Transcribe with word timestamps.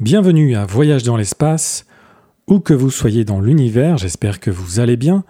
Bienvenue 0.00 0.56
à 0.56 0.64
Voyage 0.64 1.02
dans 1.02 1.18
l'espace. 1.18 1.84
Où 2.46 2.58
que 2.58 2.72
vous 2.72 2.88
soyez 2.88 3.26
dans 3.26 3.38
l'univers, 3.38 3.98
j'espère 3.98 4.40
que 4.40 4.50
vous 4.50 4.80
allez 4.80 4.96
bien. 4.96 5.24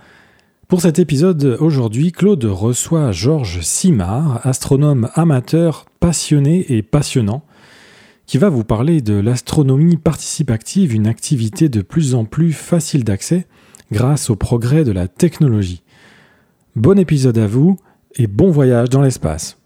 Pour 0.69 0.81
cet 0.81 1.01
épisode, 1.01 1.57
aujourd'hui, 1.59 2.13
Claude 2.13 2.45
reçoit 2.45 3.11
Georges 3.11 3.63
Simard, 3.63 4.47
astronome 4.47 5.11
amateur, 5.15 5.87
passionné 5.99 6.73
et 6.73 6.83
passionnant, 6.83 7.43
qui 8.27 8.39
va 8.39 8.49
vous 8.49 8.63
parler 8.63 9.01
de 9.01 9.15
l'astronomie 9.15 9.97
participative, 9.97 10.95
une 10.95 11.09
activité 11.09 11.69
de 11.69 11.83
plus 11.83 12.15
en 12.15 12.25
plus 12.25 12.53
facile 12.53 13.03
d'accès 13.03 13.49
grâce 13.91 14.31
au 14.31 14.37
progrès 14.37 14.85
de 14.85 14.93
la 14.93 15.09
technologie. 15.09 15.83
Bon 16.77 16.97
épisode 16.97 17.39
à 17.39 17.49
vous 17.49 17.77
et 18.15 18.29
bon 18.29 18.53
voyage 18.53 18.89
dans 18.89 19.03
l'espace. 19.03 19.60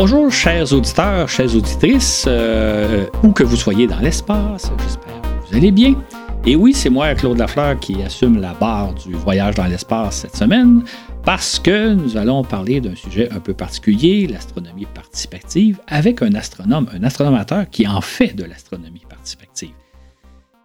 Bonjour, 0.00 0.30
chers 0.30 0.72
auditeurs, 0.72 1.28
chères 1.28 1.52
auditrices, 1.56 2.24
euh, 2.28 3.06
où 3.24 3.32
que 3.32 3.42
vous 3.42 3.56
soyez 3.56 3.88
dans 3.88 3.98
l'espace, 3.98 4.70
j'espère 4.84 5.20
que 5.22 5.48
vous 5.48 5.56
allez 5.56 5.72
bien. 5.72 5.96
Et 6.46 6.54
oui, 6.54 6.72
c'est 6.72 6.88
moi, 6.88 7.12
Claude 7.16 7.36
Lafleur, 7.36 7.80
qui 7.80 8.00
assume 8.04 8.40
la 8.40 8.54
barre 8.54 8.94
du 8.94 9.14
voyage 9.14 9.56
dans 9.56 9.66
l'espace 9.66 10.18
cette 10.18 10.36
semaine, 10.36 10.84
parce 11.24 11.58
que 11.58 11.94
nous 11.94 12.16
allons 12.16 12.44
parler 12.44 12.80
d'un 12.80 12.94
sujet 12.94 13.28
un 13.32 13.40
peu 13.40 13.54
particulier, 13.54 14.28
l'astronomie 14.28 14.86
participative, 14.86 15.80
avec 15.88 16.22
un 16.22 16.32
astronome, 16.34 16.86
un 16.94 17.02
astronomateur 17.02 17.68
qui 17.68 17.88
en 17.88 18.00
fait 18.00 18.36
de 18.36 18.44
l'astronomie 18.44 19.02
participative. 19.08 19.74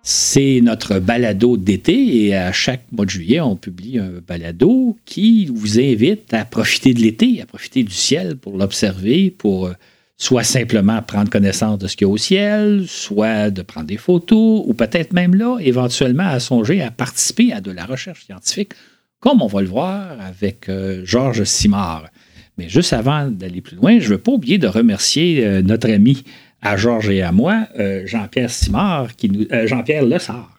C'est 0.05 0.59
notre 0.61 0.99
balado 0.99 1.55
d'été 1.55 2.25
et 2.25 2.35
à 2.35 2.51
chaque 2.51 2.83
mois 2.91 3.05
de 3.05 3.09
juillet, 3.09 3.39
on 3.39 3.55
publie 3.55 3.99
un 3.99 4.19
balado 4.27 4.97
qui 5.05 5.45
vous 5.45 5.79
invite 5.79 6.33
à 6.33 6.43
profiter 6.43 6.93
de 6.93 6.99
l'été, 6.99 7.41
à 7.41 7.45
profiter 7.45 7.83
du 7.83 7.93
ciel 7.93 8.35
pour 8.35 8.57
l'observer, 8.57 9.31
pour 9.31 9.67
euh, 9.67 9.73
soit 10.17 10.43
simplement 10.43 11.01
prendre 11.01 11.29
connaissance 11.29 11.77
de 11.77 11.87
ce 11.87 11.95
qu'il 11.95 12.05
y 12.05 12.09
a 12.09 12.13
au 12.13 12.17
ciel, 12.17 12.83
soit 12.85 13.49
de 13.49 13.61
prendre 13.61 13.87
des 13.87 13.95
photos, 13.95 14.61
ou 14.65 14.73
peut-être 14.73 15.13
même 15.13 15.35
là, 15.35 15.57
éventuellement, 15.61 16.27
à 16.27 16.41
songer 16.41 16.81
à 16.81 16.91
participer 16.91 17.53
à 17.53 17.61
de 17.61 17.71
la 17.71 17.85
recherche 17.85 18.25
scientifique, 18.25 18.73
comme 19.21 19.41
on 19.41 19.47
va 19.47 19.61
le 19.61 19.69
voir 19.69 20.19
avec 20.19 20.67
euh, 20.67 21.01
Georges 21.05 21.45
Simard. 21.45 22.09
Mais 22.57 22.67
juste 22.67 22.91
avant 22.91 23.31
d'aller 23.31 23.61
plus 23.61 23.77
loin, 23.77 23.99
je 23.99 24.05
ne 24.05 24.09
veux 24.09 24.17
pas 24.17 24.33
oublier 24.33 24.57
de 24.57 24.67
remercier 24.67 25.45
euh, 25.45 25.61
notre 25.61 25.89
ami 25.89 26.23
à 26.63 26.77
Georges 26.77 27.09
et 27.09 27.21
à 27.21 27.31
moi, 27.31 27.67
euh, 27.77 28.03
Jean-Pierre 28.05 28.49
Simard, 28.49 29.15
qui 29.15 29.29
nous, 29.29 29.45
euh, 29.51 29.67
Jean-Pierre 29.67 30.03
Lessard, 30.03 30.49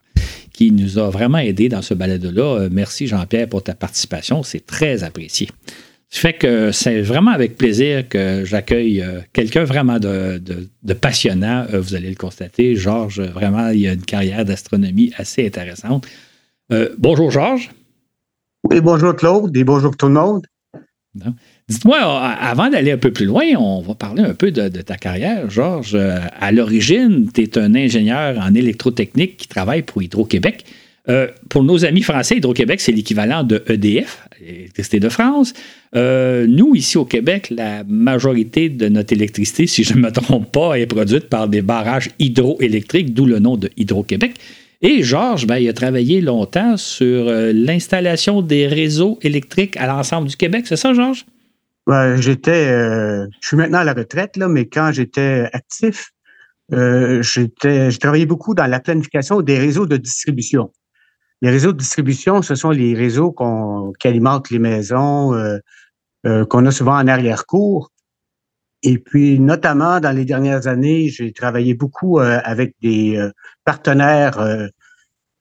qui 0.52 0.70
nous 0.70 0.98
a 0.98 1.10
vraiment 1.10 1.38
aidés 1.38 1.68
dans 1.68 1.82
ce 1.82 1.94
balade-là. 1.94 2.42
Euh, 2.42 2.68
merci 2.70 3.06
Jean-Pierre 3.06 3.48
pour 3.48 3.62
ta 3.62 3.74
participation, 3.74 4.42
c'est 4.42 4.64
très 4.64 5.02
apprécié. 5.02 5.48
Ce 6.10 6.20
fait 6.20 6.34
que 6.34 6.70
c'est 6.70 7.00
vraiment 7.00 7.32
avec 7.32 7.56
plaisir 7.56 8.08
que 8.08 8.44
j'accueille 8.44 9.04
quelqu'un 9.32 9.64
vraiment 9.64 9.98
de, 9.98 10.40
passionnant. 11.00 11.66
vous 11.72 11.96
allez 11.96 12.08
le 12.08 12.14
constater, 12.14 12.76
Georges, 12.76 13.20
vraiment, 13.20 13.70
il 13.70 13.88
a 13.88 13.94
une 13.94 14.04
carrière 14.04 14.44
d'astronomie 14.44 15.12
assez 15.16 15.44
intéressante. 15.44 16.06
bonjour 16.98 17.32
Georges. 17.32 17.70
Oui, 18.70 18.80
bonjour 18.80 19.16
Claude 19.16 19.56
et 19.56 19.64
bonjour 19.64 19.96
tout 19.96 20.06
le 20.06 20.12
monde. 20.12 20.46
Dites-moi, 21.66 21.98
avant 21.98 22.68
d'aller 22.68 22.92
un 22.92 22.98
peu 22.98 23.10
plus 23.10 23.24
loin, 23.24 23.44
on 23.56 23.80
va 23.80 23.94
parler 23.94 24.22
un 24.22 24.34
peu 24.34 24.50
de, 24.50 24.68
ta 24.82 24.96
carrière, 24.96 25.48
Georges. 25.48 25.94
Euh, 25.94 26.18
à 26.38 26.52
l'origine, 26.52 27.30
tu 27.32 27.42
es 27.42 27.56
un 27.56 27.74
ingénieur 27.74 28.38
en 28.38 28.54
électrotechnique 28.54 29.38
qui 29.38 29.48
travaille 29.48 29.80
pour 29.80 30.02
Hydro-Québec. 30.02 30.66
Euh, 31.08 31.28
pour 31.48 31.62
nos 31.64 31.86
amis 31.86 32.02
français, 32.02 32.36
Hydro-Québec, 32.36 32.82
c'est 32.82 32.92
l'équivalent 32.92 33.44
de 33.44 33.64
EDF, 33.66 34.28
l'électricité 34.42 35.00
de 35.00 35.08
France. 35.08 35.54
Euh, 35.96 36.46
nous, 36.46 36.74
ici 36.74 36.98
au 36.98 37.06
Québec, 37.06 37.48
la 37.48 37.82
majorité 37.84 38.68
de 38.68 38.88
notre 38.88 39.14
électricité, 39.14 39.66
si 39.66 39.84
je 39.84 39.94
ne 39.94 40.00
me 40.00 40.10
trompe 40.10 40.52
pas, 40.52 40.78
est 40.78 40.86
produite 40.86 41.30
par 41.30 41.48
des 41.48 41.62
barrages 41.62 42.10
hydroélectriques, 42.18 43.14
d'où 43.14 43.24
le 43.24 43.38
nom 43.38 43.56
de 43.56 43.70
Hydro-Québec. 43.78 44.34
Et 44.82 45.02
Georges, 45.02 45.46
ben, 45.46 45.56
il 45.56 45.68
a 45.70 45.72
travaillé 45.72 46.20
longtemps 46.20 46.76
sur 46.76 47.24
l'installation 47.30 48.42
des 48.42 48.66
réseaux 48.66 49.18
électriques 49.22 49.78
à 49.78 49.86
l'ensemble 49.86 50.28
du 50.28 50.36
Québec. 50.36 50.66
C'est 50.68 50.76
ça, 50.76 50.92
Georges? 50.92 51.24
J'étais, 52.16 52.68
euh, 52.68 53.26
je 53.40 53.48
suis 53.48 53.56
maintenant 53.56 53.78
à 53.78 53.84
la 53.84 53.92
retraite, 53.92 54.36
là, 54.36 54.48
mais 54.48 54.66
quand 54.66 54.90
j'étais 54.92 55.48
actif, 55.52 56.10
euh, 56.72 57.22
j'étais, 57.22 57.90
je 57.90 57.98
travaillais 57.98 58.26
beaucoup 58.26 58.54
dans 58.54 58.66
la 58.66 58.80
planification 58.80 59.42
des 59.42 59.58
réseaux 59.58 59.86
de 59.86 59.96
distribution. 59.96 60.72
Les 61.42 61.50
réseaux 61.50 61.72
de 61.72 61.78
distribution, 61.78 62.40
ce 62.42 62.54
sont 62.54 62.70
les 62.70 62.94
réseaux 62.94 63.32
qu'on, 63.32 63.92
qui 63.98 64.08
alimentent 64.08 64.50
les 64.50 64.58
maisons, 64.58 65.34
euh, 65.34 65.58
euh 66.26 66.46
qu'on 66.46 66.64
a 66.66 66.70
souvent 66.70 66.96
en 66.96 67.06
arrière-cour. 67.06 67.90
Et 68.82 68.98
puis, 68.98 69.38
notamment 69.40 70.00
dans 70.00 70.14
les 70.14 70.24
dernières 70.24 70.66
années, 70.66 71.08
j'ai 71.08 71.32
travaillé 71.32 71.74
beaucoup 71.74 72.18
euh, 72.18 72.40
avec 72.44 72.74
des 72.80 73.18
partenaires 73.64 74.38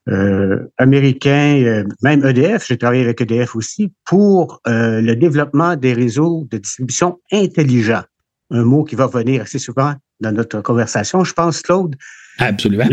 euh, 0.09 0.67
américain, 0.77 1.61
euh, 1.63 1.85
même 2.01 2.25
EDF, 2.25 2.67
j'ai 2.67 2.77
travaillé 2.77 3.03
avec 3.03 3.21
EDF 3.21 3.55
aussi, 3.55 3.93
pour 4.05 4.59
euh, 4.67 4.99
le 4.99 5.15
développement 5.15 5.77
des 5.77 5.93
réseaux 5.93 6.45
de 6.51 6.57
distribution 6.57 7.21
intelligents. 7.31 8.03
Un 8.51 8.63
mot 8.63 8.83
qui 8.83 8.95
va 8.95 9.07
venir 9.07 9.43
assez 9.43 9.59
souvent 9.59 9.93
dans 10.19 10.33
notre 10.33 10.59
conversation, 10.59 11.23
je 11.23 11.31
pense, 11.33 11.61
Claude. 11.61 11.95
Absolument. 12.37 12.85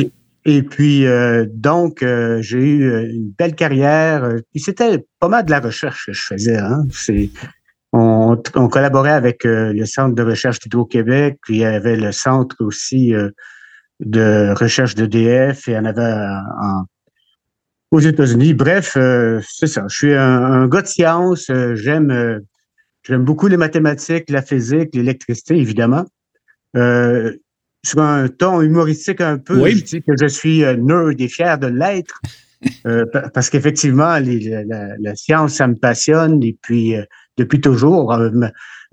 Et, 0.44 0.62
puis, 0.62 1.04
donc, 1.53 2.03
j'ai 2.41 2.59
eu 2.59 3.10
une 3.10 3.31
belle 3.38 3.54
carrière. 3.54 4.27
Puis 4.53 4.62
c'était 4.62 5.04
pas 5.19 5.28
mal 5.28 5.44
de 5.44 5.50
la 5.50 5.60
recherche 5.60 6.06
que 6.06 6.12
je 6.12 6.22
faisais. 6.22 6.56
Hein. 6.56 6.84
C'est, 6.91 7.28
on, 7.92 8.41
on, 8.54 8.69
collaborait 8.69 9.12
avec 9.12 9.42
le 9.44 9.84
Centre 9.84 10.15
de 10.15 10.22
recherche 10.22 10.60
d'Hydro-Québec, 10.60 11.38
puis 11.42 11.56
il 11.56 11.60
y 11.60 11.65
avait 11.65 11.97
le 11.97 12.12
Centre 12.12 12.56
aussi 12.60 13.12
de 14.00 14.54
recherche 14.59 14.94
d'EDF, 14.94 15.69
et 15.69 15.77
en 15.77 15.84
avait 15.84 16.15
en, 16.62 16.84
aux 17.91 18.01
États-Unis. 18.01 18.55
Bref, 18.55 18.97
euh, 18.97 19.41
c'est 19.49 19.67
ça. 19.67 19.84
Je 19.89 19.97
suis 19.97 20.15
un, 20.15 20.69
gars 20.69 20.83
de 20.83 20.87
science. 20.87 21.51
Euh, 21.51 21.75
j'aime 21.75 22.11
euh, 22.11 22.39
j'aime 23.03 23.25
beaucoup 23.25 23.49
les 23.49 23.56
mathématiques, 23.56 24.31
la 24.31 24.43
physique, 24.43 24.95
l'électricité, 24.95 25.56
évidemment. 25.56 26.05
sur 27.83 28.01
un 28.01 28.28
ton 28.28 28.61
humoristique 28.61 29.21
un 29.21 29.39
peu, 29.39 29.67
je 29.71 29.83
dis 29.83 30.03
que 30.03 30.12
je 30.21 30.27
suis 30.27 30.59
nerd 30.61 31.21
et 31.21 31.28
fier 31.28 31.59
de 31.59 31.67
l'être. 31.67 32.21
parce 33.33 33.49
qu'effectivement, 33.49 34.19
la, 34.19 34.97
la, 34.99 35.17
science, 35.17 35.55
ça 35.55 35.67
me 35.67 35.77
passionne. 35.77 36.43
Et 36.43 36.59
puis, 36.61 36.95
depuis 37.39 37.59
toujours, 37.59 38.15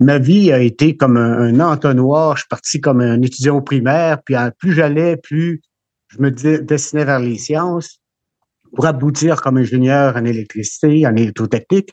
ma, 0.00 0.18
vie 0.18 0.50
a 0.52 0.60
été 0.60 0.96
comme 0.96 1.18
un, 1.18 1.60
entonnoir. 1.60 2.36
Je 2.36 2.40
suis 2.40 2.48
parti 2.48 2.80
comme 2.80 3.02
un 3.02 3.20
étudiant 3.20 3.58
au 3.58 3.60
primaire. 3.60 4.22
Puis, 4.24 4.36
plus 4.58 4.72
j'allais, 4.72 5.18
plus 5.18 5.60
je 6.08 6.18
me 6.22 6.30
destinais 6.30 7.04
vers 7.04 7.20
les 7.20 7.36
sciences 7.36 8.00
pour 8.74 8.86
aboutir 8.86 9.40
comme 9.40 9.58
ingénieur 9.58 10.16
en 10.16 10.24
électricité, 10.24 11.06
en 11.06 11.16
électrotechnique. 11.16 11.90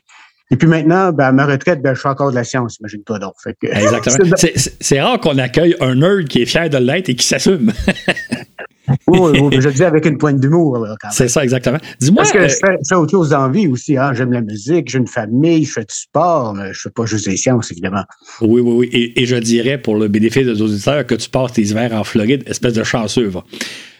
Et 0.50 0.56
puis 0.56 0.68
maintenant, 0.68 1.12
ben, 1.12 1.24
à 1.24 1.32
ma 1.32 1.44
retraite, 1.44 1.82
ben, 1.82 1.94
je 1.94 2.00
fais 2.00 2.08
encore 2.08 2.30
de 2.30 2.36
la 2.36 2.44
science, 2.44 2.78
imagine-toi 2.78 3.18
donc. 3.18 3.34
Exactement. 3.62 4.36
C'est 4.80 5.00
rare 5.00 5.18
qu'on 5.18 5.38
accueille 5.38 5.74
un 5.80 5.96
nerd 5.96 6.28
qui 6.28 6.42
est 6.42 6.46
fier 6.46 6.70
de 6.70 6.78
l'être 6.78 7.08
et 7.08 7.16
qui 7.16 7.26
s'assume. 7.26 7.72
oui, 9.08 9.18
oui, 9.18 9.56
je 9.60 9.68
le 9.68 9.74
dis 9.74 9.82
avec 9.82 10.06
une 10.06 10.18
pointe 10.18 10.38
d'humour. 10.38 10.86
C'est 11.10 11.26
ça, 11.26 11.42
exactement. 11.42 11.78
Dis-moi. 11.98 12.22
Parce 12.22 12.32
que 12.32 12.38
euh, 12.38 12.48
je, 12.48 12.54
fais, 12.88 12.94
autre 12.94 13.10
chose 13.10 13.30
d'envie 13.30 13.66
aussi. 13.66 13.96
Hein. 13.96 14.12
J'aime 14.14 14.32
la 14.32 14.40
musique, 14.40 14.88
j'ai 14.88 14.98
une 14.98 15.08
famille, 15.08 15.64
je 15.64 15.72
fais 15.72 15.84
du 15.84 15.94
sport, 15.94 16.54
mais 16.54 16.66
je 16.66 16.68
ne 16.68 16.74
fais 16.74 16.90
pas 16.90 17.06
juste 17.06 17.28
des 17.28 17.36
sciences, 17.36 17.72
évidemment. 17.72 18.04
Oui, 18.40 18.60
oui, 18.60 18.72
oui. 18.72 18.88
Et, 18.92 19.22
et, 19.22 19.26
je 19.26 19.36
dirais, 19.36 19.78
pour 19.78 19.96
le 19.96 20.06
bénéfice 20.06 20.46
des 20.46 20.62
auditeurs, 20.62 21.04
que 21.06 21.16
tu 21.16 21.28
passes 21.28 21.54
tes 21.54 21.62
hivers 21.62 21.92
en 21.92 22.04
Floride, 22.04 22.44
espèce 22.46 22.74
de 22.74 22.84
chanceux. 22.84 23.26
Va. 23.26 23.44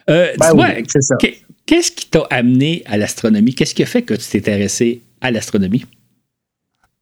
Euh, 0.08 0.28
ben 0.38 0.50
dis-moi, 0.50 0.69
qu'est-ce 1.66 1.93
qui 1.93 2.09
t'a 2.09 2.22
amené 2.31 2.82
à 2.87 2.97
l'astronomie? 2.97 3.54
Qu'est-ce 3.54 3.75
qui 3.75 3.82
a 3.82 3.87
fait 3.87 4.03
que 4.03 4.15
tu 4.15 4.26
t'es 4.29 4.38
intéressé 4.38 5.02
à 5.20 5.31
l'astronomie? 5.31 5.85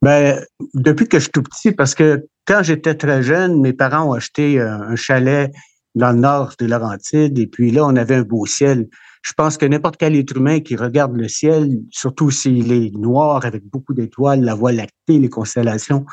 Ben, 0.03 0.44
depuis 0.75 1.09
que 1.09 1.19
je 1.19 1.25
suis 1.25 1.33
tout 1.33 1.43
petit, 1.43 1.73
parce 1.73 1.94
que 1.94 2.27
quand 2.47 2.62
j'étais 2.62 2.94
très 2.94 3.23
jeune, 3.23 3.61
mes 3.61 3.73
parents 3.73 4.11
ont 4.11 4.12
acheté 4.12 4.61
un 4.61 4.97
chalet 4.97 5.50
dans 5.94 6.12
le 6.12 6.19
nord 6.19 6.55
de 6.59 6.67
Laurentides, 6.67 7.38
et 7.38 7.47
puis 7.47 7.71
là, 7.71 7.87
on 7.87 7.97
avait 7.97 8.17
un 8.17 8.23
beau 8.23 8.47
ciel. 8.47 8.88
Je 9.23 9.33
pense 9.33 9.56
que 9.56 9.65
n'importe 9.65 9.97
quel 9.97 10.17
être 10.17 10.37
humain 10.37 10.61
qui 10.61 10.77
regarde 10.77 11.17
le 11.17 11.29
ciel, 11.29 11.71
surtout 11.91 12.31
s'il 12.31 12.73
est 12.73 12.91
noir 12.94 13.47
avec 13.47 13.65
beaucoup 13.65 13.94
d'étoiles, 13.94 14.43
la 14.43 14.55
voie 14.55 14.73
lactée, 14.73 15.19
les 15.19 15.31
constellations, 15.31 16.05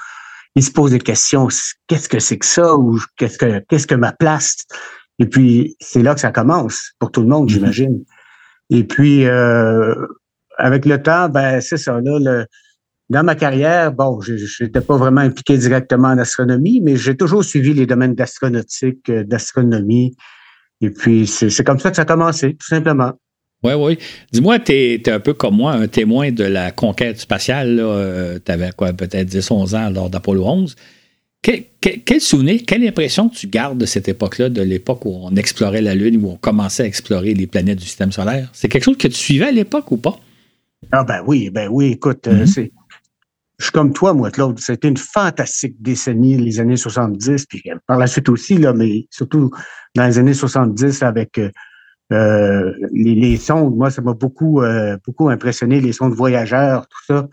il 0.55 0.63
se 0.63 0.71
pose 0.71 0.91
des 0.91 0.99
questions. 0.99 1.47
Qu'est-ce 1.87 2.07
que 2.07 2.19
c'est 2.19 2.37
que 2.37 2.45
ça? 2.45 2.75
Ou 2.75 2.99
qu'est-ce 3.17 3.37
que, 3.37 3.59
qu'est-ce 3.67 3.87
que 3.87 3.95
ma 3.95 4.11
place? 4.11 4.57
Et 5.19 5.25
puis, 5.25 5.75
c'est 5.79 6.01
là 6.01 6.13
que 6.13 6.21
ça 6.21 6.31
commence 6.31 6.91
pour 6.99 7.11
tout 7.11 7.21
le 7.21 7.27
monde, 7.27 7.49
mm-hmm. 7.49 7.53
j'imagine. 7.53 8.05
Et 8.71 8.85
puis, 8.85 9.25
euh, 9.25 9.93
avec 10.57 10.85
le 10.85 11.01
temps, 11.03 11.29
ben 11.29 11.59
c'est 11.59 11.77
ça. 11.77 11.99
Là, 12.01 12.45
dans 13.09 13.23
ma 13.23 13.35
carrière, 13.35 13.91
bon, 13.91 14.21
je 14.21 14.63
n'étais 14.63 14.79
pas 14.79 14.95
vraiment 14.95 15.21
impliqué 15.21 15.57
directement 15.57 16.07
en 16.07 16.17
astronomie, 16.17 16.79
mais 16.81 16.95
j'ai 16.95 17.15
toujours 17.15 17.43
suivi 17.43 17.73
les 17.73 17.85
domaines 17.85 18.15
d'astronautique, 18.15 19.09
euh, 19.09 19.25
d'astronomie. 19.25 20.15
Et 20.79 20.89
puis, 20.89 21.27
c'est 21.27 21.63
comme 21.63 21.77
ça 21.77 21.89
que 21.89 21.97
ça 21.97 22.03
a 22.03 22.05
commencé, 22.05 22.55
tout 22.55 22.67
simplement. 22.67 23.11
Oui, 23.63 23.73
oui. 23.73 23.99
Dis-moi, 24.31 24.57
tu 24.57 24.71
es, 24.71 25.09
un 25.09 25.19
peu 25.19 25.33
comme 25.33 25.57
moi, 25.57 25.73
un 25.73 25.87
témoin 25.87 26.31
de 26.31 26.45
la 26.45 26.71
conquête 26.71 27.19
spatiale. 27.19 27.75
tu 28.43 28.51
avais 28.51 28.71
quoi, 28.71 28.91
peut-être 28.91 29.27
10, 29.27 29.51
11 29.51 29.75
ans 29.75 29.89
lors 29.91 30.09
d'Apollo 30.09 30.43
11. 30.47 30.75
Quel, 31.41 32.21
souvenir, 32.21 32.61
quelle 32.67 32.87
impression 32.87 33.27
tu 33.27 33.47
gardes 33.47 33.79
de 33.79 33.87
cette 33.87 34.07
époque-là, 34.07 34.49
de 34.49 34.61
l'époque 34.61 35.05
où 35.05 35.17
on 35.23 35.35
explorait 35.35 35.81
la 35.81 35.95
Lune, 35.95 36.23
où 36.23 36.29
on 36.29 36.35
commençait 36.35 36.83
à 36.83 36.85
explorer 36.85 37.33
les 37.33 37.47
planètes 37.47 37.79
du 37.79 37.85
système 37.85 38.11
solaire? 38.11 38.49
C'est 38.53 38.69
quelque 38.69 38.83
chose 38.83 38.97
que 38.97 39.07
tu 39.07 39.15
suivais 39.15 39.47
à 39.47 39.51
l'époque 39.51 39.91
ou 39.91 39.97
pas? 39.97 40.19
Ah 40.91 41.03
ben 41.03 41.23
oui, 41.25 41.49
ben 41.49 41.67
oui, 41.71 41.93
écoute, 41.93 42.27
euh, 42.27 42.45
mm-hmm. 42.45 42.69
Je 43.57 43.65
suis 43.65 43.71
comme 43.71 43.93
toi, 43.93 44.13
moi, 44.13 44.29
Claude. 44.29 44.59
C'était 44.59 44.87
une 44.87 44.97
fantastique 44.97 45.81
décennie, 45.81 46.37
les 46.37 46.59
années 46.59 46.77
70, 46.77 47.45
puis 47.47 47.63
euh, 47.67 47.75
par 47.87 47.97
la 47.97 48.05
suite 48.05 48.29
aussi, 48.29 48.57
là, 48.57 48.73
mais 48.73 49.07
surtout 49.09 49.49
dans 49.95 50.05
les 50.05 50.19
années 50.19 50.33
70 50.35 51.01
avec 51.01 51.39
euh, 52.11 52.73
les, 52.91 53.37
sondes. 53.37 53.75
Moi, 53.75 53.89
ça 53.89 54.03
m'a 54.03 54.13
beaucoup, 54.13 54.61
beaucoup 55.05 55.29
impressionné, 55.29 55.81
les 55.81 55.93
sondes 55.93 56.13
voyageurs, 56.13 56.87
tout 56.87 57.05
ça. 57.07 57.27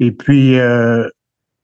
Et 0.00 0.12
puis, 0.12 0.56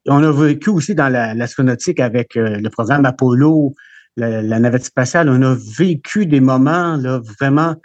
on 0.07 0.23
a 0.23 0.33
vécu 0.33 0.71
aussi 0.71 0.95
dans 0.95 1.09
l'astronautique 1.09 2.01
avec 2.01 2.37
euh, 2.37 2.59
le 2.59 2.71
programme 2.71 3.05
Apollo, 3.05 3.75
la, 4.17 4.43
navette 4.59 4.85
spatiale, 4.85 5.29
on 5.29 5.43
a 5.43 5.57
vécu 5.79 6.27
des 6.27 6.41
moments 6.41 6.97
là, 6.97 7.21
vraiment 7.41 7.77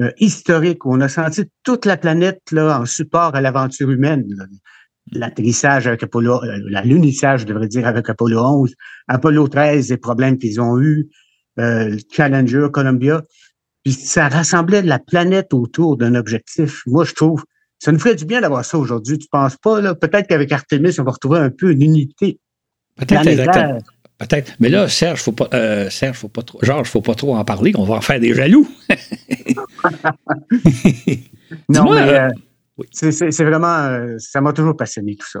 euh, 0.00 0.10
historiques 0.18 0.84
où 0.84 0.94
on 0.94 1.00
a 1.00 1.08
senti 1.08 1.44
toute 1.62 1.84
la 1.84 1.96
planète 1.96 2.40
là, 2.50 2.80
en 2.80 2.86
support 2.86 3.34
à 3.34 3.40
l'aventure 3.40 3.90
humaine. 3.90 4.24
L'atterrissage 5.12 5.86
avec 5.86 6.02
Apollo, 6.02 6.42
euh, 6.42 6.82
l'unissage, 6.84 7.42
je 7.42 7.46
devrais 7.46 7.68
dire, 7.68 7.86
avec 7.86 8.08
Apollo 8.08 8.40
11, 8.40 8.74
Apollo 9.08 9.48
13, 9.48 9.90
les 9.90 9.96
problèmes 9.96 10.38
qu'ils 10.38 10.60
ont 10.60 10.80
eus, 10.80 11.08
Challenger, 12.12 12.66
Columbia. 12.70 13.22
Puis 13.82 13.94
ça 13.94 14.28
rassemblait 14.28 14.82
la 14.82 14.98
planète 14.98 15.54
autour 15.54 15.96
d'un 15.96 16.16
objectif. 16.16 16.82
Moi, 16.86 17.04
je 17.04 17.14
trouve 17.14 17.44
ça 17.78 17.92
nous 17.92 17.98
ferait 17.98 18.14
du 18.14 18.24
bien 18.24 18.40
d'avoir 18.40 18.64
ça 18.64 18.78
aujourd'hui, 18.78 19.18
tu 19.18 19.28
penses 19.30 19.56
pas? 19.56 19.80
Là? 19.80 19.94
Peut-être 19.94 20.28
qu'avec 20.28 20.50
Artemis, 20.52 20.98
on 20.98 21.04
va 21.04 21.12
retrouver 21.12 21.38
un 21.38 21.50
peu 21.50 21.72
une 21.72 21.82
unité. 21.82 22.38
Peut-être, 22.96 23.82
Peut-être. 24.18 24.54
Mais 24.60 24.70
là, 24.70 24.88
Serge, 24.88 25.20
faut 25.20 25.32
pas, 25.32 25.48
euh, 25.52 25.90
Serge, 25.90 26.16
faut 26.16 26.28
pas 26.28 26.40
trop, 26.40 26.58
Georges, 26.62 26.88
faut 26.88 27.02
pas 27.02 27.14
trop 27.14 27.36
en 27.36 27.44
parler, 27.44 27.72
on 27.76 27.84
va 27.84 27.96
en 27.96 28.00
faire 28.00 28.18
des 28.18 28.32
jaloux. 28.32 28.66
non, 31.68 31.92
mais 31.92 32.00
euh, 32.00 32.28
euh, 32.78 33.10
c'est 33.10 33.44
vraiment, 33.44 34.16
ça 34.18 34.40
m'a 34.40 34.54
toujours 34.54 34.74
passionné 34.74 35.16
tout 35.16 35.28
ça. 35.28 35.40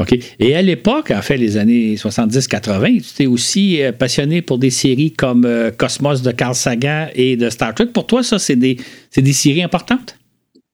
OK. 0.00 0.18
Et 0.40 0.56
à 0.56 0.60
l'époque, 0.60 1.12
en 1.12 1.22
fait, 1.22 1.36
les 1.36 1.56
années 1.56 1.94
70-80, 1.94 3.00
tu 3.00 3.14
t'es 3.14 3.26
aussi 3.26 3.80
passionné 3.98 4.42
pour 4.42 4.58
des 4.58 4.70
séries 4.70 5.12
comme 5.12 5.48
Cosmos 5.78 6.20
de 6.20 6.32
Carl 6.32 6.54
Sagan 6.54 7.06
et 7.14 7.36
de 7.36 7.48
Star 7.48 7.74
Trek. 7.74 7.86
Pour 7.86 8.06
toi, 8.06 8.24
ça, 8.24 8.38
c'est 8.40 8.56
des, 8.56 8.76
des 9.16 9.32
séries 9.32 9.62
importantes? 9.62 10.18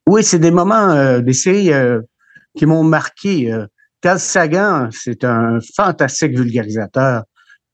Oui, 0.09 0.25
c'est 0.25 0.39
des 0.39 0.51
moments, 0.51 0.91
euh, 0.91 1.21
des 1.21 1.33
séries 1.33 1.73
euh, 1.73 2.01
qui 2.57 2.67
m'ont 2.67 2.85
marqué. 2.85 3.53
Euh. 3.53 3.67
Carl 4.01 4.19
Sagan, 4.19 4.89
c'est 4.91 5.25
un 5.25 5.59
fantastique 5.77 6.37
vulgarisateur. 6.37 7.23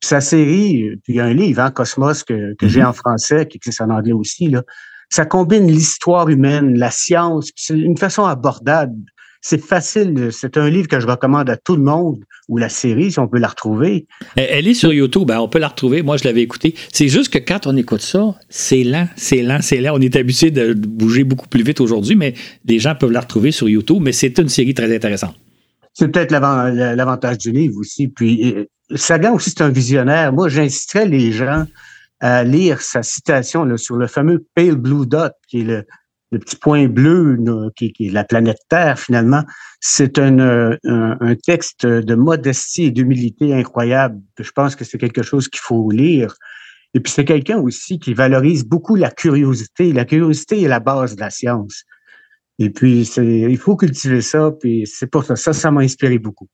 sa 0.01 0.21
série, 0.21 0.97
puis 1.03 1.15
il 1.15 1.17
y 1.17 1.21
a 1.21 1.25
un 1.25 1.35
livre, 1.35 1.61
hein, 1.61 1.71
Cosmos, 1.73 2.23
que, 2.23 2.55
j'ai 2.63 2.81
mm-hmm. 2.81 2.87
en 2.87 2.93
français, 2.93 3.49
qui 3.49 3.57
existe 3.57 3.81
en 3.81 3.91
anglais 3.91 4.13
aussi, 4.13 4.49
là. 4.49 4.63
Ça 5.11 5.25
combine 5.25 5.67
l'histoire 5.67 6.29
humaine, 6.29 6.79
la 6.79 6.91
science, 6.91 7.51
c'est 7.57 7.79
une 7.79 7.97
façon 7.97 8.25
abordable 8.25 9.01
c'est 9.41 9.63
facile. 9.63 10.31
C'est 10.33 10.57
un 10.57 10.69
livre 10.69 10.89
que 10.89 11.01
je 11.01 11.07
recommande 11.07 11.49
à 11.51 11.57
tout 11.57 11.77
le 11.77 11.83
monde, 11.83 12.25
ou 12.49 12.57
la 12.57 12.69
série, 12.69 13.13
si 13.13 13.19
on 13.19 13.29
peut 13.29 13.39
la 13.39 13.49
retrouver. 13.49 14.07
Elle 14.37 14.67
est 14.67 14.75
sur 14.75 14.93
YouTube, 14.93 15.31
hein, 15.31 15.39
on 15.41 15.49
peut 15.49 15.59
la 15.59 15.69
retrouver. 15.69 16.03
Moi, 16.03 16.17
je 16.17 16.25
l'avais 16.25 16.43
écoutée. 16.43 16.75
C'est 16.93 17.09
juste 17.09 17.33
que 17.33 17.39
quand 17.39 17.67
on 17.67 17.77
écoute 17.77 18.01
ça, 18.01 18.35
c'est 18.49 18.85
lent, 18.85 19.09
c'est 19.17 19.43
lent, 19.43 19.59
c'est 19.61 19.81
lent. 19.81 19.95
On 19.95 20.01
est 20.01 20.17
habitué 20.17 20.51
de 20.51 20.75
bouger 20.75 21.25
beaucoup 21.25 21.49
plus 21.49 21.63
vite 21.63 21.81
aujourd'hui, 21.81 22.17
mais 22.17 22.35
les 22.65 22.79
gens 22.79 22.95
peuvent 22.95 23.13
la 23.13 23.21
retrouver 23.21 23.51
sur 23.51 23.69
YouTube. 23.69 23.99
Mais 24.01 24.13
c'est 24.13 24.39
une 24.39 24.49
série 24.49 24.75
très 24.75 24.95
intéressante. 24.95 25.37
C'est 25.93 26.09
peut-être 26.09 26.31
l'avantage 26.31 27.39
du 27.39 27.53
livre 27.53 27.79
aussi. 27.79 28.09
Puis, 28.09 28.55
euh, 28.55 28.65
Sagan 28.95 29.35
aussi, 29.35 29.51
c'est 29.51 29.63
un 29.63 29.69
visionnaire. 29.69 30.33
Moi, 30.33 30.49
j'inciterais 30.49 31.07
les 31.07 31.33
gens 31.33 31.65
à 32.21 32.43
lire 32.45 32.81
sa 32.81 33.03
citation 33.03 33.77
sur 33.77 33.97
le 33.97 34.07
fameux 34.07 34.45
Pale 34.55 34.77
Blue 34.77 35.07
Dot, 35.07 35.33
qui 35.49 35.61
est 35.61 35.65
le, 35.65 35.85
le 36.31 36.39
petit 36.39 36.57
point 36.57 36.89
bleu 36.89 37.39
qui, 37.77 37.93
est 38.01 38.13
la 38.13 38.25
planète 38.25 38.59
Terre 38.69 38.99
finalement, 38.99 39.45
c'est 39.81 40.19
un, 40.19 40.77
un, 40.85 41.35
texte 41.37 41.87
de 41.87 42.15
modestie 42.15 42.85
et 42.85 42.91
d'humilité 42.91 43.55
incroyable. 43.55 44.21
Je 44.39 44.51
pense 44.51 44.77
que 44.77 44.85
c'est 44.85 44.99
quelque 44.99 45.23
chose 45.23 45.49
qu'il 45.49 45.61
faut 45.61 45.91
lire. 45.91 46.35
Et 46.95 47.01
puis 47.01 47.13
c'est 47.13 47.25
quelqu'un 47.25 47.59
aussi 47.59 47.99
qui 47.99 48.15
valorise 48.15 48.65
beaucoup 48.65 48.95
la 48.95 49.11
curiosité. 49.11 49.93
La 49.93 50.05
curiosité 50.05 50.63
est 50.63 50.69
la 50.69 50.81
base 50.81 51.17
de 51.17 51.21
la 51.21 51.31
science. 51.31 51.85
Et 52.59 52.71
puis 52.71 53.03
il 53.17 53.59
faut 53.59 53.77
cultiver 53.77 54.21
ça. 54.21 54.53
Puis 54.61 54.87
c'est 54.87 55.07
pour 55.07 55.25
ça, 55.25 55.37
ça, 55.37 55.53
ça 55.53 55.71
m'a 55.71 55.81
inspiré 55.81 56.19
beaucoup. 56.19 56.49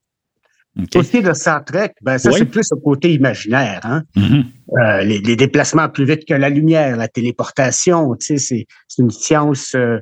Okay. 0.76 0.98
Aussi 0.98 1.22
de 1.22 1.32
Star 1.34 1.64
Trek, 1.64 1.92
ben 2.02 2.18
ça 2.18 2.32
c'est 2.32 2.46
plus 2.46 2.66
au 2.72 2.76
côté 2.76 3.12
imaginaire. 3.14 3.80
Hein? 3.84 4.02
Mm-hmm. 4.16 4.44
Euh, 4.80 5.02
les, 5.04 5.20
les, 5.20 5.36
déplacements 5.36 5.88
plus 5.88 6.04
vite 6.04 6.24
que 6.26 6.34
la 6.34 6.48
lumière, 6.48 6.96
la 6.96 7.06
téléportation, 7.06 8.16
tu 8.16 8.38
sais, 8.38 8.66
c'est 8.88 9.02
une 9.02 9.10
science 9.10 9.76
euh, 9.76 9.98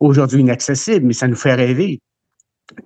aujourd'hui 0.00 0.40
inaccessible, 0.40 1.06
mais 1.06 1.12
ça 1.12 1.28
nous 1.28 1.36
fait 1.36 1.54
rêver. 1.54 2.00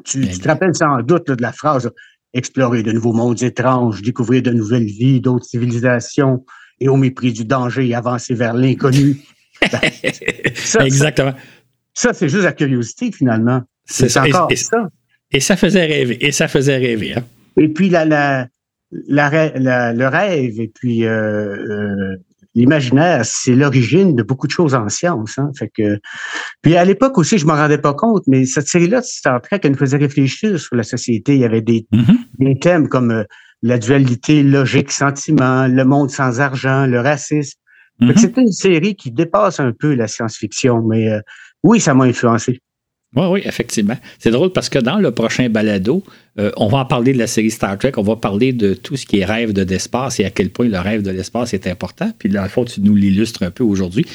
Tu, 0.05 0.29
tu 0.29 0.39
te 0.41 0.49
rappelles 0.49 0.75
sans 0.75 1.01
doute 1.03 1.29
de 1.29 1.41
la 1.41 1.53
phrase 1.53 1.91
explorer 2.33 2.83
de 2.83 2.93
nouveaux 2.93 3.13
mondes 3.13 3.43
étranges, 3.43 4.03
découvrir 4.03 4.43
de 4.43 4.51
nouvelles 4.51 4.87
vies, 4.87 5.21
d'autres 5.21 5.45
civilisations, 5.45 6.45
et 6.81 6.89
au 6.89 6.97
mépris 6.97 7.33
du 7.33 7.45
danger, 7.45 7.95
avancer 7.95 8.35
vers 8.35 8.55
l'inconnu. 8.55 9.17
Ben, 9.71 10.87
Exactement. 10.87 11.35
Ça, 11.93 12.15
c'est 12.15 12.31
juste 12.31 12.45
la 12.45 12.53
curiosité, 12.53 13.13
finalement. 13.13 13.61
C'est 13.85 14.17
encore 14.17 14.49
ça. 14.57 14.89
Et 15.33 15.41
ça 15.41 15.57
faisait 15.57 15.87
rêver. 15.87 16.25
Et 16.25 16.33
ça 16.33 16.49
faisait 16.49 16.77
rêver. 16.77 17.15
Hein? 17.15 17.25
Et 17.57 17.69
puis 17.69 17.89
la, 17.89 18.05
la, 18.05 18.49
la, 19.09 19.93
le 19.93 20.07
rêve 20.09 20.61
et 20.61 20.69
puis 20.75 21.05
euh, 21.05 21.57
euh, 21.57 22.17
l'imaginaire, 22.55 23.25
c'est 23.25 23.55
l'origine 23.55 24.17
de 24.17 24.23
beaucoup 24.23 24.47
de 24.47 24.53
choses 24.53 24.75
en 24.75 24.89
science. 24.89 25.39
Hein? 25.39 25.51
Fait 25.57 25.71
que, 25.73 25.99
puis 26.63 26.77
à 26.77 26.85
l'époque 26.85 27.17
aussi, 27.19 27.39
je 27.39 27.47
m'en 27.47 27.55
rendais 27.55 27.79
pas 27.79 27.95
compte, 27.95 28.25
mais 28.27 28.45
cette 28.45 28.67
série-là, 28.67 29.03
Star 29.03 29.41
Trek, 29.41 29.61
elle 29.63 29.73
nous 29.73 29.79
faisait 29.79 29.99
réfléchir 29.99 30.59
sur 30.59 30.75
la 30.75 30.83
société. 30.83 31.35
Il 31.35 31.41
y 31.41 31.45
avait 31.45 31.63
des, 31.63 31.87
mm-hmm. 31.93 32.17
des 32.39 32.59
thèmes 32.59 32.89
comme 32.89 33.11
euh, 33.11 33.25
la 33.63 33.79
dualité 33.79 34.43
logique-sentiment, 34.43 35.69
le 35.69 35.85
monde 35.85 36.11
sans 36.11 36.41
argent, 36.41 36.87
le 36.87 37.01
racisme. 37.01 37.59
Mm-hmm. 38.01 38.19
C'était 38.19 38.41
une 38.41 38.53
série 38.53 38.97
qui 38.97 39.11
dépasse 39.11 39.61
un 39.61 39.73
peu 39.79 39.95
la 39.95 40.09
science-fiction, 40.09 40.83
mais 40.83 41.11
oui, 41.63 41.79
ça 41.79 41.93
m'a 41.93 42.05
influencé. 42.05 42.63
Oui, 43.17 43.27
oui, 43.29 43.41
effectivement. 43.45 43.97
C'est 44.21 44.31
drôle 44.31 44.53
parce 44.53 44.69
que 44.69 44.79
dans 44.79 44.99
le 44.99 45.11
prochain 45.11 45.49
balado, 45.49 46.05
euh, 46.39 46.53
on 46.57 46.69
va 46.69 46.79
en 46.79 46.85
parler 46.85 47.13
de 47.13 47.19
la 47.19 47.27
série 47.27 47.51
Star 47.51 47.77
Trek, 47.77 47.93
on 47.97 48.03
va 48.03 48.15
parler 48.15 48.53
de 48.53 48.75
tout 48.75 48.97
ce 48.97 49.05
qui 49.05 49.19
est 49.19 49.25
rêve 49.25 49.53
de 49.53 49.63
l'espace 49.63 50.21
et 50.21 50.25
à 50.25 50.31
quel 50.31 50.51
point 50.51 50.69
le 50.69 50.79
rêve 50.79 51.03
de 51.03 51.11
l'espace 51.11 51.53
est 51.53 51.67
important. 51.67 52.13
Puis 52.19 52.29
dans 52.29 52.43
le 52.43 52.49
fond, 52.49 52.65
tu 52.65 52.81
nous 52.81 52.95
l'illustres 52.95 53.43
un 53.43 53.51
peu 53.51 53.65
aujourd'hui. 53.65 54.07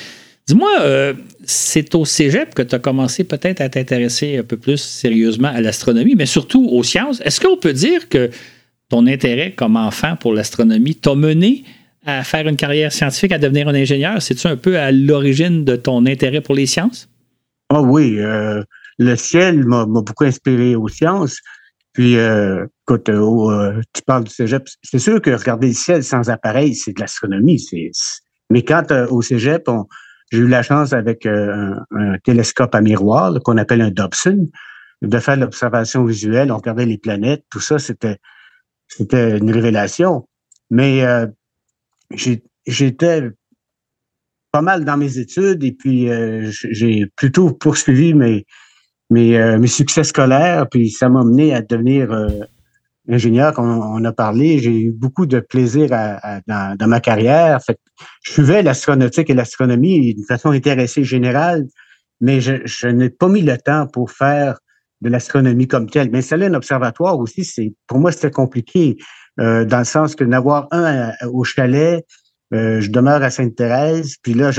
Dis-moi, 0.47 0.69
euh, 0.81 1.13
c'est 1.43 1.93
au 1.95 2.05
cégep 2.05 2.53
que 2.53 2.61
tu 2.61 2.73
as 2.73 2.79
commencé 2.79 3.25
peut-être 3.25 3.59
à 3.61 3.67
t'intéresser 3.67 4.37
un 4.37 4.43
peu 4.43 4.57
plus 4.57 4.77
sérieusement 4.77 5.49
à 5.49 5.59
l'astronomie, 5.59 6.15
mais 6.15 6.27
surtout 6.27 6.65
aux 6.69 6.83
sciences. 6.83 7.19
Est-ce 7.21 7.41
qu'on 7.41 7.57
peut 7.57 7.73
dire 7.73 8.07
que 8.07 8.29
ton 8.87 9.07
intérêt 9.07 9.51
comme 9.51 9.75
enfant 9.75 10.15
pour 10.15 10.33
l'astronomie 10.33 10.95
t'a 10.95 11.15
mené 11.15 11.63
à 12.05 12.23
faire 12.23 12.47
une 12.47 12.55
carrière 12.55 12.93
scientifique, 12.93 13.31
à 13.31 13.39
devenir 13.39 13.67
un 13.67 13.73
ingénieur? 13.73 14.21
C'est-tu 14.21 14.47
un 14.47 14.55
peu 14.55 14.77
à 14.77 14.91
l'origine 14.91 15.65
de 15.65 15.75
ton 15.75 16.05
intérêt 16.05 16.41
pour 16.41 16.55
les 16.55 16.67
sciences? 16.67 17.09
Ah 17.69 17.81
oui, 17.81 18.19
euh, 18.19 18.61
le 18.97 19.15
ciel 19.15 19.65
m'a 19.65 19.85
beaucoup 19.85 20.23
inspiré 20.23 20.75
aux 20.75 20.87
sciences. 20.87 21.39
Puis, 21.93 22.17
euh, 22.17 22.65
écoute, 22.83 23.09
euh, 23.09 23.51
euh, 23.51 23.81
tu 23.93 24.01
parles 24.01 24.25
du 24.25 24.31
cégep, 24.31 24.67
c'est 24.83 24.99
sûr 24.99 25.21
que 25.21 25.31
regarder 25.31 25.67
le 25.67 25.73
ciel 25.73 26.03
sans 26.03 26.29
appareil, 26.29 26.75
c'est 26.75 26.93
de 26.93 26.99
l'astronomie. 26.99 27.65
Mais 28.49 28.63
quand 28.63 28.91
au 29.09 29.21
cégep, 29.21 29.69
j'ai 30.31 30.39
eu 30.39 30.47
la 30.47 30.61
chance 30.61 30.93
avec 30.93 31.25
un, 31.25 31.85
télescope 32.23 32.75
à 32.75 32.81
miroir 32.81 33.33
qu'on 33.43 33.57
appelle 33.57 33.81
un 33.81 33.91
Dobson 33.91 34.49
de 35.01 35.19
faire 35.19 35.37
l'observation 35.37 36.03
visuelle. 36.05 36.51
On 36.51 36.57
regardait 36.57 36.85
les 36.85 36.97
planètes, 36.97 37.45
tout 37.49 37.59
ça, 37.59 37.79
c'était 37.79 38.17
c'était 38.87 39.37
une 39.37 39.51
révélation. 39.51 40.27
Mais 40.69 41.05
j'étais 42.67 43.29
pas 44.51 44.61
mal 44.61 44.83
dans 44.83 44.97
mes 44.97 45.17
études 45.17 45.63
et 45.63 45.71
puis 45.71 46.09
j'ai 46.51 47.05
plutôt 47.15 47.51
poursuivi 47.51 48.13
mes 48.13 48.45
mes, 49.15 49.37
euh, 49.37 49.57
mes 49.57 49.67
succès 49.67 50.03
scolaires, 50.03 50.67
puis 50.69 50.91
ça 50.91 51.07
m'a 51.07 51.23
mené 51.23 51.53
à 51.55 51.61
devenir 51.61 52.11
euh, 52.11 52.27
ingénieur, 53.09 53.53
comme 53.53 53.69
on, 53.69 54.03
a 54.03 54.11
parlé. 54.11 54.59
J'ai 54.59 54.77
eu 54.77 54.91
beaucoup 54.91 55.25
de 55.25 55.39
plaisir 55.39 55.89
dans, 56.47 56.89
ma 56.89 56.99
carrière. 56.99 57.59
Je 58.23 58.31
suivais 58.31 58.61
l'astronautique 58.61 59.29
et 59.29 59.33
l'astronomie 59.33 60.13
d'une 60.13 60.25
façon 60.25 60.49
intéressée 60.49 61.05
générale, 61.05 61.65
mais 62.19 62.41
je, 62.41 62.87
n'ai 62.87 63.09
pas 63.09 63.29
mis 63.29 63.41
le 63.41 63.57
temps 63.57 63.87
pour 63.87 64.11
faire 64.11 64.57
de 65.01 65.09
l'astronomie 65.09 65.67
comme 65.67 65.89
telle. 65.89 66.09
Mais 66.11 66.17
installer 66.17 66.47
un 66.47 66.53
observatoire 66.53 67.17
aussi, 67.17 67.45
c'est 67.45 67.73
pour 67.87 67.99
moi, 67.99 68.11
c'était 68.11 68.31
compliqué, 68.31 68.97
euh, 69.39 69.63
dans 69.63 69.79
le 69.79 69.85
sens 69.85 70.15
que 70.15 70.23
d'avoir 70.25 70.67
un 70.71 71.11
au 71.31 71.43
chalet, 71.43 72.03
je 72.51 72.89
demeure 72.89 73.21
à 73.21 73.29
Sainte-Thérèse, 73.29 74.15
puis 74.21 74.33
là, 74.33 74.51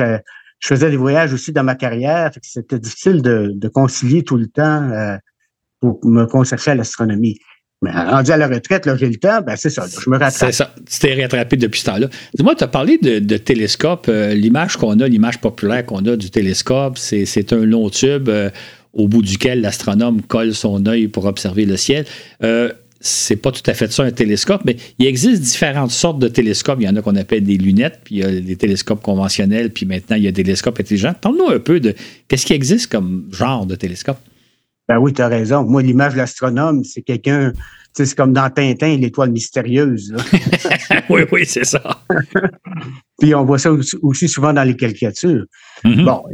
je 0.60 0.68
faisais 0.68 0.90
des 0.90 0.96
voyages 0.96 1.32
aussi 1.32 1.52
dans 1.52 1.64
ma 1.64 1.74
carrière. 1.74 2.30
C'était 2.42 2.78
difficile 2.78 3.22
de, 3.22 3.68
concilier 3.68 4.22
tout 4.22 4.36
le 4.36 4.46
temps 4.46 4.90
euh, 4.90 5.16
pour 5.80 6.00
me 6.04 6.24
consacrer 6.24 6.72
à 6.72 6.74
l'astronomie. 6.74 7.38
Mais 7.82 7.90
rendu 7.90 8.30
à 8.30 8.38
la 8.38 8.48
retraite, 8.48 8.88
j'ai 8.96 9.08
le 9.08 9.16
temps, 9.16 9.42
ben 9.42 9.54
c'est 9.54 9.68
ça, 9.68 9.84
je 9.86 10.08
me 10.08 10.16
rattrape. 10.16 10.50
C'est 10.50 10.52
ça, 10.52 10.74
tu 10.90 10.98
t'es 10.98 11.20
rattrapé 11.20 11.58
depuis 11.58 11.80
ce 11.80 11.84
temps-là. 11.86 12.08
Dis-moi, 12.34 12.54
tu 12.54 12.64
as 12.64 12.68
parlé 12.68 12.96
de, 12.96 13.18
de 13.18 13.36
télescope. 13.36 14.06
Euh, 14.08 14.32
l'image 14.32 14.78
qu'on 14.78 14.98
a, 15.00 15.06
l'image 15.06 15.42
populaire 15.42 15.84
qu'on 15.84 16.04
a 16.06 16.16
du 16.16 16.30
télescope, 16.30 16.96
c'est 16.96 17.52
un 17.52 17.66
long 17.66 17.90
tube 17.90 18.30
euh, 18.30 18.48
au 18.94 19.08
bout 19.08 19.20
duquel 19.20 19.60
l'astronome 19.60 20.22
colle 20.22 20.54
son 20.54 20.86
œil 20.86 21.08
pour 21.08 21.26
observer 21.26 21.66
le 21.66 21.76
ciel. 21.76 22.06
C'est 23.06 23.36
pas 23.36 23.52
tout 23.52 23.62
à 23.66 23.74
fait 23.74 23.92
ça 23.92 24.02
un 24.02 24.10
télescope, 24.10 24.62
mais 24.64 24.76
il 24.98 25.06
existe 25.06 25.40
différentes 25.40 25.92
sortes 25.92 26.18
de 26.18 26.26
télescopes. 26.26 26.78
Il 26.80 26.86
y 26.86 26.88
en 26.88 26.96
a 26.96 27.02
qu'on 27.02 27.14
appelle 27.14 27.44
des 27.44 27.56
lunettes, 27.56 28.00
puis 28.02 28.16
il 28.16 28.18
y 28.18 28.24
a 28.24 28.40
des 28.40 28.56
télescopes 28.56 29.00
conventionnels, 29.00 29.70
puis 29.70 29.86
maintenant 29.86 30.16
il 30.16 30.24
y 30.24 30.28
a 30.28 30.32
des 30.32 30.42
télescopes 30.42 30.80
intelligents. 30.80 31.14
Parle-nous 31.20 31.48
un 31.48 31.60
peu 31.60 31.78
de 31.78 31.94
qu'est-ce 32.26 32.44
qui 32.44 32.52
existe 32.52 32.90
comme 32.90 33.28
genre 33.30 33.64
de 33.64 33.76
télescope. 33.76 34.18
Ben 34.88 34.98
oui, 34.98 35.12
tu 35.12 35.22
as 35.22 35.28
raison. 35.28 35.62
Moi, 35.64 35.82
l'image 35.82 36.14
de 36.14 36.18
l'astronome, 36.18 36.82
c'est 36.82 37.02
quelqu'un, 37.02 37.52
tu 37.52 37.58
sais, 37.92 38.06
c'est 38.06 38.16
comme 38.16 38.32
dans 38.32 38.50
Tintin, 38.50 38.96
l'étoile 38.96 39.30
mystérieuse. 39.30 40.14
oui, 41.08 41.22
oui, 41.30 41.46
c'est 41.46 41.64
ça. 41.64 42.02
Puis 43.20 43.34
on 43.36 43.44
voit 43.44 43.58
ça 43.58 43.70
aussi 44.02 44.28
souvent 44.28 44.52
dans 44.52 44.64
les 44.64 44.76
caricatures. 44.76 45.44
Mm-hmm. 45.84 46.04
Bon, 46.04 46.24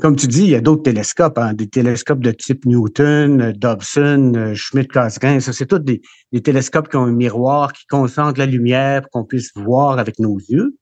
comme 0.00 0.16
tu 0.16 0.26
dis, 0.26 0.44
il 0.44 0.50
y 0.50 0.54
a 0.54 0.60
d'autres 0.60 0.82
télescopes, 0.82 1.38
hein, 1.38 1.54
des 1.54 1.68
télescopes 1.68 2.20
de 2.20 2.30
type 2.30 2.64
Newton, 2.64 3.52
Dobson, 3.52 4.52
Schmidt-Cassegrain. 4.54 5.40
Ça, 5.40 5.52
c'est 5.52 5.66
tous 5.66 5.78
des, 5.78 6.00
télescopes 6.42 6.88
qui 6.88 6.96
ont 6.96 7.04
un 7.04 7.12
miroir 7.12 7.72
qui 7.72 7.86
concentre 7.86 8.38
la 8.38 8.46
lumière 8.46 9.02
pour 9.02 9.10
qu'on 9.10 9.24
puisse 9.24 9.50
voir 9.54 9.98
avec 9.98 10.18
nos 10.18 10.38
yeux. 10.38 10.76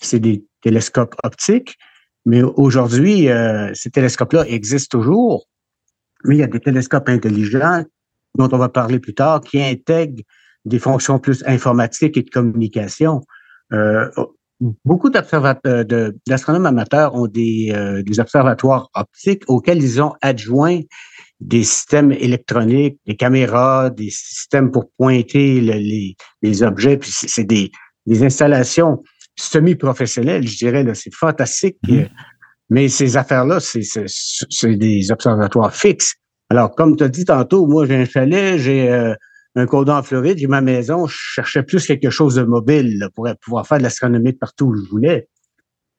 C'est 0.00 0.20
des 0.20 0.44
télescopes 0.62 1.14
optiques. 1.24 1.76
Mais 2.26 2.42
aujourd'hui, 2.42 3.30
euh, 3.30 3.70
ces 3.74 3.90
télescopes-là 3.90 4.46
existent 4.46 4.98
toujours. 4.98 5.48
Mais 6.24 6.36
il 6.36 6.38
y 6.38 6.42
a 6.42 6.48
des 6.48 6.60
télescopes 6.60 7.08
intelligents 7.08 7.84
dont 8.36 8.48
on 8.52 8.58
va 8.58 8.68
parler 8.68 8.98
plus 8.98 9.14
tard 9.14 9.40
qui 9.40 9.60
intègrent 9.60 10.22
des 10.64 10.78
fonctions 10.78 11.18
plus 11.18 11.42
informatiques 11.46 12.16
et 12.16 12.22
de 12.22 12.30
communication. 12.30 13.22
Euh, 13.72 14.10
beaucoup 14.60 15.10
d'observateurs, 15.10 15.84
d'astronomes 16.26 16.66
amateurs 16.66 17.14
ont 17.14 17.26
des, 17.26 17.72
euh, 17.74 18.02
des, 18.02 18.20
observatoires 18.20 18.90
optiques 18.94 19.44
auxquels 19.46 19.82
ils 19.82 20.02
ont 20.02 20.14
adjoint 20.20 20.80
des 21.40 21.62
systèmes 21.62 22.10
électroniques, 22.12 22.98
des 23.06 23.16
caméras, 23.16 23.90
des 23.90 24.10
systèmes 24.10 24.70
pour 24.70 24.90
pointer 24.98 25.60
les, 25.60 26.16
les, 26.42 26.62
objets. 26.62 26.96
Puis 26.96 27.10
c'est 27.12 27.44
des, 27.44 27.70
des 28.06 28.24
installations 28.24 29.02
semi-professionnelles, 29.36 30.46
je 30.46 30.56
dirais. 30.56 30.84
C'est 30.94 31.14
fantastique. 31.14 31.76
Mm-hmm. 31.86 32.08
Mais 32.70 32.88
ces 32.88 33.16
affaires-là, 33.16 33.60
c'est 33.60 34.74
des 34.76 35.12
observatoires 35.12 35.74
fixes. 35.74 36.14
Alors, 36.50 36.74
comme 36.74 36.96
tu 36.96 37.04
as 37.04 37.08
dit 37.08 37.24
tantôt, 37.24 37.66
moi, 37.66 37.86
j'ai 37.86 37.96
un 37.96 38.04
chalet, 38.04 38.58
j'ai 38.58 38.90
euh, 38.90 39.14
un 39.54 39.66
cordon 39.66 39.94
en 39.94 40.02
Floride, 40.02 40.38
j'ai 40.38 40.46
ma 40.46 40.60
maison, 40.60 41.06
je 41.06 41.16
cherchais 41.16 41.62
plus 41.62 41.86
quelque 41.86 42.10
chose 42.10 42.36
de 42.36 42.42
mobile 42.42 43.08
pour 43.14 43.28
pouvoir 43.40 43.66
faire 43.66 43.78
de 43.78 43.82
l'astronomie 43.82 44.32
partout 44.32 44.66
où 44.66 44.76
je 44.76 44.88
voulais. 44.88 45.28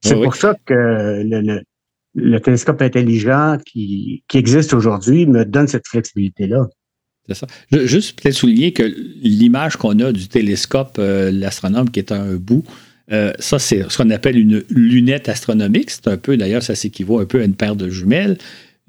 C'est 0.01 0.15
pour 0.15 0.35
ça 0.35 0.55
que 0.65 0.73
le, 0.73 1.61
le, 2.15 2.39
télescope 2.39 2.81
intelligent 2.81 3.57
qui, 3.65 4.23
qui 4.27 4.37
existe 4.37 4.73
aujourd'hui 4.73 5.25
me 5.25 5.43
donne 5.43 5.67
cette 5.67 5.87
flexibilité-là. 5.87 6.67
C'est 7.27 7.35
ça. 7.35 7.47
Juste 7.85 8.19
peut-être 8.19 8.35
souligner 8.35 8.71
que 8.71 8.83
l'image 9.21 9.75
qu'on 9.75 9.99
a 9.99 10.11
du 10.11 10.27
télescope, 10.29 10.95
euh, 10.99 11.31
l'astronome 11.31 11.89
qui 11.89 11.99
est 11.99 12.11
un 12.11 12.35
bout, 12.35 12.63
euh, 13.11 13.33
ça, 13.39 13.59
c'est 13.59 13.89
ce 13.89 13.97
qu'on 13.97 14.09
appelle 14.09 14.37
une 14.37 14.63
lunette 14.69 15.29
astronomique. 15.29 15.89
C'est 15.89 16.07
un 16.07 16.17
peu, 16.17 16.37
d'ailleurs, 16.37 16.63
ça 16.63 16.75
s'équivaut 16.75 17.19
un 17.19 17.25
peu 17.25 17.41
à 17.41 17.43
une 17.43 17.55
paire 17.55 17.75
de 17.75 17.89
jumelles. 17.89 18.37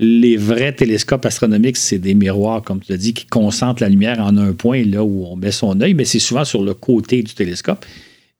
Les 0.02 0.38
vrais 0.38 0.73
télescopes 0.73 1.26
astronomiques, 1.26 1.76
c'est 1.76 1.99
des 1.99 2.14
miroirs, 2.14 2.62
comme 2.62 2.80
tu 2.80 2.90
l'as 2.90 2.97
dit, 2.97 3.12
qui 3.12 3.26
concentrent 3.26 3.83
la 3.83 3.90
lumière 3.90 4.19
en 4.19 4.35
un 4.38 4.54
point, 4.54 4.83
là 4.83 5.04
où 5.04 5.26
on 5.26 5.37
met 5.37 5.50
son 5.50 5.78
œil, 5.83 5.92
mais 5.92 6.07
c'est 6.07 6.19
souvent 6.19 6.47
sur 6.47 6.64
le 6.64 6.73
côté 6.73 7.23
du 7.23 7.35
télescope 7.35 7.85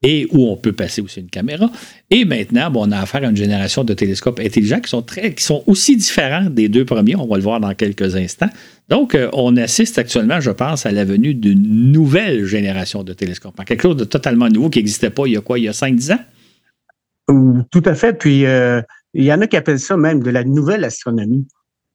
et 0.01 0.27
où 0.31 0.47
on 0.47 0.57
peut 0.57 0.71
passer 0.71 1.01
aussi 1.01 1.19
une 1.19 1.29
caméra. 1.29 1.69
Et 2.09 2.25
maintenant, 2.25 2.71
bon, 2.71 2.87
on 2.87 2.91
a 2.91 2.97
affaire 2.97 3.23
à 3.23 3.27
une 3.27 3.37
génération 3.37 3.83
de 3.83 3.93
télescopes 3.93 4.39
intelligents 4.39 4.79
qui 4.79 4.89
sont, 4.89 5.03
très, 5.03 5.35
qui 5.35 5.43
sont 5.43 5.63
aussi 5.67 5.95
différents 5.95 6.49
des 6.49 6.67
deux 6.67 6.83
premiers. 6.83 7.15
On 7.15 7.27
va 7.27 7.37
le 7.37 7.43
voir 7.43 7.59
dans 7.59 7.75
quelques 7.75 8.15
instants. 8.15 8.49
Donc, 8.89 9.13
euh, 9.13 9.29
on 9.33 9.55
assiste 9.57 9.99
actuellement, 9.99 10.39
je 10.39 10.49
pense, 10.49 10.87
à 10.87 10.91
la 10.91 11.05
venue 11.05 11.35
d'une 11.35 11.91
nouvelle 11.91 12.45
génération 12.45 13.03
de 13.03 13.13
télescopes. 13.13 13.63
Quelque 13.63 13.83
chose 13.83 13.97
de 13.97 14.05
totalement 14.05 14.49
nouveau 14.49 14.71
qui 14.71 14.79
n'existait 14.79 15.11
pas 15.11 15.27
il 15.27 15.33
y 15.33 15.37
a 15.37 15.41
quoi, 15.41 15.59
il 15.59 15.65
y 15.65 15.69
a 15.69 15.73
5-10 15.73 16.13
ans? 16.13 17.65
Tout 17.71 17.83
à 17.85 17.93
fait. 17.93 18.13
Puis, 18.13 18.45
euh, 18.45 18.81
il 19.13 19.23
y 19.23 19.33
en 19.33 19.41
a 19.41 19.47
qui 19.47 19.57
appellent 19.57 19.79
ça 19.79 19.97
même 19.97 20.21
de 20.21 20.29
la 20.29 20.43
nouvelle 20.43 20.83
astronomie. 20.83 21.47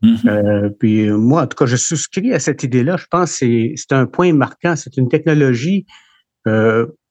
Mm-hmm. 0.02 0.28
Euh, 0.28 0.70
puis 0.78 1.08
moi, 1.10 1.42
en 1.42 1.46
tout 1.46 1.56
cas, 1.56 1.66
je 1.66 1.76
souscris 1.76 2.32
à 2.34 2.38
cette 2.38 2.62
idée-là. 2.62 2.96
Je 2.96 3.06
pense 3.10 3.38
que 3.38 3.46
c'est 3.76 3.92
un 3.92 4.06
point 4.06 4.32
marquant. 4.32 4.76
C'est 4.76 4.96
une 4.96 5.08
technologie 5.08 5.86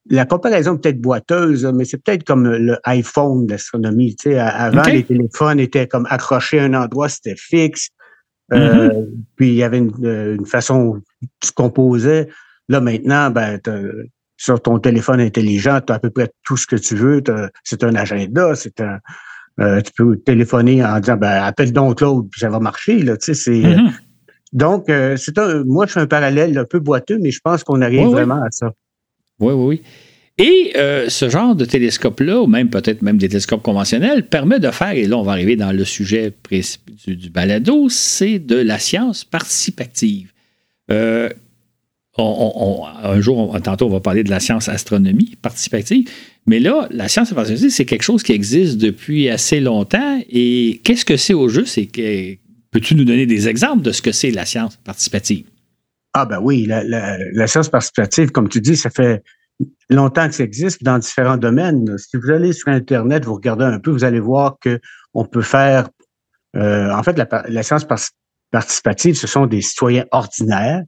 la 0.10 0.26
comparaison 0.26 0.78
peut-être 0.78 1.02
boiteuse, 1.02 1.66
mais 1.74 1.86
c'est 1.86 1.98
peut-être 1.98 2.24
comme 2.24 2.48
le 2.48 2.78
iPhone 2.84 3.48
d'astronomie. 3.48 4.16
Tu 4.16 4.32
sais, 4.32 4.40
avant, 4.40 4.84
les 4.84 5.04
téléphones 5.04 5.60
étaient 5.60 5.88
comme 5.88 6.06
accrochés 6.10 6.60
à 6.60 6.64
un 6.64 6.74
endroit, 6.74 7.10
c'était 7.10 7.36
fixe. 7.36 7.90
Euh, 8.54 8.90
mm-hmm. 8.90 9.08
Puis 9.36 9.48
il 9.50 9.56
y 9.56 9.64
avait 9.64 9.80
une, 9.80 10.46
façon 10.46 11.02
tu 11.42 11.52
composais. 11.52 12.28
Là, 12.70 12.82
maintenant, 12.82 13.32
ben, 13.32 13.60
sur 14.38 14.62
ton 14.62 14.78
téléphone 14.80 15.20
intelligent, 15.20 15.82
tu 15.86 15.92
as 15.92 15.96
à 15.96 16.00
peu 16.00 16.12
près 16.12 16.30
tout 16.44 16.58
ce 16.58 16.68
que 16.68 16.76
tu 16.76 16.96
veux. 16.96 17.24
C'est 17.64 17.84
un 17.84 17.96
agenda, 17.96 18.54
c'est 18.56 18.80
un. 18.82 19.00
Euh, 19.62 19.82
tu 19.82 19.92
peux 19.94 20.18
téléphoner 20.18 20.84
en 20.84 21.00
disant 21.00 21.18
ben, 21.18 21.44
appelle 21.44 21.72
donc 21.72 22.02
l'autre, 22.02 22.28
puis 22.30 22.42
ça 22.42 22.50
va 22.50 22.60
marcher. 22.60 23.00
Là, 23.00 23.16
tu 23.18 23.26
sais, 23.26 23.34
c'est, 23.34 23.52
mm-hmm. 23.52 23.92
Donc, 24.54 24.90
euh, 24.90 25.18
c'est 25.18 25.38
un, 25.38 25.64
moi, 25.66 25.86
je 25.86 25.94
fais 25.94 26.00
un 26.00 26.08
parallèle 26.08 26.58
un 26.58 26.66
peu 26.66 26.80
boiteux, 26.80 27.20
mais 27.22 27.32
je 27.32 27.40
pense 27.44 27.64
qu'on 27.64 27.82
arrive 27.82 28.08
vraiment 28.08 28.42
à 28.42 28.52
ça. 28.52 28.72
Oui, 29.40 29.54
oui, 29.54 29.66
oui. 29.66 29.82
Et 30.38 30.74
euh, 30.78 31.08
ce 31.10 31.30
genre 31.30 31.56
de 31.56 31.64
télescope-là, 31.66 32.42
ou 32.42 32.48
même 32.48 32.70
peut-être 32.70 33.02
même 33.02 33.18
des 33.18 33.30
télescopes 33.30 33.62
conventionnels, 33.62 34.28
permet 34.28 34.60
de 34.60 34.70
faire, 34.72 34.92
et 34.92 35.08
là 35.08 35.18
on 35.18 35.24
va 35.24 35.32
arriver 35.32 35.56
dans 35.56 35.72
le 35.72 35.86
sujet 35.86 36.34
du, 37.06 37.16
du 37.16 37.30
balado, 37.30 37.88
c'est 37.90 38.40
de 38.40 38.58
la 38.58 38.78
science 38.78 39.24
participative. 39.24 40.32
Euh, 40.92 41.30
un 42.18 43.20
jour, 43.20 43.58
tantôt, 43.62 43.88
on 43.88 43.90
va 43.90 44.00
parler 44.00 44.24
de 44.24 44.30
la 44.30 44.40
science 44.40 44.70
astronomie 44.70 45.38
participative, 45.42 46.10
mais 46.48 46.60
là, 46.60 46.88
la 46.92 47.08
science 47.08 47.34
participative, 47.34 47.72
c'est 47.72 47.86
quelque 47.86 48.04
chose 48.04 48.22
qui 48.22 48.32
existe 48.32 48.78
depuis 48.78 49.30
assez 49.30 49.60
longtemps. 49.60 50.22
Et 50.30 50.82
qu'est-ce 50.84 51.04
que 51.04 51.18
c'est 51.18 51.34
au 51.34 51.48
que 51.48 52.36
peux-tu 52.72 52.96
nous 52.96 53.06
donner 53.06 53.25
des 53.25 53.48
exemples 53.48 53.82
de 53.82 53.92
ce 53.92 54.02
que 54.02 54.12
c'est 54.12 54.32
la 54.32 54.46
science 54.46 54.78
participative? 54.78 55.46
Ah 56.14 56.25
ben 56.25 56.40
oui, 56.42 56.66
la, 56.68 57.48
science 57.48 57.70
participative, 57.70 58.32
comme 58.32 58.48
tu 58.48 58.62
dis, 58.62 58.78
ça 58.78 58.90
fait 58.90 59.24
longtemps 59.90 60.28
que 60.28 60.36
ça 60.36 60.44
existe 60.44 60.84
dans 60.84 61.00
différents 61.00 61.38
domaines. 61.38 61.98
Si 61.98 62.16
vous 62.16 62.30
allez 62.30 62.54
sur 62.54 62.70
Internet, 62.70 63.25
vous 63.25 63.34
regardez 63.34 63.66
un 63.66 63.80
peu, 63.80 63.92
vous 63.92 64.04
allez 64.04 64.20
voir 64.20 64.58
que 64.62 64.80
on 65.14 65.25
peut 65.25 65.42
faire. 65.42 65.90
Euh, 66.56 66.92
en 66.92 67.04
fait, 67.04 67.18
la, 67.18 67.64
science 67.64 67.86
participative, 68.52 69.16
ce 69.16 69.28
sont 69.28 69.48
des 69.48 69.62
citoyens 69.62 70.06
ordinaires 70.12 70.84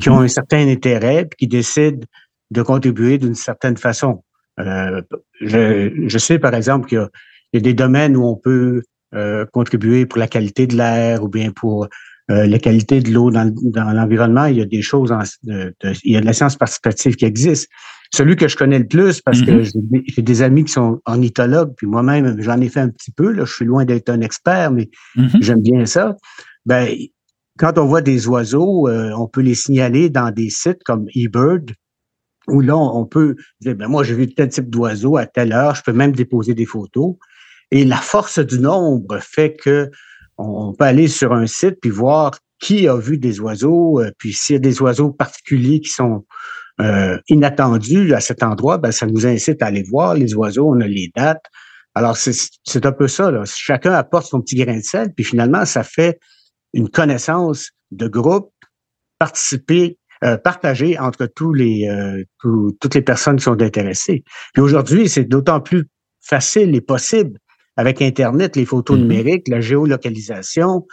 qui 0.00 0.08
ont 0.08 0.18
mhm. 0.18 0.24
un 0.24 0.28
certain 0.28 0.66
intérêt 0.66 1.20
et 1.20 1.36
qui 1.38 1.46
décident 1.46 2.04
de 2.50 2.62
contribuer 2.62 3.18
d'une 3.18 3.34
certaine 3.34 3.76
façon. 3.76 4.24
Euh, 4.60 5.02
je, 5.40 6.18
sais, 6.18 6.38
par 6.38 6.54
exemple, 6.54 6.88
qu'il 6.88 7.08
y, 7.52 7.56
a 7.56 7.60
des 7.60 7.74
domaines 7.74 8.16
où 8.16 8.24
on 8.24 8.36
peut 8.36 8.82
euh, 9.14 9.44
contribuer 9.52 10.06
pour 10.06 10.18
la 10.18 10.28
qualité 10.28 10.66
de 10.66 10.76
l'air 10.76 11.22
ou 11.22 11.28
bien 11.28 11.50
pour 11.50 11.88
euh, 12.30 12.46
la 12.46 12.58
qualité 12.58 13.00
de 13.00 13.10
l'eau 13.10 13.30
dans, 13.30 13.52
l'environnement, 13.92 14.46
il 14.46 14.56
y 14.56 14.62
a 14.62 14.64
des 14.64 14.80
choses, 14.82 15.12
il 15.44 15.72
y 16.04 16.16
a 16.16 16.20
de 16.20 16.26
la 16.26 16.32
science 16.32 16.56
participative 16.56 17.16
qui 17.16 17.24
existe. 17.24 17.68
Celui 18.14 18.36
que 18.36 18.48
je 18.48 18.56
connais 18.56 18.78
le 18.78 18.86
plus, 18.86 19.20
parce 19.20 19.42
que 19.42 19.50
mm-hmm. 19.50 20.02
j'ai 20.06 20.22
des 20.22 20.42
amis 20.42 20.64
qui 20.64 20.72
sont 20.72 21.00
ornithologues, 21.04 21.74
puis 21.76 21.86
moi-même, 21.86 22.40
j'en 22.40 22.60
ai 22.60 22.68
fait 22.68 22.80
un 22.80 22.88
petit 22.88 23.10
peu, 23.10 23.30
là, 23.32 23.44
je 23.44 23.52
suis 23.52 23.64
loin 23.64 23.84
d'être 23.84 24.08
un 24.08 24.20
expert, 24.20 24.70
mais 24.70 24.88
mm-hmm. 25.16 25.42
j'aime 25.42 25.62
bien 25.62 25.84
ça. 25.84 26.16
Ben, 26.64 26.88
quand 27.58 27.78
on 27.78 27.86
voit 27.86 28.00
des 28.00 28.26
oiseaux, 28.26 28.88
euh, 28.88 29.12
on 29.16 29.28
peut 29.28 29.40
les 29.40 29.54
signaler 29.54 30.10
dans 30.10 30.30
des 30.30 30.50
sites 30.50 30.82
comme 30.84 31.06
eBird, 31.14 31.72
où 32.48 32.60
là, 32.60 32.76
on 32.76 33.06
peut 33.06 33.36
dire, 33.60 33.74
ben, 33.74 33.88
moi, 33.88 34.04
j'ai 34.04 34.14
vu 34.14 34.32
tel 34.32 34.48
type 34.48 34.70
d'oiseau 34.70 35.16
à 35.16 35.26
telle 35.26 35.52
heure, 35.52 35.74
je 35.74 35.82
peux 35.82 35.92
même 35.92 36.12
déposer 36.12 36.54
des 36.54 36.66
photos. 36.66 37.16
Et 37.70 37.84
la 37.84 37.96
force 37.96 38.38
du 38.38 38.58
nombre 38.58 39.18
fait 39.20 39.54
que 39.54 39.90
on 40.36 40.74
peut 40.74 40.84
aller 40.84 41.08
sur 41.08 41.32
un 41.32 41.46
site 41.46 41.78
puis 41.80 41.90
voir 41.90 42.32
qui 42.60 42.88
a 42.88 42.96
vu 42.96 43.18
des 43.18 43.40
oiseaux, 43.40 44.00
euh, 44.00 44.10
puis 44.18 44.32
s'il 44.32 44.54
y 44.54 44.56
a 44.56 44.60
des 44.60 44.80
oiseaux 44.80 45.10
particuliers 45.10 45.80
qui 45.80 45.90
sont 45.90 46.24
euh, 46.80 47.18
inattendus 47.28 48.14
à 48.14 48.20
cet 48.20 48.42
endroit, 48.42 48.78
ben, 48.78 48.90
ça 48.90 49.06
nous 49.06 49.26
incite 49.26 49.62
à 49.62 49.66
aller 49.66 49.82
voir 49.82 50.14
les 50.14 50.34
oiseaux, 50.34 50.70
on 50.70 50.80
a 50.80 50.86
les 50.86 51.10
dates. 51.14 51.44
Alors, 51.94 52.16
c'est 52.16 52.86
un 52.86 52.92
peu 52.92 53.06
ça. 53.06 53.30
Chacun 53.44 53.92
apporte 53.92 54.26
son 54.26 54.40
petit 54.40 54.56
grain 54.56 54.78
de 54.78 54.82
sel, 54.82 55.12
puis 55.14 55.24
finalement, 55.24 55.64
ça 55.64 55.84
fait 55.84 56.18
une 56.72 56.88
connaissance 56.88 57.70
de 57.92 58.08
groupe 58.08 58.50
participer, 59.18 59.98
euh, 60.22 60.36
partagée 60.36 60.98
entre 60.98 61.26
tous 61.26 61.52
les, 61.52 61.88
euh, 61.88 62.22
toutes 62.80 62.94
les 62.94 63.02
personnes 63.02 63.36
qui 63.36 63.44
sont 63.44 63.60
intéressées. 63.60 64.22
Puis 64.52 64.62
aujourd'hui, 64.62 65.08
c'est 65.08 65.24
d'autant 65.24 65.60
plus 65.60 65.88
facile 66.20 66.74
et 66.74 66.80
possible 66.80 67.38
avec 67.76 68.00
Internet, 68.00 68.56
les 68.56 68.64
photos 68.64 68.96
mm-hmm. 68.96 69.00
numériques, 69.00 69.48
la 69.48 69.60
géolocalisation, 69.60 70.86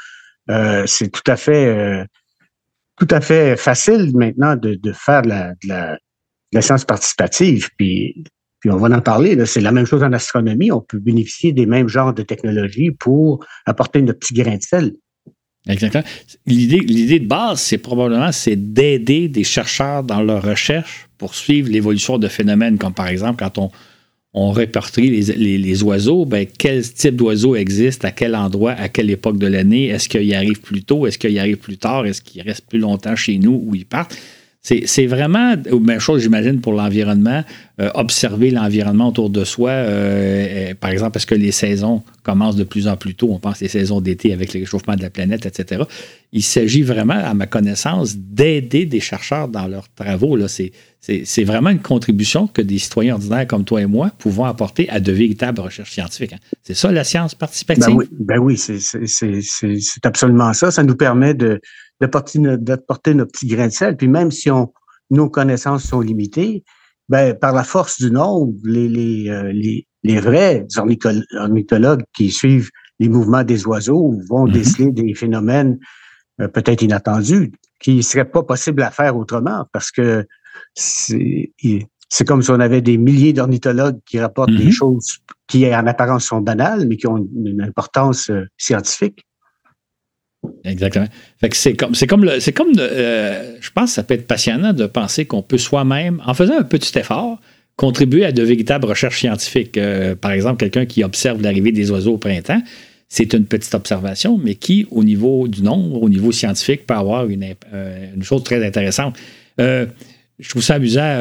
euh, 0.49 0.83
c'est 0.87 1.09
tout 1.09 1.23
à 1.27 1.35
fait 1.35 1.65
euh, 1.67 2.03
tout 2.97 3.07
à 3.09 3.21
fait 3.21 3.57
facile 3.57 4.11
maintenant 4.15 4.55
de, 4.55 4.77
faire 4.93 5.21
de 5.21 5.29
la, 5.29 5.53
de, 5.63 5.97
la, 6.51 6.61
science 6.61 6.85
participative. 6.85 7.69
Puis, 7.77 8.23
puis 8.59 8.69
on 8.69 8.77
va 8.77 8.95
en 8.95 9.01
parler. 9.01 9.43
C'est 9.45 9.61
la 9.61 9.71
même 9.71 9.85
chose 9.85 10.03
en 10.03 10.13
astronomie. 10.13 10.71
On 10.71 10.81
peut 10.81 10.99
bénéficier 10.99 11.51
des 11.51 11.65
mêmes 11.65 11.87
genres 11.87 12.13
de 12.13 12.21
technologies 12.21 12.91
pour 12.91 13.43
apporter 13.65 14.01
notre 14.01 14.19
petit 14.19 14.35
grain 14.35 14.57
de 14.57 14.61
sel. 14.61 14.93
Exactement. 15.67 16.03
L'idée, 16.47 17.19
de 17.19 17.27
base, 17.27 17.61
c'est 17.61 17.77
probablement 17.77 18.31
c'est 18.31 18.55
d'aider 18.73 19.27
des 19.27 19.43
chercheurs 19.43 20.03
dans 20.03 20.21
leur 20.21 20.41
recherche 20.41 21.07
pour 21.17 21.35
suivre 21.35 21.69
l'évolution 21.69 22.17
de 22.17 22.27
phénomènes, 22.27 22.77
comme 22.77 22.93
par 22.93 23.07
exemple 23.07 23.43
quand 23.43 23.71
on, 24.33 24.51
répertorie 24.51 25.09
les, 25.09 25.83
oiseaux, 25.83 26.25
ben, 26.25 26.47
quel 26.57 26.81
type 26.89 27.15
d'oiseaux 27.15 27.55
existe, 27.55 28.05
à 28.05 28.11
quel 28.11 28.35
endroit, 28.35 28.71
à 28.71 28.89
quelle 28.89 29.11
époque 29.11 29.37
de 29.37 29.45
l'année, 29.45 29.87
est-ce 29.87 30.09
qu'il 30.09 30.33
arrive 30.33 30.61
plus 30.61 30.83
tôt, 30.83 31.05
est-ce 31.05 31.17
qu'il 31.17 31.37
arrive 31.37 31.57
plus 31.57 31.77
tard, 31.77 32.05
est-ce 32.05 32.21
qu'il 32.21 32.41
reste 32.41 32.65
plus 32.67 32.79
longtemps 32.79 33.15
chez 33.15 33.37
nous 33.37 33.61
ou 33.63 33.75
ils 33.75 33.85
partent? 33.85 34.17
C'est 34.63 35.07
vraiment, 35.07 35.55
même 35.81 35.99
chose, 35.99 36.21
j'imagine, 36.21 36.61
pour 36.61 36.73
l'environnement, 36.73 37.43
euh, 37.79 37.89
observer 37.95 38.51
l'environnement 38.51 39.07
autour 39.07 39.31
de 39.31 39.43
soi. 39.43 39.71
Euh, 39.71 40.75
par 40.79 40.91
exemple, 40.91 41.13
parce 41.13 41.25
que 41.25 41.33
les 41.33 41.51
saisons 41.51 42.03
commencent 42.21 42.57
de 42.57 42.63
plus 42.63 42.87
en 42.87 42.95
plus 42.95 43.15
tôt? 43.15 43.29
On 43.31 43.39
pense 43.39 43.59
les 43.59 43.69
saisons 43.69 44.01
d'été 44.01 44.33
avec 44.33 44.53
le 44.53 44.59
réchauffement 44.59 44.95
de 44.95 45.01
la 45.01 45.09
planète, 45.09 45.47
etc. 45.47 45.81
Il 46.31 46.43
s'agit 46.43 46.83
vraiment, 46.83 47.15
à 47.15 47.33
ma 47.33 47.47
connaissance, 47.47 48.15
d'aider 48.15 48.85
des 48.85 48.99
chercheurs 48.99 49.47
dans 49.47 49.67
leurs 49.67 49.91
travaux. 49.95 50.37
C'est 50.47 51.43
vraiment 51.43 51.71
une 51.71 51.81
contribution 51.81 52.45
que 52.45 52.61
des 52.61 52.77
citoyens 52.77 53.15
ordinaires 53.15 53.47
comme 53.47 53.63
toi 53.63 53.81
et 53.81 53.87
moi 53.87 54.11
pouvons 54.19 54.45
apporter 54.45 54.87
à 54.89 54.99
de 54.99 55.11
véritables 55.11 55.59
recherches 55.59 55.93
scientifiques. 55.93 56.33
Hein. 56.33 56.39
C'est 56.61 56.75
ça 56.75 56.91
la 56.91 57.03
science 57.03 57.33
participative? 57.33 57.87
Ben 57.87 57.95
oui, 57.95 58.07
ben 58.11 58.37
oui 58.37 58.57
c'est 58.57 60.05
absolument 60.05 60.53
ça. 60.53 60.69
Ça 60.69 60.83
nous 60.83 60.95
permet 60.95 61.33
de 61.33 61.59
d'apporter 62.01 63.13
notre 63.13 63.31
petit 63.31 63.47
grain 63.47 63.67
de 63.67 63.71
sel. 63.71 63.95
Puis 63.95 64.07
même 64.07 64.31
si 64.31 64.49
on, 64.51 64.73
nos 65.09 65.29
connaissances 65.29 65.83
sont 65.83 66.01
limitées, 66.01 66.63
ben, 67.09 67.33
par 67.33 67.53
la 67.53 67.63
force 67.63 68.01
du 68.01 68.11
nombre, 68.11 68.53
les, 68.63 68.87
les, 68.87 69.29
euh, 69.29 69.51
les, 69.51 69.87
les 70.03 70.19
vrais 70.19 70.65
ornithologues 70.77 72.03
qui 72.15 72.31
suivent 72.31 72.69
les 72.99 73.09
mouvements 73.09 73.43
des 73.43 73.65
oiseaux 73.65 74.15
vont 74.29 74.47
mm-hmm. 74.47 74.51
déceler 74.51 74.91
des 74.91 75.13
phénomènes 75.13 75.79
euh, 76.39 76.47
peut-être 76.47 76.81
inattendus 76.81 77.51
qui 77.79 77.97
ne 77.97 78.01
seraient 78.01 78.29
pas 78.29 78.43
possibles 78.43 78.83
à 78.83 78.91
faire 78.91 79.17
autrement 79.17 79.65
parce 79.73 79.91
que 79.91 80.25
c'est 80.75 81.51
comme 82.25 82.43
si 82.43 82.51
on 82.51 82.59
avait 82.59 82.81
des 82.81 82.97
milliers 82.97 83.33
d'ornithologues 83.33 83.99
qui 84.05 84.19
rapportent 84.19 84.51
des 84.51 84.67
mm-hmm. 84.67 84.71
choses 84.71 85.17
qui 85.47 85.65
en 85.73 85.87
apparence 85.87 86.25
sont 86.25 86.41
banales, 86.41 86.87
mais 86.87 86.97
qui 86.97 87.07
ont 87.07 87.17
une 87.17 87.61
importance 87.61 88.29
euh, 88.29 88.45
scientifique. 88.57 89.25
Exactement. 90.63 91.05
c'est 91.51 91.73
comme, 91.73 91.93
c'est 91.93 92.07
comme, 92.07 92.29
c'est 92.39 92.51
comme 92.51 92.71
euh, 92.77 93.55
je 93.59 93.69
pense 93.71 93.91
que 93.91 93.95
ça 93.95 94.03
peut 94.03 94.15
être 94.15 94.27
passionnant 94.27 94.73
de 94.73 94.85
penser 94.85 95.25
qu'on 95.25 95.43
peut 95.43 95.57
soi-même, 95.57 96.21
en 96.25 96.33
faisant 96.33 96.57
un 96.57 96.63
petit 96.63 96.97
effort, 96.97 97.39
contribuer 97.75 98.25
à 98.25 98.31
de 98.31 98.41
véritables 98.41 98.85
recherches 98.85 99.19
scientifiques. 99.19 99.77
Euh, 99.77 100.15
par 100.15 100.31
exemple, 100.31 100.57
quelqu'un 100.57 100.85
qui 100.85 101.03
observe 101.03 101.41
l'arrivée 101.41 101.71
des 101.71 101.91
oiseaux 101.91 102.13
au 102.13 102.17
printemps, 102.17 102.61
c'est 103.07 103.33
une 103.33 103.45
petite 103.45 103.73
observation, 103.75 104.39
mais 104.41 104.55
qui, 104.55 104.87
au 104.89 105.03
niveau 105.03 105.47
du 105.47 105.61
nombre, 105.61 106.01
au 106.01 106.09
niveau 106.09 106.31
scientifique, 106.31 106.87
peut 106.87 106.93
avoir 106.95 107.27
une, 107.27 107.45
euh, 107.73 108.07
chose 108.21 108.43
très 108.43 108.65
intéressante. 108.65 109.17
Je 110.41 110.49
trouve 110.49 110.63
ça 110.63 110.75
amusant, 110.75 111.17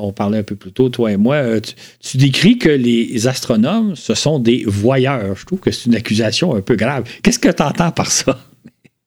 on 0.00 0.12
parlait 0.12 0.38
un 0.38 0.42
peu 0.42 0.56
plus 0.56 0.72
tôt, 0.72 0.88
toi 0.88 1.12
et 1.12 1.16
moi, 1.16 1.60
tu, 1.60 1.74
tu, 2.00 2.16
décris 2.16 2.58
que 2.58 2.68
les 2.68 3.26
astronomes, 3.26 3.96
ce 3.96 4.14
sont 4.14 4.38
des 4.38 4.64
voyeurs. 4.66 5.36
Je 5.36 5.46
trouve 5.46 5.60
que 5.60 5.70
c'est 5.70 5.86
une 5.86 5.94
accusation 5.94 6.54
un 6.54 6.60
peu 6.60 6.76
grave. 6.76 7.04
Qu'est-ce 7.22 7.38
que 7.38 7.48
tu 7.48 7.62
entends 7.62 7.92
par 7.92 8.10
ça? 8.10 8.38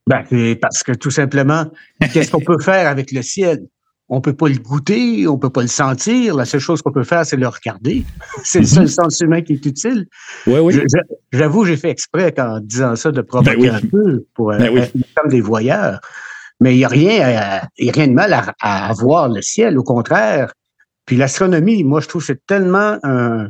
Ben, 0.07 0.23
parce 0.61 0.83
que 0.83 0.91
tout 0.91 1.09
simplement, 1.09 1.65
qu'est-ce 2.13 2.29
qu'on 2.29 2.39
peut 2.39 2.59
faire 2.59 2.87
avec 2.87 3.11
le 3.11 3.21
ciel? 3.21 3.65
On 4.07 4.21
peut 4.21 4.33
pas 4.33 4.47
le 4.47 4.57
goûter, 4.57 5.27
on 5.27 5.39
peut 5.39 5.49
pas 5.49 5.63
le 5.63 5.67
sentir. 5.67 6.35
La 6.35 6.45
seule 6.45 6.59
chose 6.59 6.83
qu'on 6.83 6.91
peut 6.91 7.03
faire, 7.03 7.25
c'est 7.25 7.37
le 7.37 7.47
regarder. 7.47 8.03
c'est 8.43 8.59
le 8.59 8.67
seul 8.67 8.83
mhm. 8.83 8.89
sens 8.89 9.19
humain 9.21 9.41
qui 9.41 9.53
est 9.53 9.65
utile. 9.65 10.05
Oui, 10.45 10.59
oui. 10.59 10.79
J'avoue, 11.33 11.65
j'ai 11.65 11.75
fait 11.75 11.89
exprès 11.89 12.31
en 12.39 12.59
disant 12.59 12.95
ça 12.95 13.11
de 13.11 13.21
provoquer 13.21 13.57
ben 13.57 13.75
un 13.75 13.81
peu 13.81 14.25
pour 14.35 14.51
ben 14.51 14.61
euh, 14.61 14.81
être 14.83 14.93
comme 15.15 15.31
des 15.31 15.41
voyeurs. 15.41 15.99
Mais 16.59 16.75
il 16.75 16.77
n'y 16.77 16.85
a 16.85 16.89
rien, 16.89 17.21
euh, 17.21 17.89
a 17.89 17.91
rien 17.91 18.07
de 18.07 18.13
mal 18.13 18.33
à, 18.33 18.53
à, 18.61 18.93
voir 18.93 19.29
le 19.29 19.41
ciel. 19.41 19.77
Au 19.77 19.83
contraire. 19.83 20.53
Puis 21.05 21.17
l'astronomie, 21.17 21.83
moi, 21.83 22.01
je 22.01 22.07
trouve 22.07 22.21
que 22.21 22.27
c'est 22.27 22.45
tellement 22.47 22.97
un, 23.03 23.49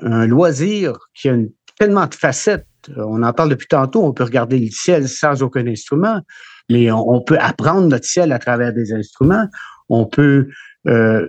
un 0.00 0.26
loisir 0.26 0.98
qui 1.14 1.28
a 1.28 1.36
tellement 1.78 2.06
de 2.06 2.14
facettes 2.14 2.66
euh, 2.88 3.04
on 3.06 3.22
en 3.22 3.32
parle 3.32 3.50
depuis 3.50 3.66
tantôt, 3.66 4.04
on 4.04 4.12
peut 4.12 4.24
regarder 4.24 4.58
le 4.58 4.70
ciel 4.70 5.08
sans 5.08 5.42
aucun 5.42 5.66
instrument, 5.66 6.20
mais 6.70 6.90
on, 6.90 7.20
peut 7.22 7.38
apprendre 7.38 7.88
notre 7.88 8.06
ciel 8.06 8.32
à 8.32 8.38
travers 8.38 8.72
des 8.72 8.92
instruments. 8.92 9.46
On 9.88 10.06
peut, 10.06 10.48
euh, 10.86 11.28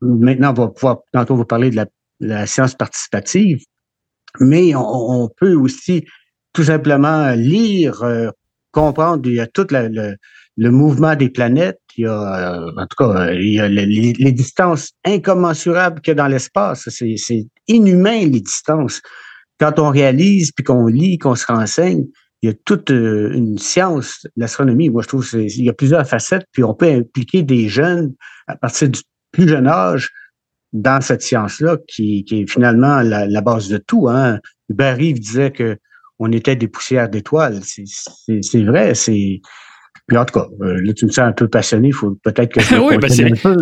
maintenant, 0.00 0.50
on 0.50 0.64
va 0.64 0.68
pouvoir, 0.68 0.98
tantôt, 1.12 1.36
vous 1.36 1.44
parler 1.44 1.70
de 1.70 1.84
la, 2.20 2.46
science 2.46 2.74
participative, 2.74 3.62
mais 4.40 4.74
on, 4.74 5.28
peut 5.36 5.54
aussi 5.54 6.06
tout 6.52 6.64
simplement 6.64 7.32
lire, 7.32 8.02
comprendre, 8.72 9.28
il 9.28 9.34
y 9.34 9.40
a 9.40 9.46
tout 9.46 9.66
le, 9.70 10.16
mouvement 10.58 11.14
des 11.16 11.28
planètes, 11.28 11.80
il 11.96 12.04
y 12.04 12.06
a, 12.06 12.60
en 12.76 12.86
tout 12.86 12.96
cas, 12.98 13.32
il 13.32 13.54
y 13.54 13.60
a 13.60 13.68
les, 13.68 14.32
distances 14.32 14.92
incommensurables 15.04 16.00
qu'il 16.00 16.12
y 16.12 16.12
a 16.12 16.14
dans 16.14 16.28
l'espace. 16.28 16.88
C'est 16.88 17.46
inhumain, 17.68 18.20
les 18.26 18.40
distances 18.40 19.00
quand 19.58 19.78
on 19.78 19.90
réalise, 19.90 20.52
puis 20.52 20.64
qu'on 20.64 20.86
lit, 20.86 21.18
qu'on 21.18 21.34
se 21.34 21.46
renseigne, 21.46 22.04
il 22.42 22.50
y 22.50 22.52
a 22.52 22.54
toute 22.64 22.90
euh, 22.90 23.32
une 23.32 23.58
science, 23.58 24.26
l'astronomie. 24.36 24.90
Moi, 24.90 25.02
je 25.02 25.08
trouve 25.08 25.28
qu'il 25.28 25.64
y 25.64 25.70
a 25.70 25.72
plusieurs 25.72 26.06
facettes, 26.06 26.44
puis 26.52 26.62
on 26.62 26.74
peut 26.74 26.90
impliquer 26.90 27.42
des 27.42 27.68
jeunes 27.68 28.14
à 28.46 28.56
partir 28.56 28.88
du 28.88 29.00
plus 29.32 29.48
jeune 29.48 29.66
âge 29.66 30.10
dans 30.72 31.00
cette 31.00 31.22
science-là, 31.22 31.78
qui, 31.88 32.24
est 32.30 32.50
finalement 32.50 33.00
la, 33.00 33.40
base 33.40 33.68
de 33.68 33.78
tout. 33.78 34.08
Hein. 34.08 34.40
Hubert 34.68 34.98
disait 34.98 35.50
que 35.50 35.78
on 36.18 36.32
était 36.32 36.56
des 36.56 36.68
poussières 36.68 37.08
d'étoiles. 37.08 37.60
C'est 37.64 38.62
vrai, 38.64 38.94
c'est 38.94 39.40
puis 40.06 40.16
en 40.16 40.24
tout 40.24 40.38
cas, 40.38 40.46
euh, 40.60 40.80
là, 40.82 40.92
tu 40.92 41.06
me 41.06 41.10
sens 41.10 41.26
un 41.26 41.32
peu 41.32 41.48
passionné, 41.48 41.88
il 41.88 41.94
faut 41.94 42.16
peut-être 42.22 42.52
que 42.52 42.60
je 42.60 42.76
oui, 42.80 42.96
ben 42.96 43.10
un 43.10 43.36
peu. 43.36 43.56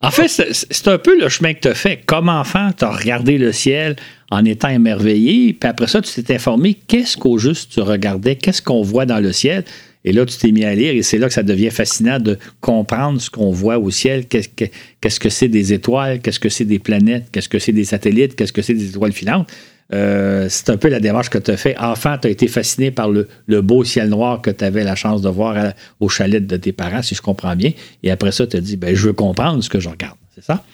En 0.00 0.10
fait, 0.10 0.28
c'est 0.28 0.88
un 0.88 0.96
peu 0.96 1.20
le 1.20 1.28
chemin 1.28 1.52
que 1.52 1.60
tu 1.60 1.68
as 1.68 1.74
fait. 1.74 2.00
Comme 2.06 2.30
enfant, 2.30 2.70
tu 2.76 2.84
as 2.84 2.90
regardé 2.90 3.36
le 3.36 3.52
ciel 3.52 3.96
en 4.30 4.44
étant 4.46 4.68
émerveillé, 4.68 5.52
puis 5.52 5.68
après 5.68 5.88
ça, 5.88 6.00
tu 6.00 6.22
t'es 6.22 6.34
informé 6.34 6.74
qu'est-ce 6.74 7.18
qu'au 7.18 7.36
juste 7.36 7.72
tu 7.72 7.80
regardais, 7.80 8.36
qu'est-ce 8.36 8.62
qu'on 8.62 8.82
voit 8.82 9.04
dans 9.04 9.18
le 9.18 9.32
ciel? 9.32 9.64
Et 10.04 10.12
là, 10.12 10.24
tu 10.24 10.38
t'es 10.38 10.50
mis 10.50 10.64
à 10.64 10.74
lire 10.74 10.94
et 10.94 11.02
c'est 11.02 11.18
là 11.18 11.28
que 11.28 11.34
ça 11.34 11.42
devient 11.42 11.70
fascinant 11.70 12.18
de 12.18 12.38
comprendre 12.60 13.20
ce 13.20 13.28
qu'on 13.28 13.50
voit 13.50 13.78
au 13.78 13.90
ciel, 13.90 14.24
qu'est-ce 14.26 15.20
que 15.20 15.28
c'est 15.28 15.48
des 15.48 15.74
étoiles, 15.74 16.20
qu'est-ce 16.20 16.40
que 16.40 16.48
c'est 16.48 16.64
des 16.64 16.78
planètes, 16.78 17.26
qu'est-ce 17.30 17.50
que 17.50 17.58
c'est 17.58 17.72
des 17.72 17.84
satellites, 17.84 18.34
qu'est-ce 18.34 18.54
que 18.54 18.62
c'est 18.62 18.72
des 18.72 18.88
étoiles 18.88 19.12
filantes? 19.12 19.52
Euh, 19.92 20.46
c'est 20.48 20.70
un 20.70 20.76
peu 20.76 20.88
la 20.88 21.00
démarche 21.00 21.30
que 21.30 21.38
tu 21.38 21.50
as 21.50 21.56
fait. 21.56 21.76
Enfant, 21.78 22.16
tu 22.18 22.28
as 22.28 22.30
été 22.30 22.46
fasciné 22.46 22.90
par 22.90 23.08
le, 23.08 23.26
beau 23.60 23.84
ciel 23.84 24.08
noir 24.08 24.40
que 24.40 24.50
tu 24.50 24.64
avais 24.64 24.84
la 24.84 24.94
chance 24.94 25.22
de 25.22 25.28
voir 25.28 25.72
au 25.98 26.08
chalet 26.08 26.46
de 26.46 26.56
tes 26.56 26.72
parents, 26.72 27.02
si 27.02 27.14
je 27.14 27.22
comprends 27.22 27.56
bien. 27.56 27.72
Et 28.02 28.10
après 28.10 28.32
ça, 28.32 28.46
tu 28.46 28.56
as 28.56 28.60
dit, 28.60 28.76
ben, 28.76 28.94
je 28.94 29.06
veux 29.08 29.12
comprendre 29.12 29.62
ce 29.62 29.68
que 29.68 29.80
je 29.80 29.88
regarde. 29.88 30.16
C'est 30.34 30.44
ça? 30.44 30.64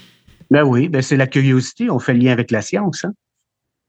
Ben 0.50 0.62
oui, 0.62 0.88
ben 0.88 1.02
c'est 1.02 1.16
la 1.16 1.26
curiosité. 1.26 1.90
On 1.90 1.98
fait 1.98 2.12
le 2.12 2.20
lien 2.20 2.33
avec 2.33 2.50
la 2.50 2.62
science. 2.62 3.05
Hein? 3.05 3.12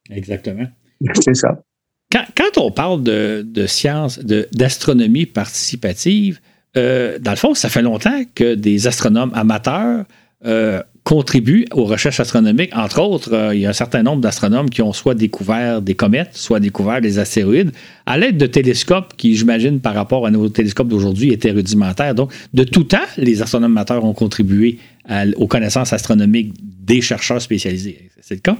Exactement. 0.09 0.67
C'est 1.13 1.35
ça. 1.35 1.61
Quand, 2.09 2.57
on 2.57 2.71
parle 2.71 3.03
de, 3.03 3.45
de 3.45 3.67
science, 3.67 4.19
d'astronomie 4.19 5.25
participative, 5.25 6.39
euh, 6.77 7.19
dans 7.19 7.31
le 7.31 7.37
fond, 7.37 7.53
ça 7.53 7.69
fait 7.69 7.81
longtemps 7.81 8.23
que 8.33 8.55
des 8.55 8.87
astronomes 8.87 9.31
amateurs 9.33 10.05
euh, 10.45 10.81
contribuent 11.07 11.65
aux 11.71 11.85
recherches 11.85 12.19
astronomiques. 12.19 12.75
Entre 12.75 12.99
autres, 12.99 13.31
euh, 13.31 13.55
il 13.55 13.61
y 13.61 13.65
a 13.65 13.69
un 13.69 13.73
certain 13.73 14.03
nombre 14.03 14.19
d'astronomes 14.19 14.69
qui 14.69 14.81
ont 14.81 14.91
soit 14.91 15.13
découvert 15.13 15.81
des 15.81 15.93
comètes, 15.93 16.31
soit 16.33 16.59
découvert 16.59 16.99
des 16.99 17.17
astéroïdes 17.17 17.71
à 18.05 18.17
l'aide 18.17 18.35
de 18.35 18.45
télescopes 18.45 19.15
qui, 19.15 19.37
j'imagine, 19.37 19.79
par 19.79 19.93
rapport 19.93 20.25
à 20.27 20.31
nos 20.31 20.49
télescopes 20.49 20.89
d'aujourd'hui, 20.89 21.31
étaient 21.31 21.51
rudimentaires. 21.51 22.13
Donc, 22.13 22.33
de 22.53 22.65
tout 22.65 22.83
temps, 22.83 23.07
les 23.15 23.41
astronomes 23.41 23.71
amateurs 23.71 24.03
ont 24.03 24.11
contribué 24.11 24.79
aux 25.37 25.47
connaissances 25.47 25.93
astronomiques 25.93 26.53
des 26.61 26.99
chercheurs 26.99 27.41
spécialisés. 27.41 28.09
C'est 28.19 28.35
le 28.35 28.41
cas? 28.41 28.57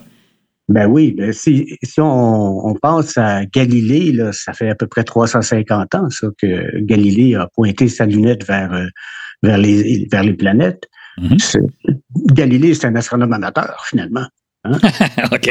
Ben 0.69 0.87
oui, 0.87 1.13
ben 1.17 1.33
si, 1.33 1.67
on, 1.97 2.73
pense 2.81 3.17
à 3.17 3.45
Galilée, 3.45 4.17
ça 4.31 4.53
fait 4.53 4.69
à 4.69 4.75
peu 4.75 4.87
près 4.87 5.03
350 5.03 5.95
ans 5.95 6.07
que 6.41 6.79
Galilée 6.79 7.35
a 7.35 7.49
pointé 7.53 7.89
sa 7.89 8.05
lunette 8.05 8.45
vers, 8.47 8.71
euh, 8.71 9.57
les 9.57 10.33
planètes. 10.37 10.87
Mm-hmm. 11.19 12.33
Galilée, 12.33 12.73
c'est 12.73 12.87
un 12.87 12.95
astronome 12.95 13.33
amateur, 13.33 13.83
finalement. 13.85 14.27
Hein? 14.63 14.77
OK. 15.31 15.49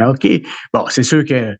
OK. 0.00 0.42
Bon, 0.72 0.84
c'est 0.88 1.02
sûr 1.02 1.24
que 1.24 1.56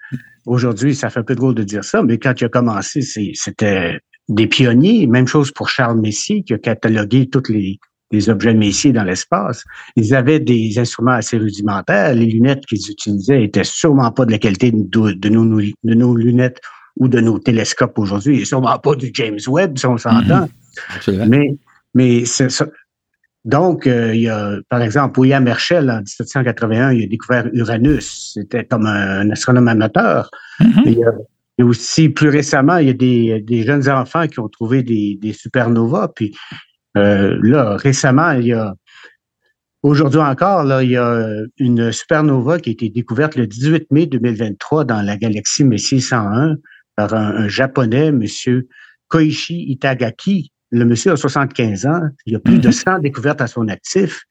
aujourd'hui, 0.47 0.95
ça 0.95 1.11
fait 1.11 1.21
un 1.21 1.25
peu 1.25 1.35
drôle 1.35 1.55
de 1.55 1.63
dire 1.63 1.85
ça, 1.85 2.03
mais 2.03 2.19
quand 2.19 2.41
il 2.41 2.45
a 2.45 2.49
commencé, 2.49 3.03
c'était 3.03 3.99
des 4.29 4.47
pionniers. 4.47 5.07
Même 5.07 5.27
chose 5.27 5.51
pour 5.53 5.69
Charles 5.69 6.01
Messier, 6.01 6.43
qui 6.43 6.55
a 6.55 6.59
catalogué 6.59 7.29
toutes 7.29 7.49
les, 7.49 7.79
des 8.11 8.31
objets 8.31 8.55
messiers 8.55 8.93
dans 8.93 9.05
l'espace. 9.05 9.65
Ils 9.97 10.15
avaient 10.15 10.41
des 10.41 10.79
instruments 10.79 11.13
assez 11.13 11.37
rudimentaires. 11.39 12.15
Les 12.15 12.27
lunettes 12.27 12.65
qu'ils 12.67 12.91
utilisaient 12.91 13.45
étaient 13.45 13.65
sûrement 13.65 14.11
pas 14.11 14.25
de 14.25 14.31
la 14.31 14.39
qualité 14.39 14.71
de, 14.71 15.29
nos, 15.29 15.61
de 15.61 15.95
nos, 15.95 16.17
lunettes 16.17 16.61
ou 16.97 17.09
de 17.09 17.21
nos 17.21 17.39
télescopes 17.39 17.99
aujourd'hui. 17.99 18.41
Et 18.41 18.45
sûrement 18.45 18.79
pas 18.79 18.95
du 18.95 19.11
James 19.15 19.39
Webb, 19.47 19.79
si 19.79 19.87
on 19.87 19.99
s'entend. 19.99 20.49
Mhm. 21.07 21.29
Mais, 21.29 21.57
mais 21.95 22.25
c'est 22.25 22.51
ça. 22.51 22.67
Donc, 23.45 23.87
euh, 23.87 24.15
il 24.15 24.23
y 24.23 24.29
a, 24.29 24.57
par 24.69 24.83
exemple, 24.83 25.21
William 25.21 25.47
Herschel, 25.47 25.91
en 25.91 25.99
1781, 25.99 26.93
il 26.93 27.05
a 27.05 27.07
découvert 27.07 27.49
Uranus. 27.53 28.33
C'était 28.35 28.65
comme 28.65 28.87
un, 28.87 29.31
astronome 29.31 29.69
amateur. 29.69 30.31
Il 30.85 30.99
y 30.99 31.05
a, 31.05 31.13
et 31.59 31.65
aussi, 31.65 32.09
plus 32.09 32.29
récemment, 32.29 32.77
il 32.77 32.87
y 32.87 32.91
a 32.91 32.95
des, 32.95 33.41
des 33.41 33.65
jeunes 33.65 33.89
enfants 33.91 34.29
qui 34.29 34.39
ont 34.39 34.49
trouvé 34.49 34.85
des, 34.85 35.19
des 35.21 35.33
supernovas. 35.33 36.09
Puis 36.15 36.35
euh, 36.97 37.37
là, 37.43 37.77
récemment, 37.77 38.31
il 38.33 38.47
y 38.47 38.53
a 38.53 38.75
aujourd'hui 39.83 40.21
encore, 40.21 40.63
là, 40.63 40.85
il 40.85 40.91
y 40.91 40.97
a 40.97 41.27
une 41.59 41.91
supernova 41.91 42.61
qui 42.61 42.71
a 42.71 42.73
été 42.73 42.89
découverte 42.91 43.35
le 43.35 43.49
18 43.49 43.91
mai 43.91 44.07
2023 44.07 44.85
dans 44.85 45.03
la 45.03 45.17
galaxie 45.17 45.65
Messier 45.65 46.01
101 46.01 46.57
par 46.95 47.13
un, 47.15 47.49
japonais, 47.49 48.07
M. 48.07 48.25
Koichi 49.09 49.65
Itagaki. 49.71 50.53
Le 50.71 50.85
monsieur 50.85 51.13
a 51.13 51.17
75 51.17 51.87
ans. 51.87 52.03
Il 52.27 52.35
y 52.35 52.37
a 52.37 52.41
plus 52.41 52.59
de 52.59 52.71
100 52.71 52.97
mhm. 52.97 53.01
découvertes 53.03 53.41
à 53.41 53.47
son 53.47 53.69
actif. 53.69 54.23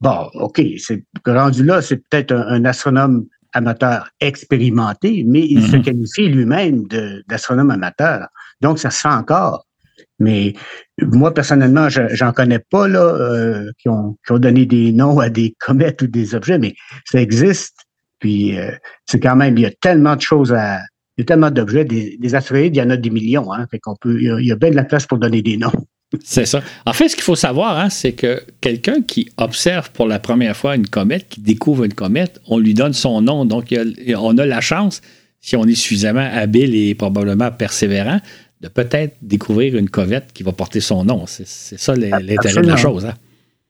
Bon, 0.00 0.28
OK, 0.34 0.60
c'est 0.78 1.04
rendu 1.26 1.64
là, 1.64 1.80
c'est 1.80 1.96
peut-être 1.96 2.32
un, 2.32 2.64
astronome 2.64 3.24
amateur 3.52 4.10
expérimenté, 4.20 5.24
mais 5.26 5.40
il 5.40 5.66
se 5.66 5.76
mhm. 5.76 5.82
qualifie 5.82 6.28
lui-même 6.28 6.86
d'astronome 7.28 7.70
amateur. 7.70 8.28
Donc, 8.60 8.78
ça 8.78 8.90
se 8.90 9.00
fait 9.00 9.08
encore. 9.08 9.66
Mais 10.18 10.54
moi, 11.00 11.32
personnellement, 11.32 11.88
j'en 11.88 12.32
connais 12.32 12.58
pas 12.58 12.88
là, 12.88 13.00
euh, 13.00 13.70
qui, 13.78 13.88
ont, 13.88 14.16
qui, 14.26 14.32
ont, 14.32 14.38
donné 14.38 14.66
des 14.66 14.92
noms 14.92 15.18
à 15.18 15.28
des 15.28 15.54
comètes 15.58 16.02
ou 16.02 16.06
des 16.06 16.34
objets, 16.34 16.58
mais 16.58 16.74
ça 17.04 17.20
existe. 17.20 17.76
Puis 18.18 18.58
euh, 18.58 18.72
c'est 19.06 19.20
quand 19.20 19.36
même, 19.36 19.56
il 19.58 19.62
y 19.62 19.66
a 19.66 19.72
tellement 19.80 20.16
de 20.16 20.22
choses 20.22 20.52
à. 20.52 20.80
Il 21.16 21.20
y 21.20 21.22
a 21.22 21.24
tellement 21.24 21.50
d'objets, 21.50 21.84
des, 21.84 22.16
des, 22.18 22.34
astéroïdes, 22.34 22.76
il 22.76 22.78
y 22.78 22.82
en 22.82 22.90
a 22.90 22.96
des 22.96 23.10
millions, 23.10 23.52
hein. 23.52 23.66
Fait 23.70 23.78
qu'on 23.78 23.96
peut. 23.96 24.20
Il 24.20 24.46
y, 24.46 24.52
a, 24.52 24.56
bien 24.56 24.70
de 24.70 24.76
la 24.76 24.84
place 24.84 25.06
pour 25.06 25.18
donner 25.18 25.40
des 25.42 25.56
noms. 25.56 25.72
C'est 26.22 26.46
ça. 26.46 26.62
En 26.84 26.92
fait, 26.92 27.08
ce 27.08 27.16
qu'il 27.16 27.24
faut 27.24 27.36
savoir, 27.36 27.78
hein, 27.78 27.90
c'est 27.90 28.12
que 28.12 28.40
quelqu'un 28.60 29.02
qui 29.02 29.28
observe 29.38 29.90
pour 29.90 30.06
la 30.06 30.20
première 30.20 30.56
fois 30.56 30.76
une 30.76 30.86
comète, 30.86 31.28
qui 31.28 31.40
découvre 31.40 31.84
une 31.84 31.94
comète, 31.94 32.40
on 32.46 32.58
lui 32.58 32.74
donne 32.74 32.92
son 32.92 33.22
nom. 33.22 33.44
Donc, 33.44 33.74
on 34.16 34.38
a 34.38 34.46
la 34.46 34.60
chance, 34.60 35.00
si 35.40 35.56
on 35.56 35.64
est 35.64 35.74
suffisamment 35.74 36.28
habile 36.32 36.76
et 36.76 36.94
probablement 36.94 37.50
persévérant, 37.50 38.20
de 38.60 38.68
peut-être 38.68 39.16
découvrir 39.20 39.76
une 39.76 39.90
comète 39.90 40.32
qui 40.32 40.44
va 40.44 40.52
porter 40.52 40.80
son 40.80 41.04
nom. 41.04 41.24
C'est 41.26 41.46
ça 41.46 41.94
l'intérêt 41.96 42.62
de 42.62 42.68
la 42.68 42.76
chose. 42.76 43.04
Hein? 43.04 43.14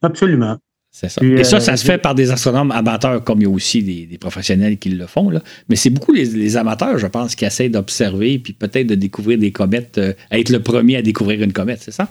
Absolument. 0.03 0.57
C'est 0.99 1.09
ça. 1.09 1.23
Et 1.23 1.43
ça, 1.43 1.59
ça 1.59 1.73
euh, 1.73 1.75
se 1.75 1.85
fait 1.85 1.99
par 1.99 2.15
des 2.15 2.31
astronomes 2.31 2.71
amateurs, 2.71 3.23
comme 3.23 3.39
il 3.39 3.43
y 3.43 3.45
a 3.45 3.51
aussi 3.51 3.83
des, 3.83 4.17
professionnels 4.17 4.79
qui 4.79 4.89
le 4.89 5.05
font. 5.05 5.29
Là. 5.29 5.43
Mais 5.69 5.75
c'est 5.75 5.91
beaucoup 5.91 6.11
les, 6.11 6.57
amateurs, 6.57 6.97
je 6.97 7.05
pense, 7.05 7.35
qui 7.35 7.45
essaient 7.45 7.69
d'observer 7.69 8.39
puis 8.39 8.53
peut-être 8.53 8.87
de 8.87 8.95
découvrir 8.95 9.37
des 9.37 9.51
comètes, 9.51 9.99
euh, 9.99 10.13
être 10.31 10.49
le 10.49 10.59
premier 10.59 10.95
à 10.95 11.03
découvrir 11.03 11.43
une 11.43 11.53
comète, 11.53 11.81
c'est 11.81 11.91
ça? 11.91 12.09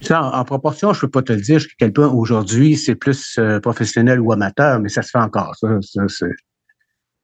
Ça, 0.00 0.20
en, 0.20 0.44
proportion, 0.44 0.92
je 0.92 0.98
ne 0.98 1.00
peux 1.02 1.10
pas 1.10 1.22
te 1.22 1.32
le 1.32 1.42
dire 1.42 1.60
jusqu'à 1.60 1.74
quel 1.78 1.92
point 1.92 2.08
aujourd'hui 2.08 2.76
c'est 2.76 2.96
plus 2.96 3.36
euh, 3.38 3.60
professionnel 3.60 4.18
ou 4.18 4.32
amateur, 4.32 4.80
mais 4.80 4.88
ça 4.88 5.02
se 5.02 5.10
fait 5.10 5.18
encore. 5.18 5.54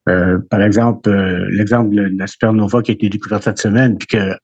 par 0.06 0.62
exemple, 0.62 1.10
l'exemple 1.50 1.96
de 1.96 2.02
la 2.16 2.28
supernova 2.28 2.82
qui 2.82 2.92
a 2.92 2.94
été 2.94 3.08
découverte 3.08 3.42
cette 3.42 3.58
semaine, 3.58 3.98
puis 3.98 4.06
que 4.06 4.36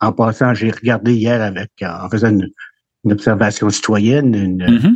en 0.00 0.12
passant, 0.12 0.52
j'ai 0.52 0.72
regardé 0.72 1.14
hier 1.14 1.40
avec, 1.40 1.70
en 1.82 2.08
faisant 2.10 2.30
une, 2.30 2.48
observation 3.08 3.70
citoyenne, 3.70 4.34
une, 4.34 4.64
mm-hmm. 4.64 4.94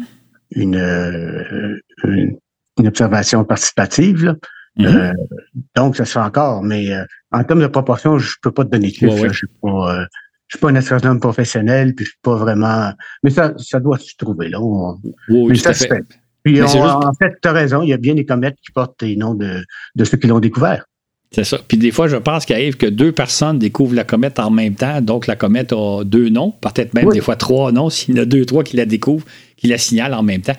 Euh, 0.56 1.78
une, 2.04 2.38
une, 2.78 2.86
observation 2.86 3.44
participative. 3.44 4.36
Mm-hmm. 4.78 4.86
Euh, 4.86 5.12
donc, 5.76 5.96
ça 5.96 6.04
se 6.04 6.12
fait 6.12 6.18
encore, 6.18 6.62
mais 6.62 6.92
euh, 6.92 7.04
en 7.30 7.44
termes 7.44 7.60
de 7.60 7.66
proportion, 7.66 8.18
je 8.18 8.34
peux 8.42 8.52
pas 8.52 8.64
te 8.64 8.70
donner 8.70 8.88
de 8.88 8.94
chiffres. 8.94 9.28
Je 9.28 9.36
suis 9.36 9.46
pas, 9.62 10.06
je 10.48 10.56
suis 10.56 10.60
pas 10.60 10.70
un 10.70 10.76
astronome 10.76 11.20
professionnel, 11.20 11.94
puis 11.94 12.04
je 12.04 12.10
suis 12.10 12.20
pas 12.22 12.36
vraiment. 12.36 12.92
Mais 13.22 13.30
ça, 13.30 13.54
ça 13.58 13.80
doit 13.80 13.98
se 13.98 14.14
trouver 14.16 14.48
là. 14.48 14.58
oui, 15.28 15.58
ça 15.58 15.74
se 15.74 15.86
fait. 15.86 16.02
Puis 16.44 16.60
en 16.60 17.12
fait, 17.14 17.34
tu 17.40 17.48
as 17.48 17.52
raison, 17.52 17.82
il 17.82 17.90
y 17.90 17.92
a 17.92 17.98
bien 17.98 18.14
des 18.14 18.26
comètes 18.26 18.56
qui 18.64 18.72
portent 18.72 19.00
les 19.02 19.16
noms 19.16 19.34
de, 19.34 19.64
de 19.94 20.04
ceux 20.04 20.16
qui 20.16 20.26
l'ont 20.26 20.40
découvert. 20.40 20.84
C'est 21.34 21.44
ça. 21.44 21.58
Puis 21.66 21.78
des 21.78 21.90
fois, 21.90 22.08
je 22.08 22.16
pense 22.16 22.44
qu'il 22.44 22.54
arrive 22.54 22.76
que 22.76 22.86
deux 22.86 23.10
personnes 23.10 23.58
découvrent 23.58 23.94
la 23.94 24.04
comète 24.04 24.38
en 24.38 24.50
même 24.50 24.74
temps. 24.74 25.00
Donc, 25.00 25.26
la 25.26 25.36
comète 25.36 25.72
a 25.72 26.04
deux 26.04 26.28
noms, 26.28 26.50
peut-être 26.50 26.92
même 26.92 27.08
des 27.08 27.22
fois 27.22 27.36
trois 27.36 27.72
noms, 27.72 27.88
s'il 27.88 28.14
y 28.14 28.18
en 28.18 28.22
a 28.22 28.26
deux, 28.26 28.44
trois 28.44 28.62
qui 28.62 28.76
la 28.76 28.84
découvrent, 28.84 29.24
qui 29.56 29.66
la 29.66 29.78
signalent 29.78 30.18
en 30.18 30.22
même 30.22 30.42
temps. 30.42 30.56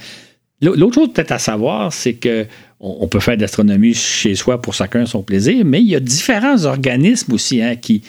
L'autre 0.62 0.96
chose 0.96 1.14
peut-être 1.14 1.34
à 1.34 1.40
savoir, 1.40 1.92
c'est 1.92 2.14
que 2.14 2.46
on 2.80 3.08
peut 3.08 3.20
faire 3.20 3.38
de 3.38 3.42
l'astronomie 3.42 3.94
chez 3.94 4.36
soi 4.36 4.62
pour 4.62 4.74
chacun 4.74 5.06
son 5.06 5.24
plaisir, 5.24 5.64
mais 5.64 5.80
il 5.80 5.88
y 5.88 5.96
a 5.96 6.02
différents 6.02 6.66
organismes 6.66 7.34
aussi 7.34 7.62
hein, 7.62 7.78
qui, 7.78 8.04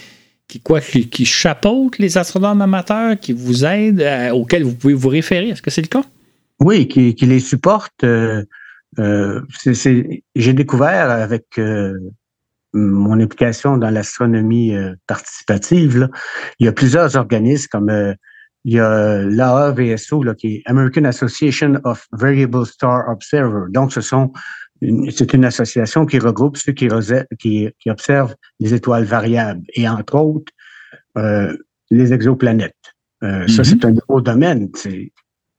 qui, 0.49 0.61
quoi, 0.61 0.81
qui, 0.81 1.25
chapeautent 1.25 1.99
les 1.99 2.19
astronomes 2.19 2.61
amateurs, 2.61 3.19
qui 3.19 3.33
vous 3.33 3.65
aident, 3.65 4.01
euh, 4.01 4.31
auxquels 4.31 4.65
vous 4.65 4.75
pouvez 4.75 4.95
vous 4.95 5.09
référer. 5.09 5.51
Est-ce 5.51 5.63
que 5.63 5.71
c'est 5.71 5.83
le 5.83 5.89
cas? 5.89 6.05
Oui, 6.61 6.89
qui, 6.89 7.15
les 7.21 7.41
supportent. 7.41 8.05
Euh, 8.05 8.45
euh, 8.99 9.41
j'ai 9.65 10.53
découvert 10.53 11.11
avec 11.11 11.45
mon 12.75 13.21
implication 13.21 13.79
dans 13.79 13.91
l'astronomie 13.91 14.75
euh, 14.75 14.95
participative, 15.07 16.09
il 16.59 16.67
y 16.67 16.69
a 16.69 16.73
plusieurs 16.73 17.17
organismes 17.17 17.69
comme 17.71 17.89
euh, 17.89 18.13
il 18.65 18.75
y 18.75 18.81
a 18.81 19.23
l'AAVSO, 19.23 20.23
là, 20.23 20.35
qui 20.35 20.57
est 20.57 20.63
American 20.67 21.05
Association 21.05 21.81
of 21.85 22.07
Variable 22.13 22.67
Star 22.67 23.09
Observers. 23.09 23.67
Donc, 23.71 23.93
ce 23.93 24.01
sont 24.01 24.33
c'est 25.11 25.33
une 25.33 25.45
association 25.45 26.05
qui 26.05 26.19
regroupe 26.19 26.57
ceux 26.57 26.73
qui, 26.73 26.89
qui, 27.39 27.69
qui, 27.79 27.91
observent 27.91 28.35
les 28.61 28.75
étoiles 28.75 29.05
variables 29.05 29.63
et 29.75 29.89
entre 29.89 30.17
autres 30.17 30.53
euh, 31.17 31.57
les 31.91 32.13
exoplanètes. 32.13 32.75
Ça, 33.23 33.29
mm-hmm. 33.29 33.65
c'est 33.65 33.85
un 33.87 33.93
gros 33.93 34.21
domaine. 34.21 34.69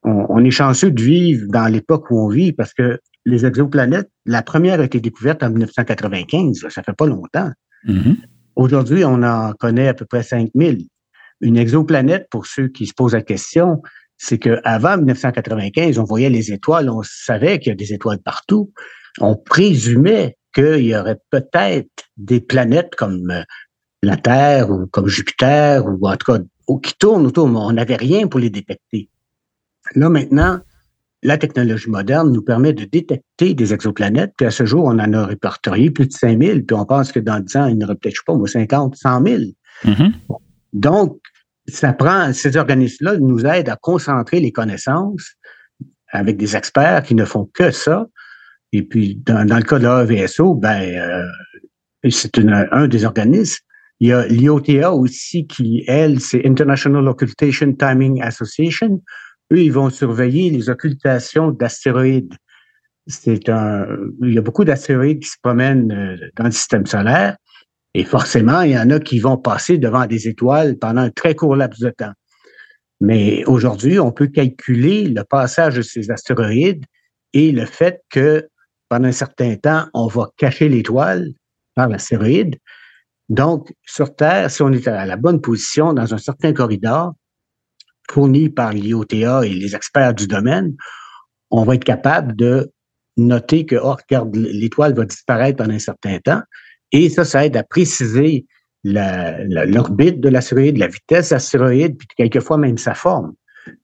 On, 0.03 0.25
on, 0.29 0.43
est 0.43 0.51
chanceux 0.51 0.91
de 0.91 1.01
vivre 1.01 1.47
dans 1.47 1.65
l'époque 1.67 2.11
où 2.11 2.19
on 2.19 2.27
vit 2.27 2.51
parce 2.51 2.73
que 2.73 2.99
les 3.25 3.45
exoplanètes, 3.45 4.09
la 4.25 4.43
première 4.43 4.79
a 4.79 4.83
été 4.83 4.99
découverte 4.99 5.43
en 5.43 5.49
1995, 5.49 6.67
ça 6.69 6.83
fait 6.83 6.93
pas 6.93 7.07
longtemps. 7.07 7.51
Mm-hmm. 7.87 8.15
Aujourd'hui, 8.55 9.03
on 9.03 9.23
en 9.23 9.53
connaît 9.53 9.87
à 9.87 9.93
peu 9.93 10.05
près 10.05 10.23
5000. 10.23 10.87
Une 11.41 11.57
exoplanète, 11.57 12.27
pour 12.29 12.45
ceux 12.45 12.67
qui 12.67 12.85
se 12.85 12.93
posent 12.93 13.13
la 13.13 13.21
question, 13.21 13.81
c'est 14.17 14.37
qu'avant 14.37 14.97
1995, 14.97 15.99
on 15.99 16.03
voyait 16.03 16.29
les 16.29 16.51
étoiles, 16.51 16.89
on 16.89 17.01
savait 17.03 17.59
qu'il 17.59 17.69
y 17.69 17.73
a 17.73 17.75
des 17.75 17.93
étoiles 17.93 18.19
partout. 18.19 18.71
On 19.19 19.35
présumait 19.35 20.37
qu'il 20.53 20.85
y 20.85 20.95
aurait 20.95 21.19
peut-être 21.31 22.05
des 22.15 22.39
planètes 22.39 22.95
comme 22.95 23.29
euh, 23.31 23.43
la 24.01 24.15
Terre 24.15 24.69
ou 24.69 24.87
comme 24.87 25.07
Jupiter 25.07 25.85
ou 25.85 26.07
en 26.07 26.15
tout 26.15 26.31
cas 26.31 26.39
qui 26.81 26.93
tournent 26.97 27.27
autour, 27.27 27.47
mais 27.49 27.59
on 27.59 27.73
n'avait 27.73 27.95
rien 27.95 28.27
pour 28.27 28.39
les 28.39 28.49
détecter. 28.49 29.09
Là, 29.93 30.09
maintenant, 30.09 30.61
la 31.25 31.37
technologie 31.37 31.89
moderne 31.89 32.31
nous 32.31 32.41
permet 32.41 32.73
de 32.73 32.85
détecter 32.85 33.53
des 33.53 33.73
exoplanètes, 33.73 34.33
puis 34.37 34.45
à 34.45 34.51
ce 34.51 34.65
jour, 34.65 34.85
on 34.85 34.99
en 34.99 35.13
a 35.13 35.25
répertorié 35.25 35.89
plus 35.89 36.07
de 36.07 36.13
5000, 36.13 36.65
puis 36.65 36.75
on 36.75 36.85
pense 36.85 37.11
que 37.11 37.19
dans 37.19 37.39
10 37.39 37.55
ans, 37.57 37.65
il 37.65 37.77
n'y 37.77 37.83
aurait 37.83 37.95
peut-être, 37.95 38.23
pas, 38.25 38.33
50, 38.45 38.95
100 38.95 39.25
000. 39.25 39.41
Donc, 40.73 41.19
ça 41.67 41.93
prend, 41.93 42.31
ces 42.31 42.57
organismes-là 42.57 43.17
nous 43.17 43.45
aident 43.45 43.69
à 43.69 43.75
concentrer 43.75 44.39
les 44.39 44.51
connaissances 44.51 45.33
avec 46.09 46.37
des 46.37 46.55
experts 46.55 47.03
qui 47.03 47.15
ne 47.15 47.25
font 47.25 47.49
que 47.53 47.71
ça. 47.71 48.05
Et 48.71 48.83
puis, 48.83 49.15
dans, 49.25 49.43
le 49.43 49.63
cas 49.63 49.79
de 49.79 49.83
l'AVSO, 49.83 50.53
ben, 50.53 50.81
euh, 50.81 52.09
c'est 52.09 52.37
un 52.37 52.87
des 52.87 53.03
organismes. 53.03 53.63
Il 53.99 54.09
y 54.09 54.13
a 54.13 54.27
l'IOTA 54.27 54.91
aussi 54.93 55.47
qui, 55.47 55.83
elle, 55.87 56.19
c'est 56.19 56.45
International 56.45 57.07
Occultation 57.07 57.73
Timing 57.73 58.21
Association, 58.21 59.01
eux, 59.51 59.59
ils 59.59 59.71
vont 59.71 59.89
surveiller 59.89 60.49
les 60.49 60.69
occultations 60.69 61.51
d'astéroïdes. 61.51 62.33
C'est 63.07 63.49
un, 63.49 63.85
il 64.23 64.33
y 64.33 64.37
a 64.37 64.41
beaucoup 64.41 64.65
d'astéroïdes 64.65 65.21
qui 65.21 65.29
se 65.29 65.37
promènent 65.41 65.91
euh, 65.91 66.17
dans 66.35 66.45
le 66.45 66.51
système 66.51 66.85
solaire 66.85 67.37
et 67.97 68.03
forcément, 68.03 68.61
il 68.61 68.71
y 68.71 68.77
en 68.77 68.89
a 68.89 68.99
qui 68.99 69.19
vont 69.19 69.37
passer 69.37 69.77
devant 69.77 70.05
des 70.05 70.27
étoiles 70.27 70.77
pendant 70.77 70.99
un 70.99 71.11
très 71.11 71.33
court 71.33 71.55
laps 71.55 71.79
de 71.79 71.91
temps. 71.91 72.11
Mais 72.99 73.45
aujourd'hui, 73.45 73.99
on 73.99 74.11
peut 74.11 74.27
calculer 74.27 75.07
le 75.07 75.23
passage 75.23 75.75
de 75.75 75.81
ces 75.81 76.11
astéroïdes 76.11 76.83
et 77.31 77.53
le 77.53 77.65
fait 77.65 78.01
que 78.09 78.49
pendant 78.89 79.07
un 79.07 79.13
certain 79.13 79.55
temps, 79.55 79.85
on 79.93 80.07
va 80.07 80.29
cacher 80.35 80.67
l'étoile 80.67 81.29
par 81.73 81.87
l'astéroïde. 81.87 82.57
Donc, 83.29 83.73
sur 83.85 84.13
Terre, 84.13 84.51
si 84.51 84.61
on 84.61 84.73
est 84.73 84.89
à 84.89 85.05
la 85.05 85.15
bonne 85.15 85.39
position 85.39 85.93
dans 85.93 86.13
un 86.13 86.17
certain 86.17 86.51
corridor, 86.51 87.13
fournis 88.09 88.49
par 88.49 88.73
l'IOTA 88.73 89.45
et 89.45 89.49
les 89.49 89.75
experts 89.75 90.13
du 90.13 90.27
domaine, 90.27 90.73
on 91.51 91.63
va 91.63 91.75
être 91.75 91.83
capable 91.83 92.35
de 92.35 92.71
noter 93.17 93.65
que, 93.65 93.75
oh, 93.75 93.95
regarde, 93.95 94.35
l'étoile 94.35 94.93
va 94.93 95.05
disparaître 95.05 95.57
pendant 95.57 95.73
un 95.73 95.79
certain 95.79 96.19
temps. 96.19 96.41
Et 96.91 97.09
ça, 97.09 97.25
ça 97.25 97.45
aide 97.45 97.57
à 97.57 97.63
préciser 97.63 98.45
l'orbite 98.83 100.19
de 100.19 100.29
l'astéroïde, 100.29 100.77
la 100.77 100.87
vitesse 100.87 101.29
de 101.29 101.35
l'astéroïde, 101.35 101.97
puis 101.97 102.07
quelquefois 102.15 102.57
même 102.57 102.77
sa 102.77 102.93
forme. 102.93 103.33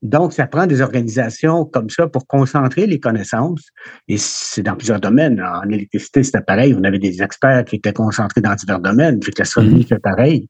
Donc, 0.01 0.33
ça 0.33 0.45
prend 0.45 0.67
des 0.67 0.81
organisations 0.81 1.65
comme 1.65 1.89
ça 1.89 2.07
pour 2.07 2.27
concentrer 2.27 2.85
les 2.85 2.99
connaissances. 2.99 3.69
Et 4.07 4.17
c'est 4.17 4.61
dans 4.61 4.75
plusieurs 4.75 4.99
domaines. 4.99 5.41
En 5.41 5.67
électricité, 5.69 6.21
c'était 6.23 6.41
pareil. 6.41 6.75
On 6.77 6.83
avait 6.83 6.99
des 6.99 7.23
experts 7.23 7.65
qui 7.65 7.77
étaient 7.77 7.93
concentrés 7.93 8.41
dans 8.41 8.53
divers 8.53 8.79
domaines. 8.79 9.19
Puis 9.19 9.31
que 9.31 9.39
l'astronomie 9.39 9.83
fait 9.83 9.99
pareil. 9.99 10.47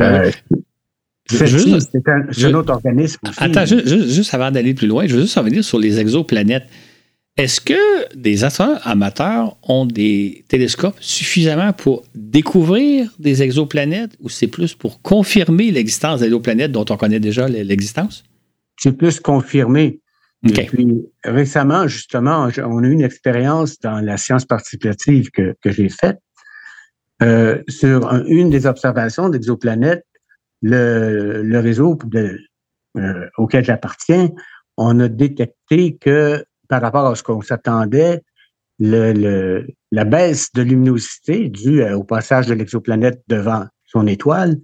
Euh, 0.00 0.30
c'est 1.38 2.44
un, 2.46 2.54
autre 2.54 2.72
organisme. 2.72 3.18
Attends, 3.36 3.64
juste, 3.64 4.08
juste, 4.08 4.34
avant 4.34 4.50
d'aller 4.50 4.74
plus 4.74 4.86
loin, 4.86 5.06
je 5.06 5.14
veux 5.14 5.22
juste 5.22 5.36
revenir 5.36 5.64
sur 5.64 5.78
les 5.78 5.98
exoplanètes. 5.98 6.66
Est-ce 7.38 7.60
que 7.62 8.14
des 8.14 8.44
astronomes 8.44 8.78
amateurs 8.84 9.56
ont 9.62 9.86
des 9.86 10.44
télescopes 10.48 10.98
suffisamment 11.00 11.72
pour 11.72 12.04
découvrir 12.14 13.10
des 13.18 13.42
exoplanètes 13.42 14.12
ou 14.20 14.28
c'est 14.28 14.48
plus 14.48 14.74
pour 14.74 15.00
confirmer 15.00 15.70
l'existence 15.70 16.20
d'exoplanètes 16.20 16.72
dont 16.72 16.84
on 16.90 16.96
connaît 16.98 17.20
déjà 17.20 17.48
l'existence? 17.48 18.22
C'est 18.78 18.92
plus 18.92 19.18
confirmé. 19.18 20.00
Et 20.44 20.64
puis 20.64 21.06
récemment, 21.24 21.86
justement, 21.86 22.48
on 22.58 22.82
a 22.82 22.86
eu 22.86 22.92
une 22.92 23.02
expérience 23.02 23.78
dans 23.78 24.00
la 24.00 24.16
science 24.16 24.44
participative 24.44 25.30
que, 25.30 25.54
j'ai 25.64 25.88
faite 25.88 26.18
euh, 27.22 27.62
sur 27.68 28.10
une 28.26 28.50
des 28.50 28.66
observations 28.66 29.28
d'exoplanètes, 29.28 30.04
le, 30.62 31.58
réseau 31.58 31.98
euh, 32.96 33.28
auquel 33.36 33.64
j'appartiens, 33.64 34.30
on 34.76 34.98
a 35.00 35.08
détecté 35.08 35.96
que 35.96 36.44
par 36.68 36.80
rapport 36.80 37.06
à 37.06 37.14
ce 37.14 37.22
qu'on 37.22 37.42
s'attendait, 37.42 38.22
le, 38.78 39.66
la 39.92 40.04
baisse 40.04 40.52
de 40.54 40.62
luminosité 40.62 41.48
due 41.48 41.82
euh, 41.82 41.96
au 41.96 42.04
passage 42.04 42.46
de 42.46 42.54
l'exoplanète 42.54 43.22
devant 43.28 43.66
son 43.84 44.06
étoile 44.06 44.56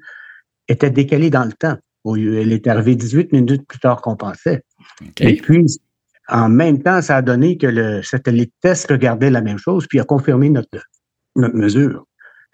était 0.69 0.91
décalée 0.91 1.31
dans 1.31 1.45
le 1.45 1.53
temps. 1.53 1.77
Elle 2.07 2.53
est 2.53 2.67
arrivée 2.67 2.97
18 2.97 3.33
minutes 3.33 3.67
plus 3.67 3.79
tard 3.79 4.01
qu'on 4.01 4.17
pensait. 4.17 4.63
Et 5.21 5.37
puis, 5.37 5.67
en 6.29 6.49
même 6.49 6.83
temps, 6.83 7.03
ça 7.03 7.17
a 7.17 7.23
donné 7.23 7.59
que 7.59 7.67
le 7.67 8.03
satellite 8.03 8.53
TESS 8.63 8.87
regardait 8.89 9.31
la 9.31 9.43
même 9.43 9.59
chose, 9.59 9.87
puis 9.87 10.01
a 10.01 10.05
confirmé 10.05 10.49
notre, 10.49 10.83
notre 11.37 11.57
mesure. 11.57 12.07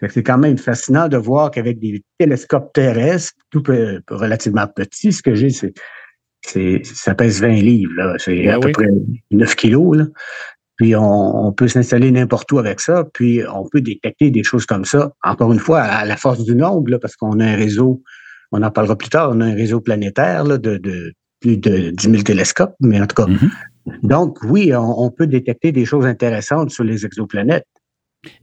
C'est 0.09 0.23
quand 0.23 0.37
même 0.37 0.57
fascinant 0.57 1.07
de 1.07 1.17
voir 1.17 1.51
qu'avec 1.51 1.79
des 1.79 2.03
télescopes 2.17 2.73
terrestres, 2.73 3.33
tout 3.49 3.63
relativement 4.09 4.67
petits, 4.67 5.11
ce 5.11 5.21
que 5.21 5.35
j'ai, 5.35 5.49
c'est 5.49 5.73
ça 6.83 7.15
pèse 7.15 7.41
20 7.41 7.47
livres, 7.55 8.15
C'est 8.17 8.47
à 8.47 8.59
peu 8.59 8.71
près 8.71 8.89
9 9.31 9.55
kilos, 9.55 9.97
là. 9.97 10.05
Puis 10.77 10.93
on, 10.93 11.53
peut 11.53 11.69
s'installer 11.69 12.11
n'importe 12.11 12.51
où 12.51 12.59
avec 12.59 12.81
ça, 12.81 13.05
puis 13.13 13.41
on 13.47 13.65
peut 13.69 13.79
détecter 13.79 14.29
des 14.29 14.43
choses 14.43 14.65
comme 14.65 14.83
ça. 14.83 15.13
Encore 15.23 15.53
une 15.53 15.59
fois, 15.59 15.81
à 15.81 16.03
la 16.05 16.17
force 16.17 16.43
du 16.43 16.53
nombre, 16.53 16.97
parce 16.97 17.15
qu'on 17.15 17.39
a 17.39 17.45
un 17.45 17.55
réseau, 17.55 18.03
on 18.51 18.61
en 18.61 18.71
parlera 18.71 18.97
plus 18.97 19.07
tard, 19.07 19.31
on 19.33 19.39
a 19.39 19.45
un 19.45 19.55
réseau 19.55 19.79
planétaire 19.79 20.43
de, 20.43 21.13
plus 21.39 21.57
de 21.57 21.91
10 21.91 22.09
000 22.09 22.23
télescopes, 22.23 22.75
mais 22.81 22.99
en 22.99 23.07
tout 23.07 23.15
cas. 23.15 23.31
Mm-hmm. 23.31 23.49
Donc, 24.03 24.39
oui, 24.43 24.73
on, 24.75 25.09
peut 25.11 25.27
détecter 25.27 25.71
des 25.71 25.85
choses 25.85 26.05
intéressantes 26.05 26.71
sur 26.71 26.83
les 26.83 27.05
exoplanètes. 27.05 27.67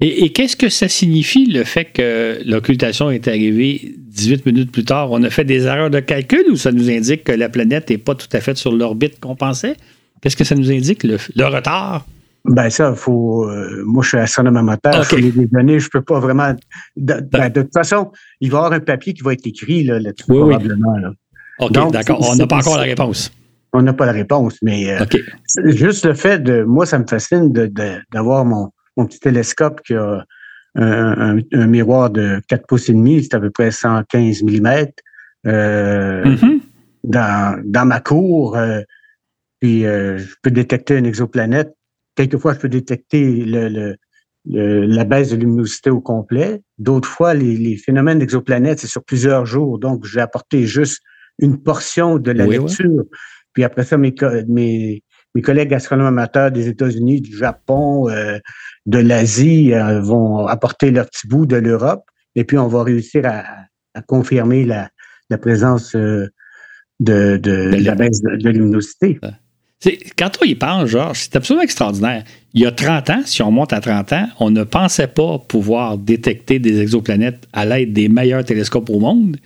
Et, 0.01 0.33
qu'est-ce 0.33 0.57
que 0.57 0.69
ça 0.69 0.89
signifie 0.89 1.47
le 1.47 1.65
fait 1.65 1.87
que 1.87 2.41
l'occultation 2.45 3.11
est 3.11 3.29
arrivée 3.29 3.95
18 3.99 4.47
minutes 4.47 4.73
plus 4.73 4.85
tard? 4.85 5.11
On 5.11 5.23
a 5.23 5.31
fait 5.31 5.45
des 5.45 5.67
erreurs 5.67 5.91
de 5.91 6.01
calcul 6.01 6.45
ou 6.51 6.57
ça 6.57 6.73
nous 6.73 6.91
indique 6.91 7.25
que 7.25 7.33
la 7.33 7.49
planète 7.49 7.91
n'est 7.91 7.99
pas 7.99 8.15
tout 8.15 8.29
à 8.33 8.41
fait 8.41 8.57
sur 8.57 8.73
l'orbite 8.73 9.21
qu'on 9.21 9.37
pensait? 9.37 9.77
Qu'est-ce 10.21 10.37
que 10.37 10.45
ça 10.45 10.55
nous 10.55 10.71
indique, 10.71 11.03
le, 11.05 11.45
retard? 11.45 12.07
Ben 12.45 12.71
ça, 12.71 12.95
faut. 12.95 13.49
Euh, 13.49 13.83
moi, 13.87 14.03
je 14.03 14.11
suis 14.11 14.19
astronome 14.19 14.57
amateur. 14.57 15.01
Okay. 15.03 15.21
les 15.21 15.47
données, 15.47 15.79
je 15.79 15.89
peux 15.89 16.03
pas 16.03 16.19
vraiment. 16.21 16.55
Ben, 16.97 17.21
de, 17.23 17.63
toute 17.63 17.73
façon, 17.73 18.11
il 18.41 18.51
va 18.51 18.57
y 18.57 18.59
avoir 18.59 18.73
un 18.73 18.81
papier 18.81 19.15
qui 19.15 19.23
va 19.23 19.33
être 19.33 19.47
écrit 19.47 19.85
là, 19.85 19.99
dessus 19.99 20.25
probablement. 20.29 20.95
OK, 21.59 21.93
d'accord. 21.93 22.19
On 22.29 22.37
n'a 22.37 22.47
pas 22.47 22.57
encore 22.57 22.77
la 22.77 22.85
réponse. 22.85 23.33
On 23.73 23.83
n'a 23.83 23.93
pas 23.95 24.07
la 24.07 24.13
réponse, 24.13 24.59
mais 24.63 24.91
euh, 24.91 25.05
juste 25.67 26.05
le 26.05 26.15
fait 26.15 26.43
de. 26.43 26.63
Moi, 26.63 26.85
ça 26.85 26.99
me 26.99 27.07
fascine 27.07 27.53
d'avoir 28.13 28.45
mon 28.45 28.71
mon 28.97 29.07
petit 29.07 29.21
télescope 29.21 29.81
qui 29.83 29.95
a 29.95 30.25
un, 30.75 31.67
miroir 31.67 32.11
de 32.11 32.41
4 32.49 32.67
pouces 32.67 32.89
et 32.89 32.93
demi, 32.93 33.23
c'est 33.23 33.35
à 33.35 33.41
peu 33.41 33.51
près 33.51 33.71
115 33.71 34.43
mm. 34.43 34.87
Euh, 35.45 36.25
mm-hmm. 36.25 36.61
dans, 37.05 37.87
ma 37.87 38.01
cour, 38.01 38.57
euh, 38.57 38.81
puis 39.61 39.85
euh, 39.85 40.19
je 40.19 40.35
peux 40.41 40.53
détecter 40.53 40.97
une 40.97 41.07
exoplanète. 41.07 41.75
Quelquefois, 42.15 42.55
je 42.55 42.61
peux 42.61 42.69
détecter 42.69 43.45
le, 43.45 43.97
la 44.45 45.05
baisse 45.05 45.31
de 45.31 45.37
luminosité 45.37 45.91
au 45.91 46.01
complet. 46.01 46.63
D'autres 46.79 47.09
fois, 47.09 47.35
les, 47.35 47.77
phénomènes 47.77 48.21
d'exoplanètes, 48.21 48.81
c'est 48.81 48.87
sur 48.87 49.03
plusieurs 49.03 49.47
jours. 49.47 49.79
Donc, 49.79 50.05
j'ai 50.05 50.21
apporté 50.21 50.67
juste 50.67 51.01
une 51.39 51.61
portion 51.61 52.19
de 52.19 52.31
la 52.31 52.47
lecture. 52.47 53.05
Puis 53.53 53.65
après 53.65 53.85
ça, 53.85 53.99
mes, 53.99 54.15
mes, 54.49 55.03
mes 55.35 55.43
collègues 55.43 55.73
astronomes 55.75 56.07
amateurs 56.07 56.51
des 56.51 56.69
États-Unis, 56.69 57.21
du 57.21 57.37
Japon, 57.37 58.09
euh, 58.09 58.39
de 58.87 58.99
l'Asie 58.99 59.73
euh, 59.73 60.01
vont 60.01 60.47
apporter 60.47 60.91
leur 60.91 61.07
petit 61.07 61.27
bout 61.27 61.47
de 61.47 61.57
l'Europe, 61.57 62.05
et 62.35 62.45
puis 62.45 62.59
on 62.59 62.69
va 62.69 62.83
réussir 62.83 63.25
à, 63.27 64.03
confirmer 64.07 64.65
la, 64.65 64.91
présence 65.39 65.95
euh, 65.95 66.29
de, 67.01 67.41
la 67.45 67.95
baisse 67.95 68.23
de, 68.23 68.49
luminosité. 68.49 69.19
Quand 70.17 70.31
on 70.41 70.45
y 70.45 70.55
pense, 70.55 70.89
Georges, 70.89 71.19
c'est 71.19 71.37
absolument 71.37 71.65
extraordinaire. 71.65 72.25
Il 72.55 72.63
y 72.63 72.67
a 72.67 72.73
30 72.73 73.11
ans, 73.11 73.23
si 73.25 73.43
on 73.43 73.51
monte 73.51 73.73
à 73.73 73.81
30 73.81 74.13
ans, 74.13 74.29
on 74.39 74.51
ne 74.51 74.65
pensait 74.65 75.09
pas 75.09 75.39
pouvoir 75.39 75.99
détecter 75.99 76.59
des 76.59 76.81
exoplanètes 76.81 77.49
à 77.53 77.67
l'aide 77.67 77.93
des 77.93 78.09
meilleurs 78.09 78.45
télescopes 78.45 78.91
au 78.91 79.01
monde. 79.01 79.37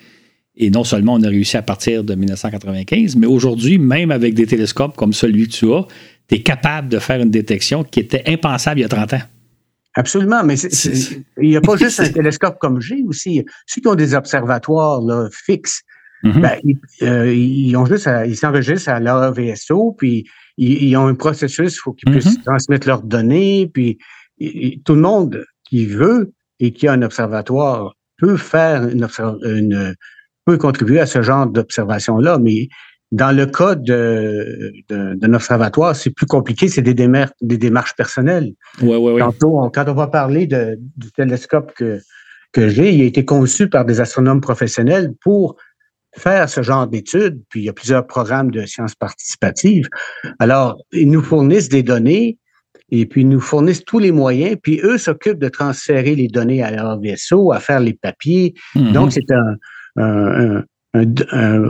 Et 0.56 0.70
non 0.70 0.84
seulement 0.84 1.14
on 1.14 1.22
a 1.22 1.28
réussi 1.28 1.56
à 1.56 1.62
partir 1.62 2.02
de 2.02 2.14
1995, 2.14 3.16
mais 3.16 3.26
aujourd'hui, 3.26 3.78
même 3.78 4.10
avec 4.10 4.34
des 4.34 4.46
télescopes 4.46 4.96
comme 4.96 5.12
celui 5.12 5.48
que 5.48 5.52
tu 5.52 5.72
as, 5.72 5.86
tu 6.28 6.36
es 6.36 6.42
capable 6.42 6.88
de 6.88 6.98
faire 6.98 7.20
une 7.20 7.30
détection 7.30 7.84
qui 7.84 8.00
était 8.00 8.22
impensable 8.26 8.80
il 8.80 8.82
y 8.82 8.86
a 8.86 8.88
30 8.88 9.12
ans. 9.14 9.22
Absolument, 9.94 10.44
mais 10.44 10.56
il 10.58 11.48
n'y 11.48 11.56
a 11.56 11.60
pas 11.60 11.76
juste 11.78 12.00
un 12.00 12.08
télescope 12.08 12.58
comme 12.58 12.80
j'ai 12.80 13.02
aussi. 13.06 13.44
Ceux 13.66 13.80
qui 13.80 13.88
ont 13.88 13.94
des 13.94 14.14
observatoires 14.14 15.02
fixes, 15.30 15.82
mm-hmm. 16.22 16.40
ben, 16.40 16.60
euh, 17.02 17.32
ils, 17.32 17.74
ont 17.76 17.86
juste 17.86 18.08
ils 18.26 18.36
s'enregistrent 18.36 18.90
à 18.90 19.00
leur 19.00 19.32
VSO, 19.32 19.94
puis 19.96 20.24
ils, 20.58 20.94
ont 20.96 21.06
un 21.06 21.14
processus, 21.14 21.74
il 21.74 21.78
faut 21.78 21.92
qu'ils 21.92 22.12
puissent 22.12 22.38
mm-hmm. 22.38 22.44
transmettre 22.44 22.86
leurs 22.86 23.02
données, 23.02 23.70
puis 23.72 23.98
tout 24.84 24.94
le 24.94 25.00
monde 25.00 25.44
qui 25.64 25.86
veut 25.86 26.32
et 26.60 26.72
qui 26.72 26.88
a 26.88 26.92
un 26.92 27.02
observatoire 27.02 27.94
peut 28.18 28.36
faire 28.36 28.88
une, 28.88 29.06
une, 29.44 29.94
peut 30.46 30.56
contribuer 30.56 31.00
à 31.00 31.06
ce 31.06 31.22
genre 31.22 31.46
d'observation-là, 31.46 32.38
mais 32.38 32.68
dans 33.12 33.36
le 33.36 33.46
cas 33.46 33.74
d'un 33.74 33.94
de, 34.88 35.34
observatoire, 35.34 35.94
c'est 35.94 36.10
plus 36.10 36.26
compliqué, 36.26 36.68
c'est 36.68 36.82
des, 36.82 36.94
démarches, 36.94 37.32
des 37.40 37.58
démarches 37.58 37.94
personnelles. 37.94 38.52
Ouais, 38.80 38.96
ouais, 38.96 39.12
ouais. 39.12 39.20
Tantôt, 39.20 39.70
quand 39.72 39.84
on 39.88 39.94
va 39.94 40.06
parler 40.06 40.46
de, 40.46 40.78
du 40.96 41.12
télescope 41.12 41.72
que, 41.74 42.00
que 42.52 42.68
j'ai, 42.68 42.92
il 42.92 43.02
a 43.02 43.04
été 43.04 43.24
conçu 43.24 43.68
par 43.68 43.84
des 43.84 44.00
astronomes 44.00 44.40
professionnels 44.40 45.12
pour 45.20 45.56
faire 46.16 46.48
ce 46.48 46.62
genre 46.62 46.86
d'études, 46.86 47.42
puis 47.48 47.60
il 47.60 47.64
y 47.64 47.68
a 47.68 47.72
plusieurs 47.72 48.06
programmes 48.06 48.50
de 48.50 48.64
sciences 48.66 48.94
participatives. 48.94 49.88
Alors, 50.38 50.78
ils 50.92 51.10
nous 51.10 51.22
fournissent 51.22 51.68
des 51.68 51.82
données 51.82 52.38
et 52.90 53.06
puis 53.06 53.22
ils 53.22 53.28
nous 53.28 53.40
fournissent 53.40 53.84
tous 53.84 53.98
les 53.98 54.12
moyens, 54.12 54.56
puis 54.62 54.80
eux 54.82 54.96
s'occupent 54.96 55.38
de 55.38 55.48
transférer 55.48 56.14
les 56.14 56.28
données 56.28 56.62
à 56.62 56.70
leur 56.70 56.98
vaisseau, 57.00 57.52
à 57.52 57.60
faire 57.60 57.80
les 57.80 57.94
papiers. 57.94 58.54
Mm-hmm. 58.74 58.92
Donc, 58.92 59.12
c'est 59.12 59.30
un, 59.30 59.56
un, 59.96 60.62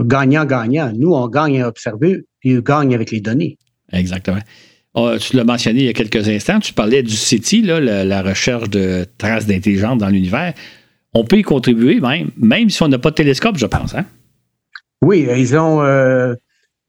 gagnant-gagnant. 0.03 0.93
Nous, 0.97 1.13
on 1.13 1.27
gagne 1.27 1.61
à 1.61 1.67
observer, 1.67 2.23
puis 2.39 2.53
eux 2.53 2.61
gagnent 2.61 2.95
avec 2.95 3.11
les 3.11 3.19
données. 3.19 3.57
Exactement. 3.91 4.39
Oh, 4.93 5.11
tu 5.19 5.35
l'as 5.35 5.43
mentionné 5.43 5.79
il 5.81 5.85
y 5.85 5.89
a 5.89 5.93
quelques 5.93 6.27
instants, 6.27 6.59
tu 6.59 6.73
parlais 6.73 7.03
du 7.03 7.15
CETI, 7.15 7.61
la, 7.61 8.21
recherche 8.21 8.69
de 8.69 9.05
traces 9.17 9.45
d'intelligence 9.45 9.97
dans 9.97 10.09
l'univers. 10.09 10.53
On 11.13 11.23
peut 11.23 11.37
y 11.37 11.43
contribuer 11.43 11.99
même, 11.99 12.31
même 12.37 12.69
si 12.69 12.81
on 12.83 12.87
n'a 12.87 12.99
pas 12.99 13.11
de 13.11 13.15
télescope, 13.15 13.57
je 13.57 13.65
pense. 13.65 13.95
Hein? 13.95 14.05
Oui, 15.01 15.27
ils 15.35 15.55
ont. 15.55 15.81
Euh, 15.81 16.33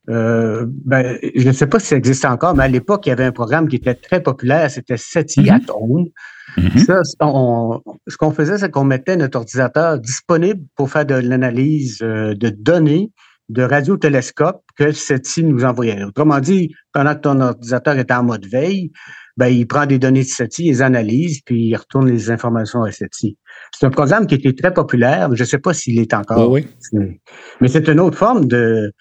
euh, 0.09 0.65
ben, 0.87 1.19
je 1.35 1.47
ne 1.47 1.53
sais 1.53 1.67
pas 1.67 1.79
si 1.79 1.89
ça 1.89 1.97
existe 1.97 2.25
encore, 2.25 2.55
mais 2.55 2.65
à 2.65 2.69
l'époque, 2.69 3.07
il 3.07 3.11
y 3.11 3.13
avait 3.13 3.25
un 3.25 3.33
programme 3.33 3.69
qui 3.69 3.77
était 3.77 3.95
très 3.95 4.23
populaire, 4.23 4.71
c'était 4.71 4.97
SETI 4.97 5.41
mm 5.41 6.07
Mm-hmm. 6.57 6.85
Ça, 6.85 7.03
ce 7.05 8.17
qu'on 8.17 8.31
faisait, 8.31 8.59
c'est 8.59 8.71
qu'on 8.71 8.85
mettait 8.85 9.17
notre 9.17 9.39
ordinateur 9.39 9.99
disponible 9.99 10.63
pour 10.77 10.91
faire 10.91 11.07
de 11.07 11.15
l'analyse 11.15 11.99
euh, 12.03 12.35
de 12.35 12.49
données 12.49 13.11
de 13.49 13.63
radiotélescopes 13.63 14.63
que 14.77 14.93
SETI 14.93 15.43
nous 15.45 15.65
envoyait. 15.65 16.05
Autrement 16.05 16.39
dit, 16.39 16.75
pendant 16.93 17.15
que 17.15 17.21
ton 17.21 17.41
ordinateur 17.41 17.97
est 17.97 18.11
en 18.11 18.23
mode 18.23 18.47
veille, 18.47 18.93
ben, 19.37 19.47
il 19.47 19.67
prend 19.67 19.87
des 19.87 19.99
données 19.99 20.23
de 20.23 20.29
SETI, 20.29 20.65
il 20.65 20.69
les 20.69 20.83
analyse, 20.83 21.41
puis 21.43 21.69
il 21.69 21.77
retourne 21.77 22.11
les 22.11 22.31
informations 22.31 22.83
à 22.83 22.93
SETI. 22.93 23.39
C'est 23.73 23.87
un 23.87 23.91
programme 23.91 24.27
qui 24.27 24.35
était 24.35 24.53
très 24.53 24.75
populaire, 24.75 25.35
je 25.35 25.43
ne 25.43 25.47
sais 25.47 25.59
pas 25.59 25.73
s'il 25.73 25.99
est 25.99 26.13
encore. 26.13 26.51
Oui, 26.51 26.67
Mais 26.93 27.69
c'est 27.69 27.89
une 27.89 28.01
autre 28.01 28.19
forme 28.19 28.47
de, 28.47 28.93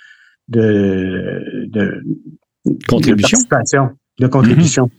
de, 0.47 2.03
contribution. 2.87 3.39
De, 4.19 4.27
contribution. 4.27 4.89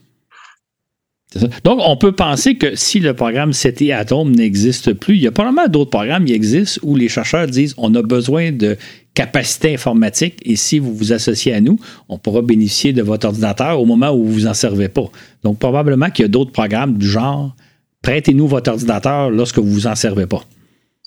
Donc, 1.63 1.79
on 1.85 1.95
peut 1.95 2.11
penser 2.11 2.55
que 2.55 2.75
si 2.75 2.99
le 2.99 3.13
programme 3.13 3.51
CT 3.51 3.91
Atom 3.91 4.31
n'existe 4.31 4.93
plus, 4.93 5.15
il 5.15 5.21
y 5.21 5.27
a 5.27 5.31
probablement 5.31 5.67
d'autres 5.67 5.91
programmes 5.91 6.25
qui 6.25 6.33
existent 6.33 6.81
où 6.83 6.95
les 6.95 7.07
chercheurs 7.07 7.45
disent 7.45 7.75
on 7.77 7.93
a 7.93 8.01
besoin 8.01 8.51
de 8.51 8.77
capacité 9.13 9.73
informatique 9.73 10.39
et 10.43 10.55
si 10.55 10.79
vous 10.79 10.95
vous 10.95 11.13
associez 11.13 11.53
à 11.53 11.61
nous, 11.61 11.77
on 12.07 12.17
pourra 12.17 12.41
bénéficier 12.41 12.93
de 12.93 13.03
votre 13.03 13.27
ordinateur 13.27 13.79
au 13.79 13.85
moment 13.85 14.09
où 14.11 14.25
vous 14.25 14.33
vous 14.33 14.47
en 14.47 14.55
servez 14.55 14.89
pas. 14.89 15.05
Donc, 15.43 15.59
probablement 15.59 16.09
qu'il 16.09 16.23
y 16.23 16.25
a 16.25 16.29
d'autres 16.29 16.51
programmes 16.51 16.97
du 16.97 17.07
genre 17.07 17.55
prêtez-nous 18.01 18.47
votre 18.47 18.71
ordinateur 18.71 19.29
lorsque 19.29 19.59
vous 19.59 19.69
vous 19.69 19.87
en 19.87 19.95
servez 19.95 20.25
pas. 20.25 20.43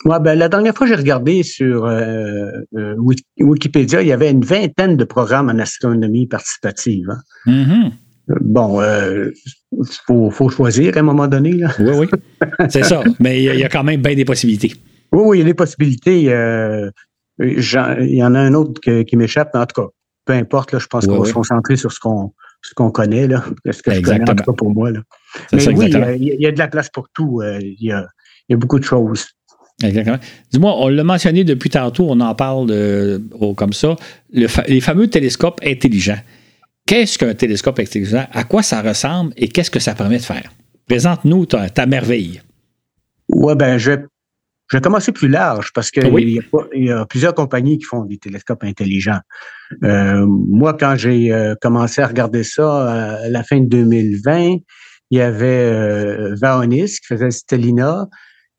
Ouais, 0.04 0.18
ben, 0.20 0.36
la 0.36 0.48
dernière 0.48 0.74
fois, 0.74 0.86
j'ai 0.86 0.96
regardé 0.96 1.42
sur 1.42 1.84
euh, 1.84 2.50
euh, 2.76 2.96
Wikipédia, 3.38 4.02
il 4.02 4.08
y 4.08 4.12
avait 4.12 4.30
une 4.30 4.44
vingtaine 4.44 4.96
de 4.96 5.04
programmes 5.04 5.48
en 5.48 5.58
astronomie 5.58 6.26
participative. 6.26 7.08
Hein. 7.10 7.20
Mm-hmm. 7.46 7.90
Bon, 8.28 8.80
il 8.80 8.84
euh, 8.84 9.32
faut, 10.06 10.48
choisir 10.48 10.96
à 10.96 11.00
un 11.00 11.02
moment 11.02 11.26
donné. 11.26 11.52
Là. 11.52 11.70
Oui, 11.78 11.92
oui. 11.98 12.06
C'est 12.68 12.84
ça. 12.84 13.02
Mais 13.20 13.42
il 13.42 13.58
y, 13.58 13.64
a 13.64 13.68
quand 13.68 13.84
même 13.84 14.00
bien 14.00 14.14
des 14.14 14.24
possibilités. 14.24 14.72
Oui, 15.12 15.22
oui, 15.24 15.36
il 15.38 15.40
y 15.40 15.42
a 15.42 15.46
des 15.46 15.54
possibilités. 15.54 16.22
il 16.22 16.90
y 17.38 18.24
en 18.24 18.34
a 18.34 18.40
un 18.40 18.54
autre 18.54 18.80
qui 19.02 19.16
m'échappe, 19.16 19.50
mais 19.54 19.60
en 19.60 19.66
tout 19.66 19.82
cas, 19.82 19.88
peu 20.24 20.32
importe, 20.34 20.72
là, 20.72 20.78
je 20.78 20.86
pense 20.86 21.06
qu'on 21.06 21.18
va 21.18 21.26
se 21.26 21.32
concentrer 21.32 21.76
sur 21.76 21.92
ce 21.92 21.98
qu'on 21.98 22.32
ce 22.64 22.74
qu'on 22.74 22.92
connaît, 22.92 23.26
là. 23.26 23.44
Ce 23.68 23.82
que 23.82 23.90
Exactement. 23.90 24.02
je 24.02 24.10
connais, 24.10 24.30
en 24.30 24.34
tout 24.36 24.44
cas 24.44 24.56
pour 24.56 24.70
moi. 24.70 24.92
Là. 24.92 25.00
Mais 25.52 25.66
oui, 25.68 25.86
il 26.20 26.40
y, 26.40 26.46
a, 26.46 26.52
de 26.52 26.58
la 26.58 26.68
place 26.68 26.88
pour 26.88 27.08
tout. 27.08 27.42
Il 27.60 27.74
y, 27.80 27.90
a, 27.90 28.06
beaucoup 28.50 28.78
de 28.78 28.84
choses. 28.84 29.26
Exactement. 29.82 30.18
Dis-moi, 30.52 30.72
on 30.78 30.86
l'a 30.86 31.02
mentionné 31.02 31.42
depuis 31.42 31.70
tantôt, 31.70 32.06
on 32.08 32.20
en 32.20 32.36
parle 32.36 32.72
comme 33.56 33.72
ça, 33.72 33.96
les 34.30 34.80
fameux 34.80 35.08
télescopes 35.08 35.60
intelligents. 35.64 36.20
Qu'est-ce 36.92 37.16
qu'un 37.16 37.32
télescope 37.32 37.78
intelligent? 37.78 38.26
À 38.32 38.44
quoi 38.44 38.62
ça 38.62 38.82
ressemble 38.82 39.32
et 39.38 39.48
qu'est-ce 39.48 39.70
que 39.70 39.78
ça 39.78 39.94
permet 39.94 40.18
de 40.18 40.24
faire? 40.24 40.52
Présente-nous 40.86 41.46
ta, 41.46 41.86
merveille. 41.86 42.42
Oui, 43.30 43.54
ben, 43.56 43.78
je 43.78 43.92
vais, 43.92 44.80
commencer 44.82 45.10
plus 45.10 45.28
large 45.28 45.72
parce 45.72 45.90
qu'il 45.90 46.04
y, 46.74 46.90
a 46.90 47.06
plusieurs 47.06 47.32
compagnies 47.32 47.78
qui 47.78 47.86
font 47.86 48.04
des 48.04 48.18
télescopes 48.18 48.62
intelligents. 48.62 49.20
Euh, 49.84 50.26
moi, 50.26 50.74
quand 50.78 50.94
j'ai 50.96 51.32
euh, 51.32 51.54
commencé 51.62 52.02
à 52.02 52.06
regarder 52.06 52.44
ça 52.44 52.90
à 53.22 53.28
la 53.30 53.42
fin 53.42 53.60
de 53.60 53.68
2020, 53.68 54.58
il 55.10 55.18
y 55.18 55.22
avait 55.22 55.46
euh, 55.46 56.34
Vaonis 56.38 56.98
qui 57.00 57.06
faisait 57.08 57.30
Stellina, 57.30 58.06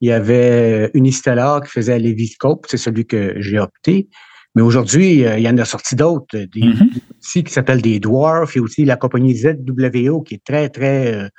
il 0.01 0.09
y 0.09 0.11
avait 0.11 0.89
Unistellar 0.95 1.61
qui 1.61 1.69
faisait 1.69 1.99
Leviscope, 1.99 2.65
c'est 2.67 2.77
celui 2.77 3.05
que 3.05 3.35
j'ai 3.37 3.59
opté. 3.59 4.09
Mais 4.55 4.61
aujourd'hui, 4.61 5.25
euh, 5.25 5.37
il 5.37 5.43
y 5.43 5.49
en 5.49 5.57
a 5.57 5.65
sorti 5.65 5.95
d'autres, 5.95 6.37
des 6.37 6.61
mm-hmm. 6.61 6.89
Qui 7.23 7.53
s'appellent 7.53 7.81
des 7.81 7.99
Dwarfs. 7.99 8.55
Il 8.55 8.57
y 8.57 8.61
a 8.61 8.63
aussi 8.63 8.85
la 8.85 8.97
compagnie 8.97 9.35
ZWO 9.35 10.21
qui 10.21 10.35
est 10.35 10.43
très, 10.43 10.69
très 10.69 11.13
euh, 11.13 11.29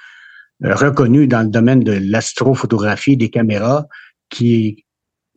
reconnue 0.63 1.27
dans 1.27 1.43
le 1.43 1.49
domaine 1.49 1.81
de 1.81 1.93
l'astrophotographie 1.93 3.17
des 3.17 3.31
caméras, 3.31 3.87
qui 4.31 4.85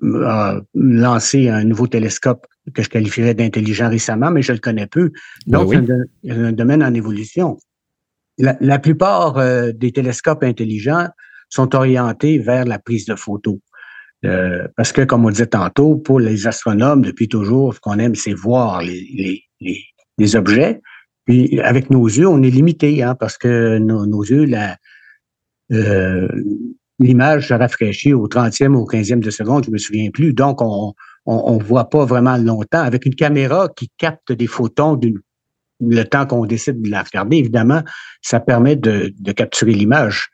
a 0.04 0.60
lancé 0.74 1.50
un 1.50 1.64
nouveau 1.64 1.88
télescope 1.88 2.46
que 2.74 2.84
je 2.84 2.90
qualifierais 2.90 3.34
d'intelligent 3.34 3.90
récemment, 3.90 4.32
mais 4.32 4.42
je 4.42 4.54
le 4.54 4.60
connais 4.60 4.88
peu. 4.88 5.12
Donc, 5.48 5.74
c'est 5.74 6.32
un, 6.32 6.52
domaine 6.52 6.84
en 6.84 6.94
évolution. 6.94 7.58
La, 8.38 8.80
plupart 8.80 9.38
euh, 9.38 9.72
des 9.74 9.92
télescopes 9.92 10.44
intelligents 10.44 11.08
sont 11.50 11.76
orientés 11.76 12.38
vers 12.38 12.66
la 12.66 12.78
prise 12.78 13.06
de 13.06 13.16
photos. 13.16 13.58
Euh, 14.26 14.68
parce 14.76 14.92
que, 14.92 15.02
comme 15.02 15.26
on 15.26 15.30
disait 15.30 15.48
tantôt, 15.48 15.96
pour 15.96 16.20
les 16.20 16.46
astronomes, 16.46 17.02
depuis 17.02 17.28
toujours, 17.28 17.74
ce 17.74 17.80
qu'on 17.80 18.00
aime, 18.00 18.16
c'est 18.16 18.34
voir 18.34 18.82
les, 18.82 19.08
les, 19.14 19.44
les, 19.60 19.84
objets. 20.36 20.82
Puis, 21.26 21.60
avec 21.60 21.90
nos 21.90 22.08
yeux, 22.08 22.28
on 22.28 22.42
est 22.42 22.50
limité, 22.50 23.04
hein, 23.04 23.16
parce 23.16 23.38
que 23.38 23.78
nos, 23.78 24.24
yeux, 24.24 24.50
euh, 25.74 26.28
l'image 27.00 27.50
se 27.50 27.54
rafraîchit 27.54 28.14
au 28.14 28.28
30e 28.28 28.74
ou 28.74 28.84
au 28.84 28.88
15e 28.88 29.20
de 29.20 29.30
seconde, 29.30 29.66
je 29.66 29.72
me 29.72 29.78
souviens 29.78 30.10
plus. 30.10 30.34
Donc, 30.34 30.62
on 30.62 30.94
on, 31.28 31.58
voit 31.58 31.90
pas 31.90 32.06
vraiment 32.06 32.38
longtemps. 32.38 32.82
Avec 32.82 33.06
une 33.06 33.16
caméra 33.16 33.70
qui 33.76 33.92
capte 33.98 34.32
des 34.32 34.48
photons 34.48 35.00
le 35.80 36.04
temps 36.04 36.26
qu'on 36.26 36.46
décide 36.46 36.82
de 36.82 36.90
la 36.90 37.04
regarder, 37.04 37.38
évidemment, 37.38 37.84
ça 38.22 38.40
permet 38.40 38.76
de, 38.76 39.14
capturer 39.34 39.74
l'image. 39.74 40.30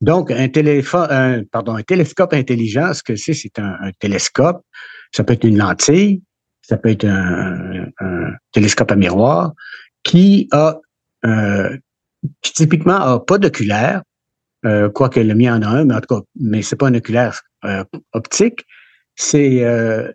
Donc, 0.00 0.30
un 0.32 0.48
un, 0.48 1.42
un 1.52 1.82
télescope 1.82 2.34
intelligent, 2.34 2.92
ce 2.92 3.02
que 3.02 3.14
c'est, 3.14 3.34
c'est 3.34 3.58
un, 3.58 3.92
télescope. 4.00 4.62
Ça 5.14 5.22
peut 5.22 5.34
être 5.34 5.44
une 5.44 5.58
lentille, 5.58 6.22
ça 6.62 6.76
peut 6.76 6.90
être 6.90 7.04
un, 7.04 7.90
télescope 8.52 8.90
à 8.90 8.96
miroir 8.96 9.52
qui 10.02 10.48
a, 10.52 10.78
euh, 11.24 11.76
qui 12.40 12.52
typiquement 12.52 12.96
a 12.96 13.20
pas 13.20 13.38
d'oculaire, 13.38 14.02
euh, 14.64 14.88
quoique 14.88 15.20
le 15.20 15.34
mien 15.34 15.56
en 15.58 15.62
a 15.62 15.68
un, 15.68 15.84
mais 15.84 15.94
en 15.94 16.00
tout 16.00 16.14
cas, 16.14 16.22
mais 16.38 16.62
c'est 16.62 16.76
pas 16.76 16.88
un 16.88 16.94
oculaire 16.94 17.40
euh, 17.64 17.84
optique. 18.12 18.64
C'est 19.16 19.64
euh, 19.64 20.10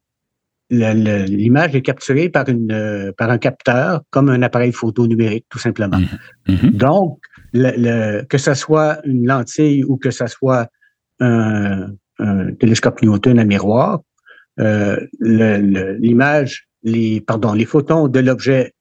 l'image 0.69 1.75
est 1.75 1.81
capturée 1.81 2.29
par 2.29 2.47
une 2.49 3.13
par 3.17 3.29
un 3.29 3.37
capteur, 3.37 4.01
comme 4.09 4.29
un 4.29 4.41
appareil 4.41 4.71
photo 4.71 5.05
numérique, 5.07 5.45
tout 5.49 5.59
simplement. 5.59 5.99
Mmh. 5.99 6.53
Mmh. 6.53 6.69
Donc, 6.71 7.19
le, 7.53 8.23
que 8.23 8.37
ce 8.37 8.53
soit 8.53 8.99
une 9.05 9.27
lentille 9.27 9.83
ou 9.83 9.97
que 9.97 10.11
ce 10.11 10.27
soit 10.27 10.67
un, 11.19 11.91
télescope 12.59 13.01
Newton 13.01 13.37
à 13.37 13.43
miroir, 13.43 14.01
euh, 14.59 14.97
l'image, 15.19 16.67
les, 16.83 17.21
pardon, 17.21 17.53
les 17.53 17.65
photons 17.65 18.07
de 18.07 18.19
l'objet 18.19 18.73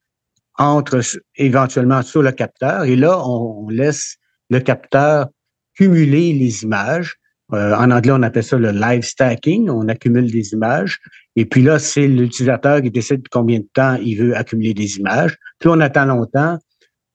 entrent 0.59 1.01
éventuellement 1.37 2.03
sur 2.03 2.23
le 2.23 2.33
capteur 2.33 2.85
et 2.85 2.97
là, 2.97 3.21
on, 3.27 3.69
laisse 3.69 4.17
le 4.49 4.61
capteur 4.61 5.27
cumuler 5.75 6.33
les 6.33 6.63
images. 6.63 7.17
Euh, 7.53 7.75
en 7.75 7.91
anglais, 7.91 8.13
on 8.13 8.23
appelle 8.23 8.43
ça 8.43 8.57
le 8.57 8.71
live 8.71 9.03
stacking. 9.03 9.69
On 9.69 9.89
accumule 9.89 10.31
des 10.31 10.53
images. 10.53 10.99
Et 11.37 11.45
puis 11.45 11.63
là, 11.63 11.79
c'est 11.79 12.09
l'utilisateur 12.09 12.81
qui 12.81 12.91
décide 12.91 13.29
combien 13.29 13.59
de 13.59 13.69
temps 13.75 13.97
il 14.03 14.17
veut 14.17 14.37
accumuler 14.37 14.73
des 14.73 14.97
images. 14.97 15.37
Plus 15.59 15.71
on 15.71 15.81
attend 15.81 16.07
longtemps, 16.07 16.59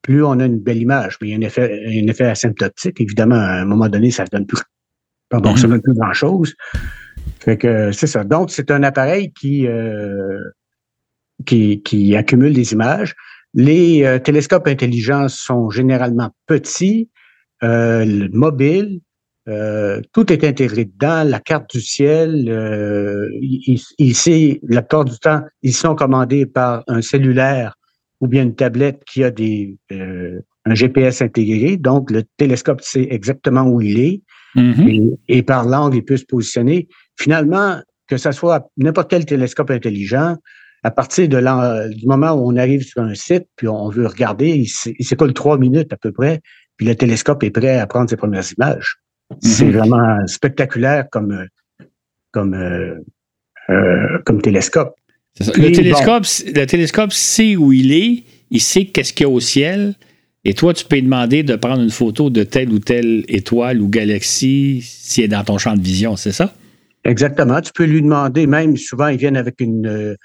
plus 0.02 0.24
on 0.24 0.38
a 0.38 0.44
une 0.44 0.60
belle 0.60 0.80
image. 0.80 1.18
Mais 1.20 1.28
il 1.28 1.30
y 1.32 1.34
a 1.34 1.38
un 1.38 1.40
effet, 1.40 1.82
un 1.86 2.06
effet 2.06 2.26
asymptotique. 2.26 3.00
Évidemment, 3.00 3.34
à 3.34 3.60
un 3.60 3.64
moment 3.64 3.88
donné, 3.88 4.10
ça 4.10 4.24
donne 4.24 4.46
plus, 4.46 4.62
pardon, 5.28 5.56
ça 5.56 5.66
mhm. 5.66 5.72
donne 5.72 5.82
plus 5.82 5.94
grand 5.94 6.12
chose. 6.12 6.54
Fait 7.40 7.56
que 7.56 7.92
c'est 7.92 8.06
ça. 8.06 8.24
Donc, 8.24 8.50
c'est 8.50 8.70
un 8.70 8.82
appareil 8.82 9.32
qui, 9.32 9.66
euh, 9.66 10.38
qui, 11.44 11.82
qui, 11.82 12.14
accumule 12.14 12.52
des 12.52 12.72
images. 12.72 13.14
Les 13.54 14.04
euh, 14.04 14.18
télescopes 14.18 14.68
intelligents 14.68 15.28
sont 15.28 15.68
généralement 15.70 16.30
petits, 16.46 17.10
euh, 17.62 18.28
mobiles. 18.32 19.00
Tout 20.12 20.32
est 20.32 20.44
intégré 20.44 20.84
dedans, 20.84 21.24
la 21.24 21.40
carte 21.40 21.74
du 21.74 21.80
ciel. 21.80 22.48
Ici, 23.98 24.60
la 24.62 24.82
plupart 24.82 25.04
du 25.04 25.18
temps, 25.18 25.42
ils 25.62 25.74
sont 25.74 25.96
commandés 25.96 26.46
par 26.46 26.84
un 26.86 27.02
cellulaire 27.02 27.74
ou 28.20 28.28
bien 28.28 28.44
une 28.44 28.54
tablette 28.54 29.02
qui 29.04 29.24
a 29.24 29.32
des, 29.32 29.76
un 30.64 30.74
GPS 30.74 31.22
intégré. 31.22 31.76
Donc, 31.76 32.10
le 32.10 32.22
télescope 32.36 32.82
sait 32.82 33.08
exactement 33.10 33.62
où 33.62 33.80
il 33.80 33.98
est 33.98 34.22
mm-hmm. 34.54 35.16
et, 35.28 35.42
par 35.42 35.64
l'angle, 35.64 35.96
il 35.96 36.04
peut 36.04 36.16
se 36.16 36.24
positionner. 36.24 36.88
Finalement, 37.18 37.80
que 38.08 38.16
ce 38.16 38.32
soit 38.32 38.68
n'importe 38.76 39.10
quel 39.10 39.24
télescope 39.24 39.70
intelligent, 39.70 40.36
à 40.82 40.90
partir 40.90 41.28
de 41.28 41.94
du 41.94 42.06
moment 42.06 42.32
où 42.32 42.50
on 42.50 42.56
arrive 42.56 42.82
sur 42.82 43.02
un 43.02 43.14
site, 43.14 43.44
puis 43.56 43.68
on 43.68 43.88
veut 43.88 44.06
regarder, 44.06 44.66
il 44.96 45.04
s'écoule 45.04 45.32
trois 45.32 45.58
minutes 45.58 45.92
à 45.92 45.96
peu 45.96 46.12
près, 46.12 46.40
puis 46.76 46.86
le 46.86 46.94
télescope 46.96 47.42
est 47.44 47.50
prêt 47.50 47.78
à 47.78 47.86
prendre 47.86 48.10
ses 48.10 48.16
premières 48.16 48.44
images. 48.58 48.96
C'est 49.40 49.64
mm-hmm. 49.64 49.70
vraiment 49.70 50.26
spectaculaire 50.26 51.06
comme, 51.10 51.46
comme, 52.32 52.54
euh, 52.54 52.94
euh, 53.70 54.18
comme 54.26 54.42
télescope. 54.42 54.94
Le, 55.40 55.72
télescope, 55.72 56.24
le 56.54 56.64
télescope 56.66 57.12
sait 57.12 57.56
où 57.56 57.72
il 57.72 57.92
est, 57.92 58.24
il 58.50 58.60
sait 58.60 58.84
qu'est-ce 58.84 59.12
qu'il 59.12 59.24
y 59.24 59.30
a 59.30 59.32
au 59.32 59.40
ciel, 59.40 59.94
et 60.44 60.54
toi, 60.54 60.74
tu 60.74 60.84
peux 60.84 60.96
lui 60.96 61.02
demander 61.02 61.44
de 61.44 61.54
prendre 61.54 61.82
une 61.82 61.90
photo 61.90 62.28
de 62.28 62.42
telle 62.42 62.70
ou 62.70 62.80
telle 62.80 63.24
étoile 63.28 63.80
ou 63.80 63.88
galaxie 63.88 64.82
s'il 64.82 65.24
est 65.24 65.28
dans 65.28 65.44
ton 65.44 65.56
champ 65.56 65.76
de 65.76 65.82
vision, 65.82 66.16
c'est 66.16 66.32
ça? 66.32 66.52
Exactement. 67.04 67.60
Tu 67.60 67.72
peux 67.72 67.84
lui 67.84 68.02
demander, 68.02 68.46
même 68.46 68.76
souvent, 68.76 69.08
ils 69.08 69.18
viennent 69.18 69.36
avec 69.36 69.60
une, 69.60 69.86
euh, 69.86 70.16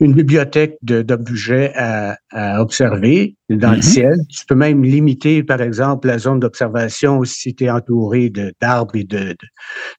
une 0.00 0.14
bibliothèque 0.14 0.76
d'objets 0.82 1.72
à, 1.74 2.16
observer 2.60 3.36
dans 3.48 3.72
le 3.72 3.78
mm-hmm. 3.78 3.82
ciel. 3.82 4.14
Tu 4.30 4.46
peux 4.46 4.54
même 4.54 4.82
limiter, 4.82 5.42
par 5.42 5.60
exemple, 5.60 6.08
la 6.08 6.18
zone 6.18 6.40
d'observation 6.40 7.24
si 7.24 7.54
tu 7.54 7.64
es 7.64 7.70
entouré 7.70 8.30
d'arbres 8.60 8.96
et 8.96 9.06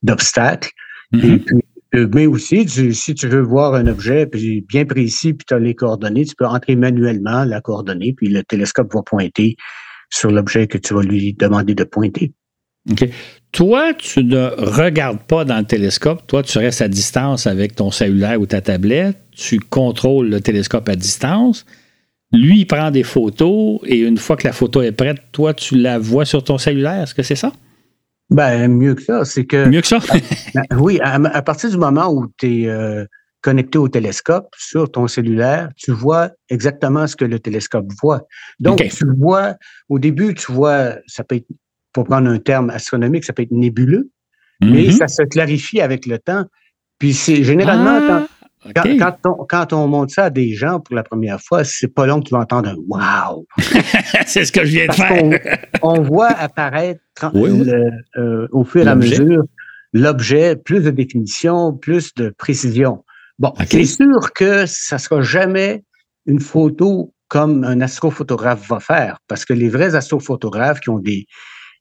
d'obstacles. 0.04 0.72
De. 1.12 1.26
Et 1.26 1.40
puis, 1.40 1.58
euh, 1.96 2.08
mais 2.14 2.26
aussi, 2.26 2.68
si 2.94 3.16
tu 3.16 3.28
veux 3.28 3.42
voir 3.42 3.74
un 3.74 3.88
objet 3.88 4.30
bien 4.68 4.86
précis, 4.86 5.34
puis 5.34 5.46
tu 5.48 5.54
as 5.54 5.60
les 5.60 5.74
coordonnées, 5.74 6.26
tu 6.26 6.36
peux 6.36 6.46
entrer 6.46 6.76
manuellement 6.76 7.46
la 7.46 7.62
coordonnée, 7.62 8.14
puis 8.14 8.28
le 8.28 8.44
télescope 8.44 8.94
va 8.94 9.02
pointer 9.04 9.56
sur 10.10 10.32
l'objet 10.32 10.68
que 10.68 10.78
tu 10.78 10.94
vas 10.94 11.02
lui 11.02 11.34
demander 11.34 11.76
de 11.76 11.84
pointer. 11.84 12.34
Toi, 13.52 13.94
tu 13.94 14.24
ne 14.24 14.50
regardes 14.58 15.20
pas 15.20 15.46
dans 15.46 15.58
le 15.58 15.66
télescope. 15.66 16.26
Toi, 16.28 16.44
tu 16.44 16.58
restes 16.58 16.82
à 16.82 16.88
distance 16.88 17.48
avec 17.48 17.76
ton 17.76 17.92
cellulaire 17.92 18.40
ou 18.40 18.46
ta 18.46 18.62
tablette. 18.62 19.18
Tu 19.32 19.60
contrôles 19.60 20.30
le 20.30 20.42
télescope 20.42 20.88
à 20.90 20.96
distance. 20.96 21.66
lui, 22.34 22.60
il 22.60 22.66
prend 22.66 22.92
des 22.92 23.04
photos 23.04 23.80
et 23.86 24.00
une 24.00 24.18
fois 24.18 24.36
que 24.36 24.46
la 24.46 24.54
photo 24.54 24.82
est 24.82 24.92
prête, 24.92 25.18
toi, 25.32 25.54
tu 25.54 25.78
la 25.78 25.98
vois 25.98 26.26
sur 26.26 26.44
ton 26.44 26.58
cellulaire. 26.58 27.04
Est-ce 27.04 27.16
que 27.16 27.24
c'est 27.24 27.36
ça? 27.36 27.54
Ben, 28.30 28.68
mieux 28.68 28.96
que 28.96 29.02
ça. 29.02 29.24
C'est 29.26 29.46
que. 29.46 29.68
Mieux 29.68 29.82
que 29.82 29.88
ça? 29.88 30.00
Ben, 30.54 30.64
oui, 30.78 31.00
à, 31.02 31.42
partir 31.42 31.70
du 31.70 31.78
moment 31.78 32.12
où 32.12 32.28
tu 32.38 32.64
es 32.64 32.68
euh, 32.68 33.06
connecté 33.42 33.78
au 33.78 33.88
télescope 33.88 34.50
sur 34.58 34.92
ton 34.92 35.08
cellulaire, 35.08 35.70
tu 35.78 35.92
vois 35.92 36.32
exactement 36.50 37.08
ce 37.08 37.16
que 37.16 37.26
le 37.26 37.40
télescope 37.40 37.86
voit. 38.02 38.28
Donc, 38.60 38.84
tu 38.84 39.06
vois, 39.18 39.56
au 39.90 40.00
début, 40.00 40.34
tu 40.34 40.52
vois, 40.52 40.96
ça 41.08 41.24
peut 41.24 41.36
être, 41.36 41.48
pour 41.94 42.06
prendre 42.06 42.30
un 42.30 42.40
terme 42.40 42.70
astronomique, 42.70 43.26
ça 43.26 43.34
peut 43.34 43.44
être 43.44 43.52
nébuleux, 43.52 44.10
mais 44.62 44.84
mm-hmm. 44.84 44.98
ça 44.98 45.08
se 45.08 45.24
clarifie 45.24 45.82
avec 45.82 46.06
le 46.06 46.20
temps. 46.20 46.46
Puis 47.00 47.14
c'est 47.14 47.44
généralement, 47.44 48.00
ah! 48.10 48.28
Quand, 49.50 49.74
on, 49.74 49.88
montre 49.88 50.14
ça 50.14 50.26
à 50.26 50.30
des 50.30 50.54
gens 50.54 50.80
pour 50.80 50.96
la 50.96 51.04
première 51.04 51.40
fois, 51.40 51.64
c'est 51.64 51.88
pas 51.88 52.06
long 52.06 52.20
que 52.20 52.28
tu 52.28 52.34
vas 52.34 52.42
entendre 52.42 52.70
un 52.70 52.76
wow. 52.76 53.46
c'est 54.26 54.46
ce 54.46 54.52
que 54.52 54.66
je 54.66 54.72
viens 54.72 54.88
de 54.88 54.94
faire. 54.94 55.58
on, 55.84 56.02
voit 56.02 56.30
apparaître 56.30 57.00
euh, 57.24 58.48
au 58.52 58.64
fur 58.64 58.86
et 58.86 58.90
à 58.90 58.96
mesure 58.96 59.44
l'objet, 59.94 60.56
plus 60.56 60.82
de 60.82 60.90
définition, 60.90 61.74
plus 61.74 62.14
de 62.16 62.34
précision. 62.38 63.06
Bon, 63.40 63.54
c'est 63.68 63.86
sûr 63.86 64.34
que 64.36 64.66
ça 64.66 64.98
sera 64.98 65.22
jamais 65.22 65.84
une 66.26 66.40
photo 66.40 67.14
comme 67.28 67.64
un 67.64 67.82
astrophotographe 67.82 68.68
va 68.68 68.80
faire, 68.80 69.20
parce 69.28 69.46
que 69.46 69.54
les 69.54 69.70
vrais 69.70 69.96
astrophotographes 69.96 70.80
qui 70.80 70.90
ont 70.90 71.00
des, 71.00 71.26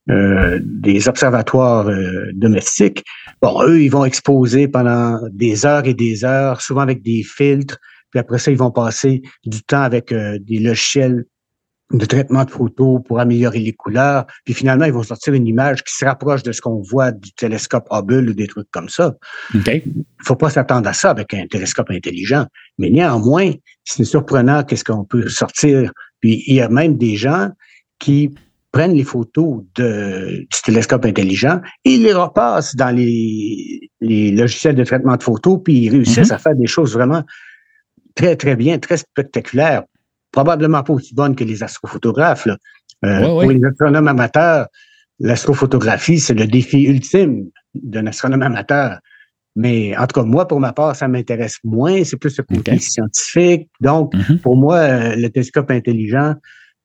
euh, 0.09 0.61
des 0.63 1.09
observatoires 1.09 1.89
euh, 1.89 2.31
domestiques, 2.35 3.05
bon, 3.43 3.63
eux, 3.65 3.83
ils 3.83 3.89
vont 3.89 4.05
exposer 4.05 4.69
pendant 4.69 5.19
des 5.33 5.67
heures 5.67 5.87
et 5.87 5.95
des 5.95 6.25
heures, 6.25 6.61
souvent 6.61 6.83
avec 6.83 7.03
des 7.03 7.25
filtres, 7.25 7.79
puis 8.11 8.21
après 8.21 8.39
ça, 8.39 8.51
ils 8.51 8.57
vont 8.57 8.71
passer 8.71 9.23
du 9.45 9.63
temps 9.63 9.83
avec 9.83 10.13
euh, 10.13 10.39
des 10.41 10.61
logiciels 10.61 11.25
de 11.93 12.05
traitement 12.05 12.45
de 12.45 12.51
photos 12.51 13.01
pour 13.05 13.21
améliorer 13.21 13.61
les 13.61 13.73
couleurs, 13.73 14.27
puis 14.45 14.55
finalement, 14.55 14.85
ils 14.85 14.93
vont 14.93 15.03
sortir 15.03 15.35
une 15.35 15.47
image 15.47 15.83
qui 15.85 15.95
se 15.95 16.05
rapproche 16.05 16.43
de 16.43 16.53
ce 16.53 16.61
qu'on 16.61 16.83
voit 16.83 17.13
du 17.13 17.33
télescope 17.33 17.87
Hubble 17.91 18.29
ou 18.29 18.33
des 18.33 18.47
trucs 18.47 18.71
comme 18.71 18.89
ça. 18.89 19.15
Il 19.55 19.61
ne 19.61 20.25
faut 20.25 20.37
pas 20.37 20.51
s'attendre 20.51 20.89
à 20.89 20.93
ça 20.93 21.11
avec 21.11 21.33
un 21.35 21.47
télescope 21.47 21.91
intelligent. 21.91 22.47
Mais 22.79 22.91
néanmoins, 22.91 23.53
c'est 23.85 24.05
surprenant 24.05 24.65
qu'est-ce 24.65 24.83
qu'on 24.85 25.05
peut 25.05 25.29
sortir. 25.29 25.93
Puis 26.21 26.43
il 26.49 26.57
y 26.57 26.61
a 26.61 26.69
même 26.69 26.97
des 26.97 27.15
gens 27.15 27.51
qui 28.01 28.35
prennent 28.77 28.93
les 28.93 29.05
photos 29.05 29.62
de, 29.74 30.41
du 30.41 30.62
télescope 30.62 31.07
intelligent 31.07 31.62
et 31.87 31.95
ils 31.95 32.03
les 32.03 32.12
repassent 32.12 32.77
dans 32.77 32.95
les, 32.95 33.91
les 34.03 34.33
logiciels 34.33 34.74
de 34.74 34.85
traitement 34.85 35.16
de 35.16 35.22
photos, 35.22 35.61
puis 35.64 35.85
ils 35.85 35.89
réussissent 35.89 36.29
mhm. 36.29 36.35
à 36.35 36.39
faire 36.39 36.55
des 36.55 36.66
choses 36.66 36.93
vraiment 36.93 37.22
très, 38.14 38.37
très 38.37 38.55
bien, 38.55 38.79
très 38.79 38.99
spectaculaires. 38.99 39.85
Probablement 40.31 40.83
pas 40.83 40.93
aussi 40.93 41.14
bonnes 41.14 41.35
que 41.35 41.45
les 41.45 41.62
astrophotographes. 41.62 42.49
Euh, 43.03 43.20
pour 43.22 43.51
les 43.51 43.64
astronomes 43.64 44.09
amateurs, 44.09 44.66
l'astrophotographie, 45.20 46.20
c'est 46.20 46.35
le 46.35 46.47
défi 46.47 46.83
ultime 46.83 47.47
d'un 47.74 48.07
astronome 48.07 48.43
amateur. 48.43 48.99
Mais 49.55 49.97
en 49.97 50.07
tout 50.07 50.20
cas, 50.20 50.27
moi, 50.27 50.47
pour 50.47 50.61
ma 50.61 50.74
part, 50.74 50.95
ça 50.95 51.09
m'intéresse 51.09 51.57
moins. 51.64 52.05
C'est 52.05 52.18
plus 52.18 52.37
le 52.37 52.45
côté 52.45 52.79
scientifique. 52.79 53.70
Donc, 53.81 54.12
mhm. 54.12 54.39
pour 54.41 54.55
moi, 54.55 54.77
euh, 54.81 55.16
le 55.16 55.31
télescope 55.31 55.70
intelligent, 55.70 56.35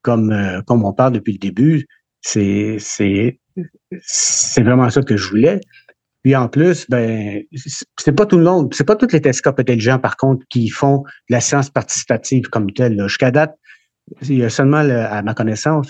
comme, 0.01 0.31
euh, 0.31 0.61
comme 0.61 0.83
on 0.85 0.93
parle 0.93 1.13
depuis 1.13 1.33
le 1.33 1.39
début, 1.39 1.87
c'est, 2.21 2.77
c'est, 2.79 3.39
c'est 4.01 4.63
vraiment 4.63 4.89
ça 4.89 5.01
que 5.01 5.17
je 5.17 5.29
voulais. 5.29 5.59
Puis 6.23 6.35
en 6.35 6.47
plus, 6.47 6.85
ben, 6.87 7.41
c'est 7.97 8.11
pas 8.11 8.25
tout 8.25 8.37
le 8.37 8.43
monde, 8.43 8.73
c'est 8.73 8.83
pas 8.83 8.95
tous 8.95 9.11
les 9.11 9.21
télescopes 9.21 9.59
intelligents, 9.59 9.97
par 9.97 10.17
contre, 10.17 10.45
qui 10.49 10.69
font 10.69 11.03
la 11.29 11.41
science 11.41 11.69
participative 11.69 12.43
comme 12.49 12.71
telle. 12.71 13.01
Jusqu'à 13.07 13.31
date, 13.31 13.57
il 14.21 14.37
y 14.37 14.43
a 14.43 14.49
seulement, 14.49 14.77
à 14.77 15.21
ma 15.23 15.33
connaissance, 15.33 15.89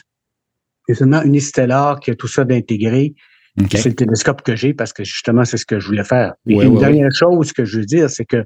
il 0.88 0.92
y 0.92 0.94
a 0.94 0.96
seulement 0.96 1.22
Unistellar 1.24 2.00
qui 2.00 2.12
a 2.12 2.16
tout 2.16 2.28
ça 2.28 2.46
d'intégrer. 2.46 3.14
C'est 3.70 3.90
le 3.90 3.96
télescope 3.96 4.44
que 4.44 4.56
j'ai 4.56 4.74
parce 4.74 4.94
que 4.94 5.04
justement, 5.04 5.44
c'est 5.44 5.58
ce 5.58 5.66
que 5.66 5.80
je 5.80 5.88
voulais 5.88 6.06
faire. 6.06 6.36
Et 6.48 6.56
une 6.56 6.80
dernière 6.80 7.12
chose 7.14 7.52
que 7.52 7.66
je 7.66 7.80
veux 7.80 7.86
dire, 7.86 8.10
c'est 8.10 8.24
que 8.24 8.46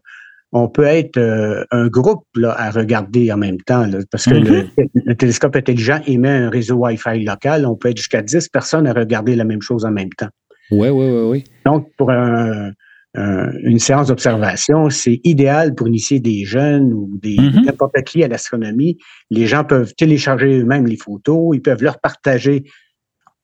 on 0.55 0.69
peut 0.69 0.85
être 0.85 1.17
euh, 1.17 1.65
un 1.71 1.87
groupe 1.87 2.25
là, 2.37 2.55
à 2.57 2.71
regarder 2.71 3.29
en 3.29 3.35
même 3.35 3.57
temps, 3.57 3.85
parce 4.09 4.23
que 4.23 4.35
le, 4.35 4.63
mm-hmm. 4.63 5.17
télescope 5.17 5.53
intelligent 5.57 5.99
émet 6.07 6.29
un 6.29 6.49
réseau 6.49 6.75
Wi-Fi 6.75 7.25
local. 7.25 7.65
On 7.65 7.75
peut 7.75 7.89
être 7.89 7.97
jusqu'à 7.97 8.21
10 8.21 8.47
personnes 8.47 8.87
à 8.87 8.93
regarder 8.93 9.35
la 9.35 9.43
même 9.43 9.61
chose 9.61 9.83
en 9.83 9.91
même 9.91 10.09
temps. 10.17 10.29
Oui, 10.71 10.87
oui, 10.87 11.09
oui, 11.09 11.23
oui. 11.29 11.43
Donc, 11.65 11.91
pour 11.97 12.09
une 12.09 13.79
séance 13.79 14.07
d'observation, 14.07 14.89
c'est 14.89 15.19
idéal 15.25 15.75
pour 15.75 15.89
initier 15.89 16.21
des 16.21 16.45
jeunes 16.45 16.93
ou 16.93 17.19
des 17.21 17.35
mm-hmm. 17.35 17.65
n'importe 17.65 18.01
qui 18.05 18.23
à 18.23 18.29
l'astronomie. 18.29 18.97
Les 19.29 19.47
gens 19.47 19.65
peuvent 19.65 19.93
télécharger 19.95 20.59
eux-mêmes 20.59 20.87
les 20.87 20.97
photos, 20.97 21.49
ils 21.53 21.61
peuvent 21.61 21.83
leur 21.83 21.99
partager 21.99 22.63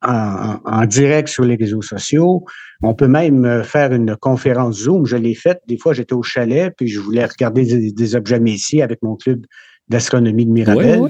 en, 0.01 0.85
direct 0.85 1.27
sur 1.27 1.43
les 1.43 1.55
réseaux 1.55 1.81
sociaux. 1.81 2.43
On 2.81 2.93
peut 2.93 3.07
même 3.07 3.45
euh, 3.45 3.63
faire 3.63 3.93
une 3.93 4.15
conférence 4.15 4.83
Zoom. 4.83 5.05
Je 5.05 5.15
l'ai 5.15 5.35
faite. 5.35 5.59
Des 5.67 5.77
fois, 5.77 5.93
j'étais 5.93 6.13
au 6.13 6.23
chalet, 6.23 6.73
puis 6.75 6.87
je 6.87 6.99
voulais 6.99 7.25
regarder 7.25 7.91
des, 7.91 8.15
objets 8.15 8.39
Messi 8.39 8.81
avec 8.81 8.99
mon 9.03 9.15
club 9.15 9.45
d'astronomie 9.87 10.45
de 10.45 10.51
Mirabel. 10.51 11.09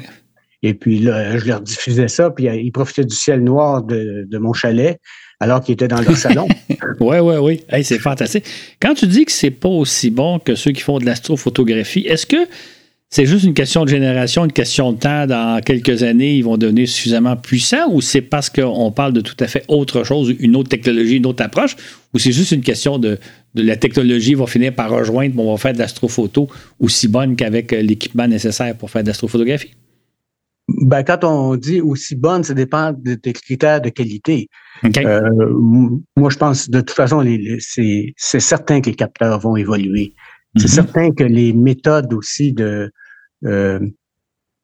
Et 0.63 0.73
puis 0.73 0.99
là, 0.99 1.37
je 1.37 1.45
leur 1.47 1.61
diffusais 1.61 2.07
ça, 2.07 2.29
puis 2.29 2.47
euh, 2.47 2.55
ils 2.55 2.71
profitaient 2.71 3.05
du 3.05 3.15
ciel 3.15 3.43
noir 3.43 3.83
de, 3.83 4.37
mon 4.37 4.53
chalet 4.53 4.99
alors 5.39 5.61
qu'ils 5.61 5.73
étaient 5.73 5.87
dans 5.87 6.01
leur 6.01 6.15
salon. 6.17 6.47
oui, 6.99 7.17
oui, 7.17 7.35
oui. 7.71 7.83
c'est 7.83 7.97
fantastique. 7.97 8.45
Quand 8.79 8.93
tu 8.93 9.07
dis 9.07 9.25
que 9.25 9.31
c'est 9.31 9.49
pas 9.49 9.69
aussi 9.69 10.11
bon 10.11 10.37
que 10.37 10.53
ceux 10.53 10.71
qui 10.71 10.81
font 10.81 10.99
de 10.99 11.05
l'astrophotographie, 11.05 12.01
est-ce 12.01 12.27
que 12.27 12.47
c'est 13.13 13.25
juste 13.25 13.43
une 13.43 13.53
question 13.53 13.83
de 13.83 13.89
génération, 13.89 14.45
une 14.45 14.53
question 14.53 14.93
de 14.93 14.97
temps. 14.97 15.27
Dans 15.27 15.59
quelques 15.61 16.01
années, 16.01 16.37
ils 16.37 16.45
vont 16.45 16.55
devenir 16.55 16.87
suffisamment 16.87 17.35
puissants 17.35 17.91
ou 17.91 17.99
c'est 17.99 18.21
parce 18.21 18.49
qu'on 18.49 18.89
parle 18.93 19.11
de 19.11 19.19
tout 19.19 19.35
à 19.41 19.47
fait 19.47 19.65
autre 19.67 20.05
chose, 20.05 20.33
une 20.39 20.55
autre 20.55 20.69
technologie, 20.69 21.17
une 21.17 21.25
autre 21.25 21.43
approche, 21.43 21.75
ou 22.13 22.19
c'est 22.19 22.31
juste 22.31 22.53
une 22.53 22.61
question 22.61 22.97
de, 22.97 23.19
la 23.53 23.75
technologie 23.75 24.33
va 24.33 24.47
finir 24.47 24.73
par 24.73 24.89
rejoindre, 24.89 25.37
on 25.39 25.51
va 25.51 25.57
faire 25.57 25.73
de 25.73 25.79
l'astrophoto 25.79 26.47
aussi 26.79 27.09
bonne 27.09 27.35
qu'avec 27.35 27.73
euh, 27.73 27.81
l'équipement 27.81 28.29
nécessaire 28.29 28.77
pour 28.77 28.89
faire 28.89 29.03
de 29.03 29.07
l'astrophotographie? 29.07 29.73
Ben, 30.69 31.03
quand 31.03 31.25
on 31.25 31.57
dit 31.57 31.81
aussi 31.81 32.15
bonne, 32.15 32.45
ça 32.45 32.53
dépend 32.53 32.93
des 32.93 33.33
critères 33.33 33.81
de 33.81 33.89
qualité. 33.89 34.47
Euh, 34.85 35.21
moi, 36.15 36.29
je 36.29 36.37
pense, 36.37 36.69
de 36.69 36.79
toute 36.79 36.91
façon, 36.91 37.25
c'est 37.59 38.39
certain 38.39 38.79
que 38.79 38.89
les 38.89 38.95
capteurs 38.95 39.37
vont 39.37 39.57
évoluer. 39.57 40.13
C'est 40.55 40.67
mm-hmm. 40.67 40.69
certain 40.69 41.11
que 41.11 41.25
les 41.25 41.51
méthodes 41.51 42.13
aussi 42.13 42.53
de, 42.53 42.89
euh, 43.45 43.79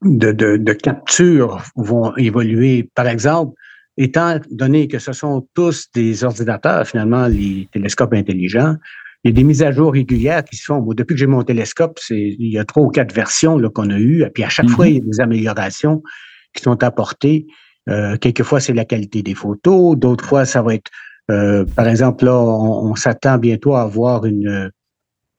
de, 0.03 0.31
de, 0.31 0.73
capture 0.73 1.63
vont 1.75 2.15
évoluer. 2.17 2.89
Par 2.93 3.07
exemple, 3.07 3.53
étant 3.97 4.39
donné 4.51 4.87
que 4.87 4.99
ce 4.99 5.11
sont 5.11 5.47
tous 5.55 5.87
des 5.93 6.23
ordinateurs, 6.23 6.87
finalement, 6.87 7.27
les 7.27 7.67
télescopes 7.71 8.13
intelligents, 8.13 8.75
il 9.23 9.31
y 9.31 9.33
a 9.33 9.35
des 9.35 9.43
mises 9.43 9.63
à 9.63 9.71
jour 9.71 9.93
régulières 9.93 10.43
qui 10.43 10.55
se 10.55 10.65
font. 10.65 10.81
depuis 10.93 11.15
que 11.15 11.19
j'ai 11.19 11.27
mon 11.27 11.43
télescope, 11.43 11.97
c'est, 11.99 12.35
il 12.39 12.51
y 12.51 12.59
a 12.59 12.65
trois 12.65 12.83
ou 12.83 12.89
quatre 12.89 13.13
versions 13.13 13.59
qu'on 13.71 13.89
a 13.89 13.97
eues, 13.97 14.23
et 14.23 14.29
puis 14.29 14.43
à 14.43 14.49
chaque 14.49 14.69
fois, 14.69 14.85
mm-hmm. 14.85 14.89
il 14.89 14.95
y 14.95 15.01
a 15.01 15.05
des 15.05 15.19
améliorations 15.19 16.03
qui 16.53 16.61
sont 16.61 16.83
apportées. 16.83 17.47
Euh, 17.89 18.17
quelquefois, 18.17 18.59
c'est 18.59 18.73
la 18.73 18.85
qualité 18.85 19.23
des 19.23 19.33
photos, 19.33 19.97
d'autres 19.97 20.25
fois, 20.25 20.45
ça 20.45 20.61
va 20.61 20.75
être, 20.75 20.91
euh, 21.31 21.65
par 21.75 21.87
exemple, 21.87 22.25
là, 22.25 22.35
on 22.35 22.93
s'attend 22.95 23.37
bientôt 23.39 23.73
à 23.73 23.81
avoir 23.81 24.25
une, 24.25 24.71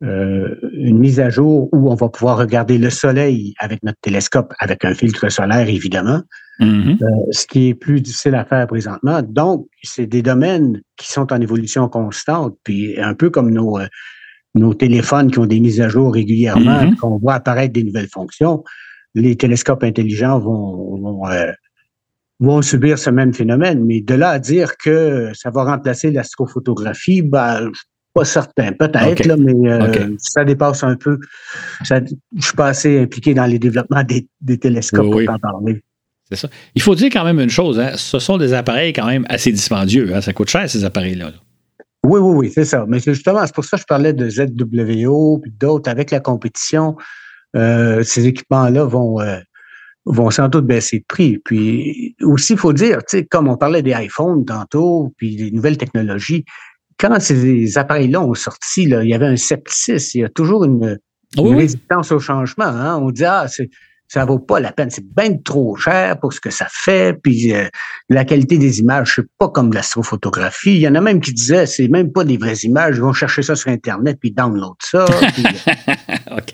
euh, 0.05 0.55
une 0.75 0.99
mise 0.99 1.19
à 1.19 1.29
jour 1.29 1.69
où 1.73 1.91
on 1.91 1.95
va 1.97 2.09
pouvoir 2.09 2.39
regarder 2.39 2.79
le 2.79 2.89
soleil 2.89 3.55
avec 3.59 3.83
notre 3.83 3.99
télescope, 4.01 4.53
avec 4.61 4.85
un 4.85 4.95
filtre 4.95 5.29
solaire, 5.29 5.69
évidemment, 5.69 6.23
mm-hmm. 6.61 7.03
euh, 7.03 7.07
ce 7.33 7.47
qui 7.49 7.69
est 7.69 7.75
plus 7.75 8.01
difficile 8.01 8.37
à 8.37 8.45
faire 8.45 8.67
présentement. 8.69 9.23
Donc, 9.23 9.67
c'est 9.83 10.07
des 10.07 10.23
domaines 10.23 10.81
qui 10.97 11.11
sont 11.11 11.33
en 11.33 11.41
évolution 11.41 11.89
constante, 11.89 12.57
puis 12.63 12.97
un 13.01 13.15
peu 13.15 13.29
comme 13.29 13.51
nos, 13.51 13.79
euh, 13.79 13.87
nos 14.55 14.73
téléphones 14.73 15.33
qui 15.33 15.41
ont 15.41 15.47
des 15.47 15.59
mises 15.59 15.81
à 15.81 15.89
jour 15.89 16.15
régulièrement, 16.15 16.85
mm-hmm. 16.85 16.97
qu'on 16.97 17.19
voit 17.19 17.35
apparaître 17.35 17.73
des 17.73 17.83
nouvelles 17.83 18.09
fonctions, 18.09 18.63
les 19.17 19.35
télescopes 19.35 19.83
intelligents 19.83 20.39
vont, 20.39 20.97
vont, 21.01 21.23
vont 22.39 22.63
subir 22.63 23.01
ce 23.01 23.11
même 23.11 23.35
phénomène. 23.35 23.85
Mais 23.85 24.01
de 24.01 24.15
là 24.15 24.31
à 24.31 24.39
dire 24.39 24.77
que 24.77 25.33
ça 25.35 25.51
va 25.51 25.65
remplacer 25.65 26.13
l'astrophotographie, 26.13 27.23
ben, 27.23 27.69
pas 28.19 28.25
certain, 28.25 28.73
peut-être, 28.73 29.37
mais 29.37 29.71
euh, 29.71 30.17
ça 30.19 30.45
dépasse 30.45 30.83
un 30.83 30.97
peu. 30.97 31.19
je 31.85 31.95
ne 31.95 32.41
suis 32.41 32.57
pas 32.57 32.69
assez 32.69 33.01
impliqué 33.01 33.33
dans 33.35 33.47
les 33.47 33.59
développements 33.59 34.03
des, 34.03 34.59
télescopes 34.59 35.11
pour 35.11 35.21
en 35.31 35.39
parler. 35.39 35.83
C'est 36.29 36.37
ça. 36.37 36.49
Il 36.75 36.83
faut 36.83 36.95
dire 36.95 37.11
quand 37.13 37.25
même 37.25 37.41
une 37.41 37.51
chose, 37.51 37.79
hein. 37.79 37.93
ce 37.95 38.19
sont 38.19 38.37
des 38.37 38.53
appareils 38.53 38.93
quand 38.93 39.07
même 39.07 39.25
assez 39.29 39.53
dispendieux. 39.53 40.15
Hein. 40.15 40.21
Ça 40.21 40.33
coûte 40.33 40.51
cher, 40.51 40.69
ces 40.69 40.85
appareils-là. 40.85 41.33
Oui, 42.05 42.21
oui, 42.21 42.35
oui, 42.37 42.53
c'est 42.53 42.65
ça. 42.65 42.85
Mais 42.89 43.01
justement, 43.01 43.47
c'est 43.47 43.55
pour 43.55 43.65
ça 43.65 43.77
que 43.77 43.83
je 43.83 43.87
parlais 43.87 44.13
de 44.13 44.29
ZWO 44.29 45.43
et 45.47 45.51
d'autres. 45.51 45.91
Avec 45.91 46.11
la 46.11 46.21
compétition, 46.21 46.97
euh, 47.57 48.03
ces 48.03 48.27
équipements-là 48.27 48.85
vont, 48.85 49.21
euh, 49.21 49.39
vont 50.05 50.31
sans 50.31 50.49
doute 50.49 50.67
baisser 50.67 50.99
de 50.99 51.05
prix. 51.09 51.39
Puis 51.45 52.15
aussi, 52.23 52.55
il 52.55 52.59
faut 52.59 52.73
dire, 52.73 52.99
comme 53.31 53.49
on 53.49 53.57
parlait 53.57 53.83
des 53.83 53.93
iPhones 53.93 54.45
tantôt, 54.45 55.15
puis 55.17 55.37
des 55.37 55.51
nouvelles 55.51 55.79
technologies, 55.79 56.45
quand 56.99 57.21
ces 57.21 57.79
appareils-là 57.79 58.21
ont 58.21 58.35
sorti, 58.35 58.87
là, 58.87 59.03
il 59.03 59.11
y 59.11 59.15
avait 59.15 59.27
un 59.27 59.37
scepticisme. 59.37 60.19
Il 60.19 60.21
y 60.23 60.25
a 60.25 60.29
toujours 60.29 60.65
une, 60.65 60.99
résistance 61.37 62.11
au 62.11 62.19
changement. 62.19 62.65
Hein. 62.65 62.99
On 63.01 63.11
dit, 63.11 63.25
ah, 63.25 63.47
c'est, 63.49 63.71
ça 64.09 64.25
vaut 64.25 64.39
pas 64.39 64.59
la 64.59 64.73
peine. 64.73 64.91
C'est 64.91 65.05
bien 65.05 65.37
trop 65.37 65.77
cher 65.77 66.19
pour 66.19 66.33
ce 66.33 66.41
que 66.41 66.51
ça 66.51 66.67
fait. 66.71 67.15
Puis 67.23 67.55
euh, 67.55 67.69
la 68.09 68.25
qualité 68.25 68.59
des 68.59 68.81
images, 68.81 69.13
c'est 69.17 69.27
pas 69.39 69.49
comme 69.49 69.73
l'astrophotographie. 69.73 70.75
Il 70.75 70.81
y 70.81 70.89
en 70.89 70.95
a 70.95 71.01
même 71.01 71.21
qui 71.21 71.33
disaient, 71.33 71.67
c'est 71.67 71.89
même 71.89 72.11
pas 72.11 72.25
des 72.25 72.39
vraies 72.39 72.57
images. 72.63 72.97
Ils 72.97 73.03
vont 73.03 73.13
chercher 73.13 73.43
ça 73.43 73.55
sur 73.55 73.71
Internet 73.71 74.17
puis 74.21 74.33
download 74.33 74.75
ça. 74.81 75.07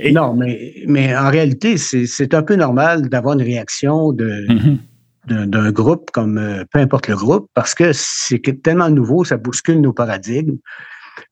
Euh, 0.01 0.11
non, 0.13 0.35
mais, 0.35 0.83
mais 0.87 1.15
en 1.17 1.31
réalité, 1.31 1.77
c'est 1.77 2.35
un 2.35 2.43
peu 2.43 2.57
normal 2.57 3.09
d'avoir 3.09 3.35
une 3.35 3.43
réaction 3.43 4.13
de, 4.13 4.47
mm-hmm. 4.49 4.79
D'un 5.27 5.71
groupe 5.73 6.11
comme 6.11 6.39
euh, 6.39 6.65
peu 6.73 6.79
importe 6.79 7.09
le 7.09 7.17
groupe 7.17 7.49
parce 7.55 7.75
que 7.75 7.93
c'est 7.93 8.41
tellement 8.63 8.91
nouveau, 8.91 9.25
ça 9.25 9.37
bouscule 9.37 9.81
nos 9.81 9.93
paradigmes. 9.93 10.59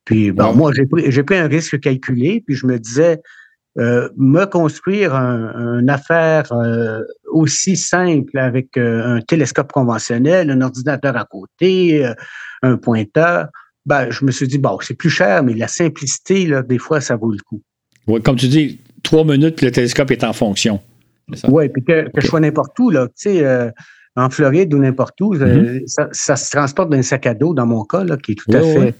Puis 0.04 0.30
bon, 0.30 0.54
moi, 0.54 0.72
j'ai 0.74 0.86
pris, 0.86 1.10
pris 1.22 1.36
un 1.36 1.48
risque 1.48 1.80
calculé, 1.80 2.42
puis 2.46 2.54
je 2.54 2.66
me 2.66 2.78
disais, 2.78 3.20
euh, 3.78 4.08
me 4.16 4.44
construire 4.44 5.14
un, 5.14 5.80
une 5.80 5.90
affaire 5.90 6.52
euh, 6.52 7.00
aussi 7.30 7.76
simple 7.76 8.38
avec 8.38 8.76
un 8.76 9.20
télescope 9.26 9.72
conventionnel, 9.72 10.50
un 10.50 10.60
ordinateur 10.60 11.16
à 11.16 11.24
côté, 11.24 12.06
un 12.62 12.76
pointeur, 12.76 13.48
ben, 13.86 14.10
je 14.10 14.24
me 14.24 14.30
suis 14.30 14.46
dit, 14.46 14.58
bon, 14.58 14.78
c'est 14.80 14.94
plus 14.94 15.10
cher, 15.10 15.42
mais 15.42 15.54
la 15.54 15.68
simplicité, 15.68 16.46
là, 16.46 16.62
des 16.62 16.78
fois, 16.78 17.00
ça 17.00 17.16
vaut 17.16 17.32
le 17.32 17.38
coup. 17.44 17.62
Comme 18.22 18.36
tu 18.36 18.48
dis, 18.48 18.80
trois 19.02 19.24
minutes, 19.24 19.62
le 19.62 19.70
télescope 19.70 20.10
est 20.10 20.24
en 20.24 20.32
fonction. 20.32 20.80
Oui, 21.48 21.68
puis 21.68 21.84
que, 21.84 22.08
je 22.16 22.26
sois 22.26 22.40
n'importe 22.40 22.78
où, 22.78 22.90
là, 22.90 23.06
tu 23.08 23.30
sais, 23.38 23.72
en 24.16 24.30
Floride 24.30 24.74
ou 24.74 24.78
n'importe 24.78 25.20
où, 25.20 25.34
mm-hmm. 25.34 25.84
ça, 26.12 26.36
se 26.36 26.50
transporte 26.50 26.90
dans 26.90 26.98
un 26.98 27.02
sac 27.02 27.26
à 27.26 27.34
dos, 27.34 27.54
dans 27.54 27.66
mon 27.66 27.84
cas, 27.84 28.04
là, 28.04 28.16
qui 28.16 28.32
est 28.32 28.34
tout 28.34 28.52
à 28.52 28.60
fait 28.60 28.94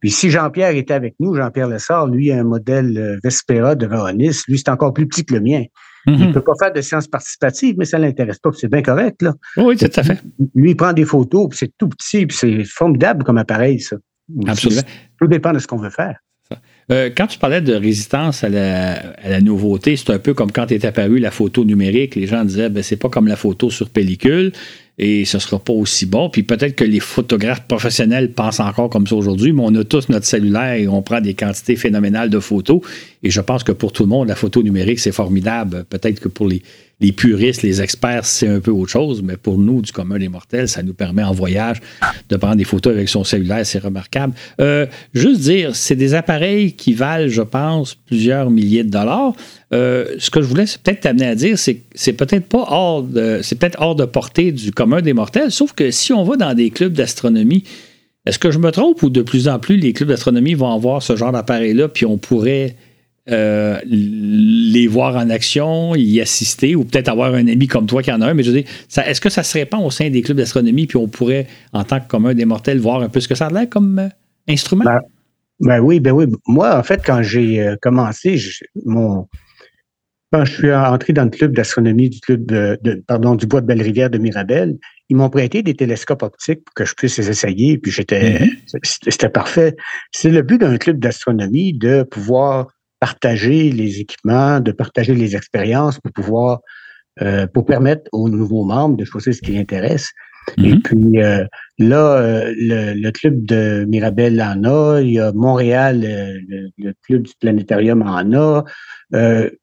puis 0.00 0.10
si 0.10 0.30
Jean-Pierre 0.30 0.70
était 0.76 0.94
avec 0.94 1.14
nous, 1.20 1.34
Jean-Pierre 1.34 1.68
Lessard, 1.68 2.06
lui, 2.06 2.30
a 2.30 2.38
un 2.38 2.44
modèle 2.44 2.96
euh, 2.98 3.18
Vespera 3.24 3.74
de 3.74 3.86
Veronis. 3.86 4.42
Lui, 4.46 4.58
c'est 4.58 4.68
encore 4.68 4.92
plus 4.92 5.08
petit 5.08 5.24
que 5.24 5.34
le 5.34 5.40
mien. 5.40 5.64
Il 6.08 6.28
ne 6.28 6.32
peut 6.32 6.40
pas 6.40 6.52
faire 6.60 6.72
de 6.72 6.80
sciences 6.80 7.08
participatives, 7.08 7.74
mais 7.76 7.84
ça 7.84 7.98
ne 7.98 8.04
l'intéresse 8.04 8.38
pas. 8.38 8.50
C'est 8.52 8.70
bien 8.70 8.82
correct, 8.82 9.22
là. 9.22 9.34
Oui, 9.56 9.76
tout 9.76 9.90
à 9.92 10.02
fait. 10.04 10.22
Lui, 10.54 10.70
il 10.70 10.76
prend 10.76 10.92
des 10.92 11.04
photos, 11.04 11.48
puis 11.48 11.58
c'est 11.58 11.72
tout 11.76 11.88
petit, 11.88 12.26
puis 12.26 12.36
c'est 12.36 12.62
formidable 12.62 13.24
comme 13.24 13.38
appareil, 13.38 13.80
ça. 13.80 13.96
Absolument. 14.46 14.82
Tout 15.18 15.26
dépend 15.26 15.52
de 15.52 15.58
ce 15.58 15.66
qu'on 15.66 15.78
veut 15.78 15.90
faire. 15.90 16.16
Euh, 16.92 17.10
quand 17.14 17.26
tu 17.26 17.38
parlais 17.38 17.60
de 17.60 17.74
résistance 17.74 18.44
à 18.44 18.48
la, 18.48 19.40
nouveauté, 19.40 19.96
c'est 19.96 20.10
un 20.10 20.20
peu 20.20 20.34
comme 20.34 20.52
quand 20.52 20.70
est 20.70 20.84
apparue 20.84 21.18
la 21.18 21.32
photo 21.32 21.64
numérique. 21.64 22.14
Les 22.14 22.28
gens 22.28 22.44
disaient, 22.44 22.68
ben, 22.68 22.82
c'est 22.82 22.96
pas 22.96 23.08
comme 23.08 23.26
la 23.26 23.34
photo 23.34 23.70
sur 23.70 23.90
pellicule 23.90 24.52
et 24.98 25.24
ce 25.24 25.40
sera 25.40 25.58
pas 25.58 25.72
aussi 25.72 26.06
bon. 26.06 26.30
Puis 26.30 26.44
peut-être 26.44 26.76
que 26.76 26.84
les 26.84 27.00
photographes 27.00 27.66
professionnels 27.66 28.32
pensent 28.32 28.60
encore 28.60 28.88
comme 28.88 29.06
ça 29.06 29.16
aujourd'hui, 29.16 29.52
mais 29.52 29.62
on 29.64 29.74
a 29.74 29.82
tous 29.82 30.08
notre 30.08 30.26
cellulaire 30.26 30.74
et 30.74 30.86
on 30.86 31.02
prend 31.02 31.20
des 31.20 31.34
quantités 31.34 31.74
phénoménales 31.74 32.30
de 32.30 32.38
photos. 32.38 32.80
Et 33.24 33.30
je 33.30 33.40
pense 33.40 33.64
que 33.64 33.72
pour 33.72 33.92
tout 33.92 34.04
le 34.04 34.08
monde, 34.08 34.28
la 34.28 34.36
photo 34.36 34.62
numérique, 34.62 35.00
c'est 35.00 35.12
formidable. 35.12 35.84
Peut-être 35.90 36.20
que 36.20 36.28
pour 36.28 36.46
les, 36.46 36.62
les 37.00 37.12
puristes, 37.12 37.62
les 37.62 37.82
experts, 37.82 38.24
c'est 38.24 38.48
un 38.48 38.60
peu 38.60 38.70
autre 38.70 38.90
chose, 38.90 39.22
mais 39.22 39.36
pour 39.36 39.58
nous, 39.58 39.82
du 39.82 39.92
commun 39.92 40.18
des 40.18 40.28
mortels, 40.28 40.66
ça 40.66 40.82
nous 40.82 40.94
permet 40.94 41.22
en 41.22 41.32
voyage 41.32 41.80
de 42.30 42.36
prendre 42.36 42.56
des 42.56 42.64
photos 42.64 42.94
avec 42.94 43.10
son 43.10 43.22
cellulaire, 43.22 43.66
c'est 43.66 43.80
remarquable. 43.80 44.32
Euh, 44.60 44.86
juste 45.12 45.42
dire, 45.42 45.76
c'est 45.76 45.94
des 45.94 46.14
appareils 46.14 46.72
qui 46.72 46.94
valent, 46.94 47.28
je 47.28 47.42
pense, 47.42 47.94
plusieurs 47.94 48.48
milliers 48.48 48.82
de 48.82 48.88
dollars. 48.88 49.34
Euh, 49.74 50.06
ce 50.18 50.30
que 50.30 50.40
je 50.40 50.46
voulais 50.46 50.64
peut-être 50.64 51.00
t'amener 51.00 51.26
à 51.26 51.34
dire, 51.34 51.58
c'est 51.58 51.74
que 51.74 51.82
c'est 51.94 52.14
peut-être 52.14 52.46
pas 52.46 52.64
hors 52.68 53.02
de, 53.02 53.40
c'est 53.42 53.58
peut-être 53.58 53.80
hors 53.80 53.94
de 53.94 54.06
portée 54.06 54.50
du 54.52 54.72
commun 54.72 55.02
des 55.02 55.12
mortels, 55.12 55.50
sauf 55.50 55.72
que 55.72 55.90
si 55.90 56.14
on 56.14 56.24
va 56.24 56.36
dans 56.36 56.54
des 56.54 56.70
clubs 56.70 56.94
d'astronomie, 56.94 57.64
est-ce 58.24 58.38
que 58.38 58.50
je 58.50 58.58
me 58.58 58.72
trompe 58.72 59.02
ou 59.02 59.10
de 59.10 59.22
plus 59.22 59.48
en 59.48 59.58
plus 59.58 59.76
les 59.76 59.92
clubs 59.92 60.08
d'astronomie 60.08 60.54
vont 60.54 60.72
avoir 60.72 61.02
ce 61.02 61.14
genre 61.14 61.32
d'appareil-là, 61.32 61.88
puis 61.88 62.06
on 62.06 62.16
pourrait 62.16 62.74
euh, 63.28 63.80
les 63.84 64.86
voir 64.86 65.16
en 65.16 65.30
action, 65.30 65.94
y 65.96 66.20
assister, 66.20 66.76
ou 66.76 66.84
peut-être 66.84 67.08
avoir 67.08 67.34
un 67.34 67.48
ami 67.48 67.66
comme 67.66 67.86
toi 67.86 68.02
qui 68.02 68.12
en 68.12 68.20
a 68.20 68.28
un. 68.28 68.34
Mais 68.34 68.44
je 68.44 68.52
veux 68.52 68.62
dire, 68.62 68.70
est-ce 69.04 69.20
que 69.20 69.30
ça 69.30 69.42
se 69.42 69.58
répand 69.58 69.84
au 69.84 69.90
sein 69.90 70.10
des 70.10 70.22
clubs 70.22 70.36
d'astronomie, 70.36 70.86
puis 70.86 70.96
on 70.96 71.08
pourrait, 71.08 71.46
en 71.72 71.82
tant 71.82 71.98
que 71.98 72.06
commun 72.06 72.34
des 72.34 72.44
mortels, 72.44 72.78
voir 72.78 73.02
un 73.02 73.08
peu 73.08 73.20
ce 73.20 73.26
que 73.26 73.34
ça 73.34 73.46
a 73.46 73.50
l'air 73.50 73.68
comme 73.68 73.98
euh, 73.98 74.08
instrument? 74.48 74.84
Ben, 74.84 75.00
ben, 75.60 75.80
oui, 75.80 75.98
ben 75.98 76.12
oui. 76.12 76.26
Moi, 76.46 76.76
en 76.76 76.82
fait, 76.82 77.02
quand 77.04 77.22
j'ai 77.22 77.60
euh, 77.60 77.76
commencé, 77.80 78.38
mon, 78.84 79.26
quand 80.32 80.44
je 80.44 80.52
suis 80.52 80.72
entré 80.72 81.12
dans 81.12 81.24
le 81.24 81.30
club 81.30 81.54
d'astronomie 81.54 82.10
du 82.10 82.20
club 82.20 82.46
de, 82.46 82.78
pardon, 83.06 83.34
du 83.34 83.46
bois 83.46 83.60
de 83.60 83.66
Belle-Rivière 83.66 84.10
de 84.10 84.18
Mirabel, 84.18 84.76
ils 85.08 85.16
m'ont 85.16 85.30
prêté 85.30 85.62
des 85.62 85.74
télescopes 85.74 86.22
optiques 86.22 86.64
pour 86.64 86.74
que 86.74 86.84
je 86.84 86.94
puisse 86.94 87.16
les 87.18 87.30
essayer, 87.30 87.78
puis 87.78 87.90
j'étais, 87.90 88.40
mm-hmm. 88.40 89.10
c'était 89.10 89.28
parfait. 89.28 89.76
C'est 90.12 90.30
le 90.30 90.42
but 90.42 90.60
d'un 90.60 90.76
club 90.78 90.98
d'astronomie 90.98 91.72
de 91.72 92.02
pouvoir 92.02 92.68
partager 93.00 93.70
les 93.70 94.00
équipements, 94.00 94.60
de 94.60 94.72
partager 94.72 95.14
les 95.14 95.36
expériences 95.36 96.00
pour 96.00 96.12
pouvoir, 96.12 96.60
euh, 97.22 97.46
pour 97.46 97.64
permettre 97.64 98.08
aux 98.12 98.28
nouveaux 98.28 98.64
membres 98.64 98.96
de 98.96 99.04
choisir 99.04 99.34
ce 99.34 99.40
qui 99.40 99.52
les 99.52 99.60
intéresse. 99.60 100.10
Et 100.58 100.74
mm-hmm. 100.74 100.82
puis 100.82 101.22
euh, 101.22 101.44
là, 101.78 102.18
euh, 102.18 102.52
le, 102.56 103.10
club 103.10 103.44
de 103.44 103.84
Mirabel 103.88 104.40
en 104.40 104.62
a, 104.64 105.00
il 105.00 105.14
y 105.14 105.18
a 105.18 105.32
Montréal, 105.32 106.02
le, 106.78 106.92
club 107.04 107.22
du 107.22 107.32
planétarium 107.40 108.02
en 108.02 108.32
a, 108.32 108.64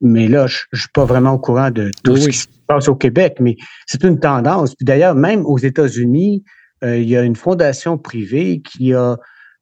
mais 0.01 0.27
là, 0.27 0.45
je, 0.47 0.57
ne 0.73 0.77
suis 0.77 0.89
pas 0.93 1.05
vraiment 1.05 1.31
au 1.31 1.39
courant 1.39 1.71
de 1.71 1.89
tout 2.03 2.17
ce 2.17 2.27
qui 2.27 2.37
se 2.37 2.47
passe 2.67 2.89
au 2.89 2.95
Québec, 2.95 3.37
mais 3.39 3.55
c'est 3.85 4.03
une 4.03 4.19
tendance. 4.19 4.75
Puis 4.75 4.85
d'ailleurs, 4.85 5.15
même 5.15 5.45
aux 5.45 5.57
États-Unis, 5.57 6.43
il 6.83 7.09
y 7.09 7.15
a 7.15 7.21
une 7.23 7.37
fondation 7.37 7.97
privée 7.97 8.61
qui 8.61 8.93
a 8.93 9.17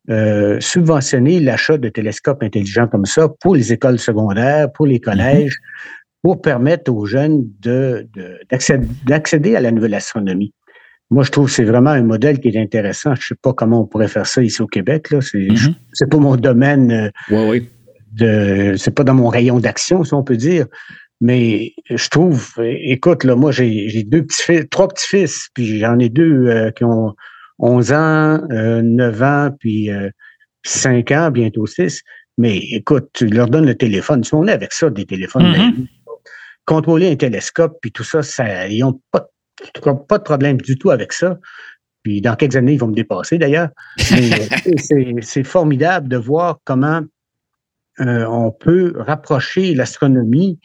euh, 0.09 0.59
subventionner 0.59 1.39
l'achat 1.39 1.77
de 1.77 1.87
télescopes 1.87 2.41
intelligents 2.41 2.87
comme 2.87 3.05
ça 3.05 3.29
pour 3.39 3.55
les 3.55 3.71
écoles 3.71 3.99
secondaires, 3.99 4.71
pour 4.71 4.87
les 4.87 4.95
mhm. 4.95 5.01
collèges, 5.01 5.57
pour 6.23 6.41
permettre 6.41 6.91
aux 6.91 7.05
jeunes 7.05 7.45
d'accéder 9.05 9.55
à 9.55 9.61
la 9.61 9.71
nouvelle 9.71 9.93
astronomie. 9.93 10.53
Moi, 11.11 11.23
je 11.23 11.31
trouve 11.31 11.47
que 11.47 11.51
c'est 11.51 11.65
vraiment 11.65 11.89
un 11.89 12.03
modèle 12.03 12.39
qui 12.39 12.47
est 12.47 12.59
intéressant. 12.59 13.13
Je 13.15 13.21
ne 13.21 13.25
sais 13.25 13.35
pas 13.41 13.53
comment 13.53 13.81
on 13.81 13.85
pourrait 13.85 14.07
faire 14.07 14.25
ça 14.25 14.41
ici 14.41 14.61
au 14.61 14.67
Québec. 14.67 15.11
Là. 15.11 15.19
C'est, 15.21 15.39
mhm. 15.39 16.09
pas 16.09 16.17
mon 16.17 16.35
domaine. 16.35 17.11
Euh, 17.31 17.49
oui, 17.49 17.69
De, 18.13 18.75
c'est 18.77 18.95
pas 18.95 19.03
dans 19.03 19.13
mon 19.13 19.27
rayon 19.27 19.59
d'action, 19.59 20.03
si 20.03 20.13
on 20.13 20.23
peut 20.23 20.37
dire. 20.37 20.65
Mais 21.19 21.73
je 21.89 22.07
trouve, 22.07 22.53
écoute, 22.59 23.23
là, 23.23 23.35
moi, 23.35 23.51
j'ai, 23.51 24.03
deux 24.03 24.23
petits 24.23 24.67
trois 24.69 24.87
petits-fils, 24.87 25.49
puis 25.53 25.79
j'en 25.79 25.99
ai 25.99 26.09
deux 26.09 26.47
euh, 26.47 26.71
qui 26.71 26.83
ont 26.83 27.13
11 27.61 27.91
ans, 27.93 28.41
9 28.49 28.51
euh, 28.51 29.25
ans, 29.25 29.55
puis 29.59 29.89
5 30.63 31.11
euh, 31.11 31.15
ans, 31.15 31.31
bientôt 31.31 31.65
6. 31.65 32.01
Mais 32.37 32.57
écoute, 32.57 33.09
tu 33.13 33.27
leur 33.27 33.47
donnes 33.47 33.67
le 33.67 33.75
téléphone. 33.75 34.23
Si 34.23 34.33
on 34.33 34.47
est 34.47 34.51
avec 34.51 34.73
ça, 34.73 34.89
des 34.89 35.05
téléphones, 35.05 35.43
mm-hmm. 35.43 35.87
contrôler 36.65 37.11
un 37.11 37.15
télescope, 37.15 37.77
puis 37.81 37.91
tout 37.91 38.03
ça, 38.03 38.23
ça 38.23 38.67
ils 38.67 38.79
n'ont 38.79 38.99
pas, 39.11 39.27
pas 40.07 40.17
de 40.17 40.23
problème 40.23 40.59
du 40.59 40.77
tout 40.77 40.89
avec 40.89 41.13
ça. 41.13 41.37
Puis 42.03 42.19
dans 42.19 42.35
quelques 42.35 42.55
années, 42.55 42.73
ils 42.73 42.79
vont 42.79 42.87
me 42.87 42.95
dépasser 42.95 43.37
d'ailleurs. 43.37 43.69
c'est 43.97 45.43
formidable 45.43 46.07
de 46.07 46.17
voir 46.17 46.57
comment 46.63 47.01
euh, 47.99 48.25
on 48.25 48.51
peut 48.51 48.93
rapprocher 48.97 49.75
l'astronomie 49.75 50.59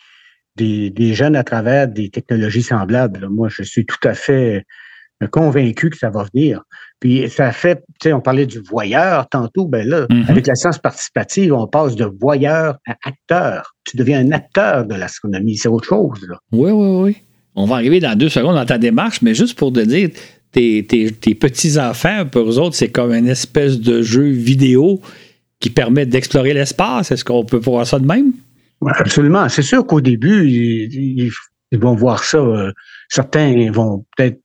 des, 0.54 0.88
des, 0.88 1.12
jeunes 1.12 1.36
à 1.36 1.44
travers 1.44 1.88
des 1.88 2.08
technologies 2.08 2.62
semblables. 2.62 3.28
Moi, 3.28 3.48
je 3.50 3.62
suis 3.62 3.84
tout 3.84 4.08
à 4.08 4.14
fait 4.14 4.64
convaincu 5.30 5.90
que 5.90 5.96
ça 5.96 6.10
va 6.10 6.24
venir. 6.32 6.62
Puis 7.00 7.28
ça 7.28 7.52
fait, 7.52 7.84
tu 8.00 8.08
sais, 8.08 8.12
on 8.12 8.20
parlait 8.20 8.46
du 8.46 8.60
voyeur 8.60 9.28
tantôt, 9.28 9.66
ben 9.66 9.86
là, 9.86 10.06
mm-hmm. 10.06 10.30
avec 10.30 10.46
la 10.46 10.54
science 10.54 10.78
participative, 10.78 11.52
on 11.52 11.66
passe 11.66 11.94
de 11.94 12.10
voyeur 12.20 12.78
à 12.86 12.94
acteur. 13.04 13.74
Tu 13.84 13.96
deviens 13.96 14.20
un 14.20 14.32
acteur 14.32 14.86
de 14.86 14.94
l'astronomie, 14.94 15.56
c'est 15.56 15.68
autre 15.68 15.86
chose. 15.86 16.26
Là. 16.26 16.36
Oui, 16.52 16.70
oui, 16.70 17.02
oui. 17.02 17.16
On 17.54 17.66
va 17.66 17.76
arriver 17.76 18.00
dans 18.00 18.16
deux 18.16 18.28
secondes 18.28 18.54
dans 18.54 18.66
ta 18.66 18.78
démarche, 18.78 19.22
mais 19.22 19.34
juste 19.34 19.58
pour 19.58 19.72
te 19.72 19.80
dire, 19.80 20.10
tes, 20.52 20.82
petits-enfants, 21.34 22.26
pour 22.30 22.48
eux 22.48 22.58
autres, 22.58 22.76
c'est 22.76 22.88
comme 22.88 23.12
une 23.12 23.28
espèce 23.28 23.80
de 23.80 24.02
jeu 24.02 24.28
vidéo 24.28 25.00
qui 25.60 25.70
permet 25.70 26.06
d'explorer 26.06 26.54
l'espace. 26.54 27.10
Est-ce 27.10 27.24
qu'on 27.24 27.44
peut 27.44 27.58
voir 27.58 27.86
ça 27.86 27.98
de 27.98 28.06
même? 28.06 28.32
absolument. 28.86 29.48
C'est 29.48 29.62
sûr 29.62 29.86
qu'au 29.86 30.00
début, 30.00 30.48
il, 30.48 31.30
ils 31.72 31.80
vont 31.80 31.94
voir 31.94 32.24
ça. 32.24 32.38
Euh, 32.38 32.72
certains 33.08 33.70
vont 33.70 34.04
peut-être, 34.16 34.40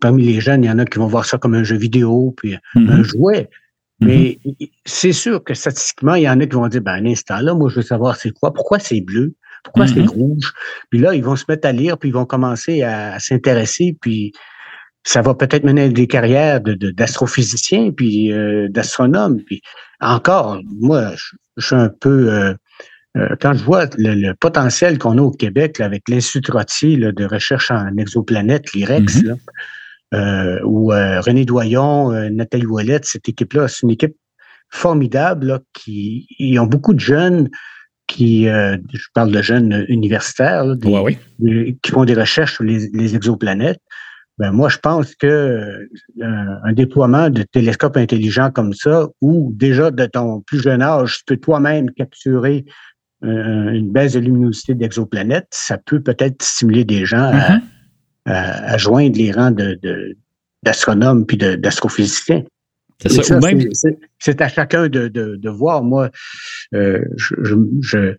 parmi 0.00 0.24
les 0.24 0.40
jeunes, 0.40 0.64
il 0.64 0.68
y 0.68 0.70
en 0.70 0.78
a 0.78 0.84
qui 0.84 0.98
vont 0.98 1.06
voir 1.06 1.24
ça 1.24 1.38
comme 1.38 1.54
un 1.54 1.64
jeu 1.64 1.76
vidéo, 1.76 2.34
puis 2.36 2.54
un 2.54 2.80
mm-hmm. 2.80 3.02
jouet. 3.02 3.50
Mm-hmm. 4.00 4.06
Mais 4.06 4.38
c'est 4.84 5.12
sûr 5.12 5.42
que 5.42 5.54
statistiquement, 5.54 6.14
il 6.14 6.22
y 6.22 6.28
en 6.28 6.40
a 6.40 6.46
qui 6.46 6.56
vont 6.56 6.68
dire, 6.68 6.82
ben, 6.82 6.94
un 6.94 7.06
instant, 7.06 7.40
là, 7.40 7.54
moi, 7.54 7.68
je 7.68 7.76
veux 7.76 7.82
savoir 7.82 8.16
c'est 8.16 8.30
quoi, 8.30 8.52
pourquoi 8.52 8.78
c'est 8.78 9.00
bleu, 9.00 9.34
pourquoi 9.64 9.86
c'est 9.86 10.00
mm-hmm. 10.00 10.08
rouge? 10.08 10.52
Puis 10.90 11.00
là, 11.00 11.14
ils 11.14 11.24
vont 11.24 11.36
se 11.36 11.44
mettre 11.48 11.66
à 11.68 11.72
lire, 11.72 11.98
puis 11.98 12.10
ils 12.10 12.14
vont 12.14 12.26
commencer 12.26 12.82
à, 12.82 13.18
s'intéresser, 13.18 13.96
puis 14.00 14.32
ça 15.02 15.22
va 15.22 15.34
peut-être 15.34 15.64
mener 15.64 15.84
à 15.84 15.88
des 15.88 16.06
carrières 16.06 16.60
d'astrophysiciens, 16.60 17.86
de, 17.86 17.90
puis 17.90 18.32
euh, 18.32 18.68
d'astronomes. 18.68 19.42
Puis 19.44 19.62
encore, 20.00 20.60
moi, 20.80 21.12
je, 21.56 21.66
suis 21.66 21.74
un 21.74 21.88
peu 21.88 22.32
euh, 22.32 22.54
quand 23.40 23.54
je 23.54 23.64
vois 23.64 23.86
le, 23.98 24.32
potentiel 24.34 24.98
qu'on 24.98 25.18
a 25.18 25.22
au 25.22 25.32
Québec 25.32 25.80
avec 25.80 26.08
l'Institut 26.08 26.42
Trottier 26.42 26.96
de 26.96 27.24
recherche 27.24 27.70
en 27.70 27.96
exoplanètes, 27.96 28.72
l'IREX, 28.72 29.22
mhm. 29.22 29.36
euh, 30.14 30.60
ou 30.64 30.92
euh, 30.92 31.20
René 31.20 31.44
Doyon, 31.44 32.30
Nathalie 32.30 32.66
Ouellette, 32.66 33.04
cette 33.04 33.28
équipe-là, 33.28 33.68
c'est 33.68 33.82
une 33.82 33.90
équipe 33.90 34.16
formidable 34.70 35.60
qui 35.72 36.28
ils 36.38 36.58
ont 36.60 36.66
beaucoup 36.66 36.94
de 36.94 37.00
jeunes 37.00 37.50
qui, 38.06 38.44
je 38.44 39.06
parle 39.14 39.30
de 39.30 39.42
jeunes 39.42 39.84
universitaires, 39.88 40.64
qui 40.82 41.90
font 41.90 42.04
des 42.04 42.14
recherches 42.14 42.54
sur 42.54 42.64
les, 42.64 43.14
exoplanètes. 43.14 43.80
Ben 44.38 44.52
moi, 44.52 44.68
je 44.68 44.78
pense 44.78 45.14
que 45.14 45.86
un 46.22 46.72
déploiement 46.72 47.28
de 47.30 47.42
télescopes 47.42 47.96
intelligents 47.96 48.50
comme 48.50 48.72
ça, 48.72 49.06
ou 49.20 49.52
déjà 49.54 49.90
de 49.90 50.06
ton 50.06 50.40
plus 50.40 50.62
jeune 50.62 50.82
âge, 50.82 51.18
tu 51.18 51.24
peux 51.26 51.36
toi-même 51.36 51.90
capturer 51.90 52.64
une 53.22 53.90
baisse 53.90 54.14
de 54.14 54.20
luminosité 54.20 54.74
d'exoplanètes, 54.74 55.48
ça 55.50 55.78
peut 55.78 56.00
peut-être 56.00 56.42
stimuler 56.42 56.84
des 56.84 57.04
gens 57.04 57.30
à, 58.24 58.76
mm-hmm. 58.76 58.78
joindre 58.78 59.18
les 59.18 59.32
rangs 59.32 59.54
d'astronomes 60.62 61.26
puis 61.26 61.36
d'astrophysiciens. 61.36 62.44
C'est 64.18 64.40
à 64.40 64.48
chacun 64.48 64.88
de, 64.88 65.48
voir. 65.48 65.82
Moi, 65.82 66.10
euh, 66.74 67.02
je, 67.16 68.14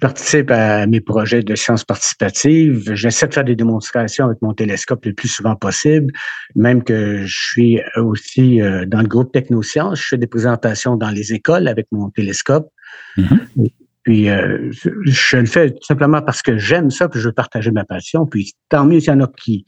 participe 0.00 0.52
à 0.52 0.86
mes 0.86 1.00
projets 1.00 1.42
de 1.42 1.54
sciences 1.56 1.84
participatives. 1.84 2.94
J'essaie 2.94 3.26
de 3.26 3.34
faire 3.34 3.44
des 3.44 3.56
démonstrations 3.56 4.26
avec 4.26 4.40
mon 4.40 4.54
télescope 4.54 5.04
le 5.04 5.14
plus 5.14 5.26
souvent 5.26 5.56
possible. 5.56 6.12
Même 6.54 6.84
que 6.84 7.24
je 7.24 7.50
suis 7.50 7.80
aussi 7.96 8.60
euh, 8.60 8.84
dans 8.86 9.00
le 9.00 9.08
groupe 9.08 9.32
Technosciences. 9.32 10.00
Je 10.00 10.08
fais 10.10 10.18
des 10.18 10.28
présentations 10.28 10.96
dans 10.96 11.10
les 11.10 11.32
écoles 11.32 11.66
avec 11.66 11.86
mon 11.90 12.08
télescope. 12.10 12.68
Mm-hmm. 13.16 13.72
Puis 14.10 14.28
euh, 14.28 14.72
je 14.72 15.36
le 15.36 15.46
fais 15.46 15.72
simplement 15.82 16.20
parce 16.20 16.42
que 16.42 16.58
j'aime 16.58 16.90
ça, 16.90 17.06
que 17.06 17.20
je 17.20 17.28
veux 17.28 17.32
partager 17.32 17.70
ma 17.70 17.84
passion. 17.84 18.26
Puis 18.26 18.54
tant 18.68 18.84
mieux 18.84 18.98
s'il 18.98 19.10
y 19.10 19.12
en 19.12 19.20
a 19.20 19.28
qui, 19.40 19.64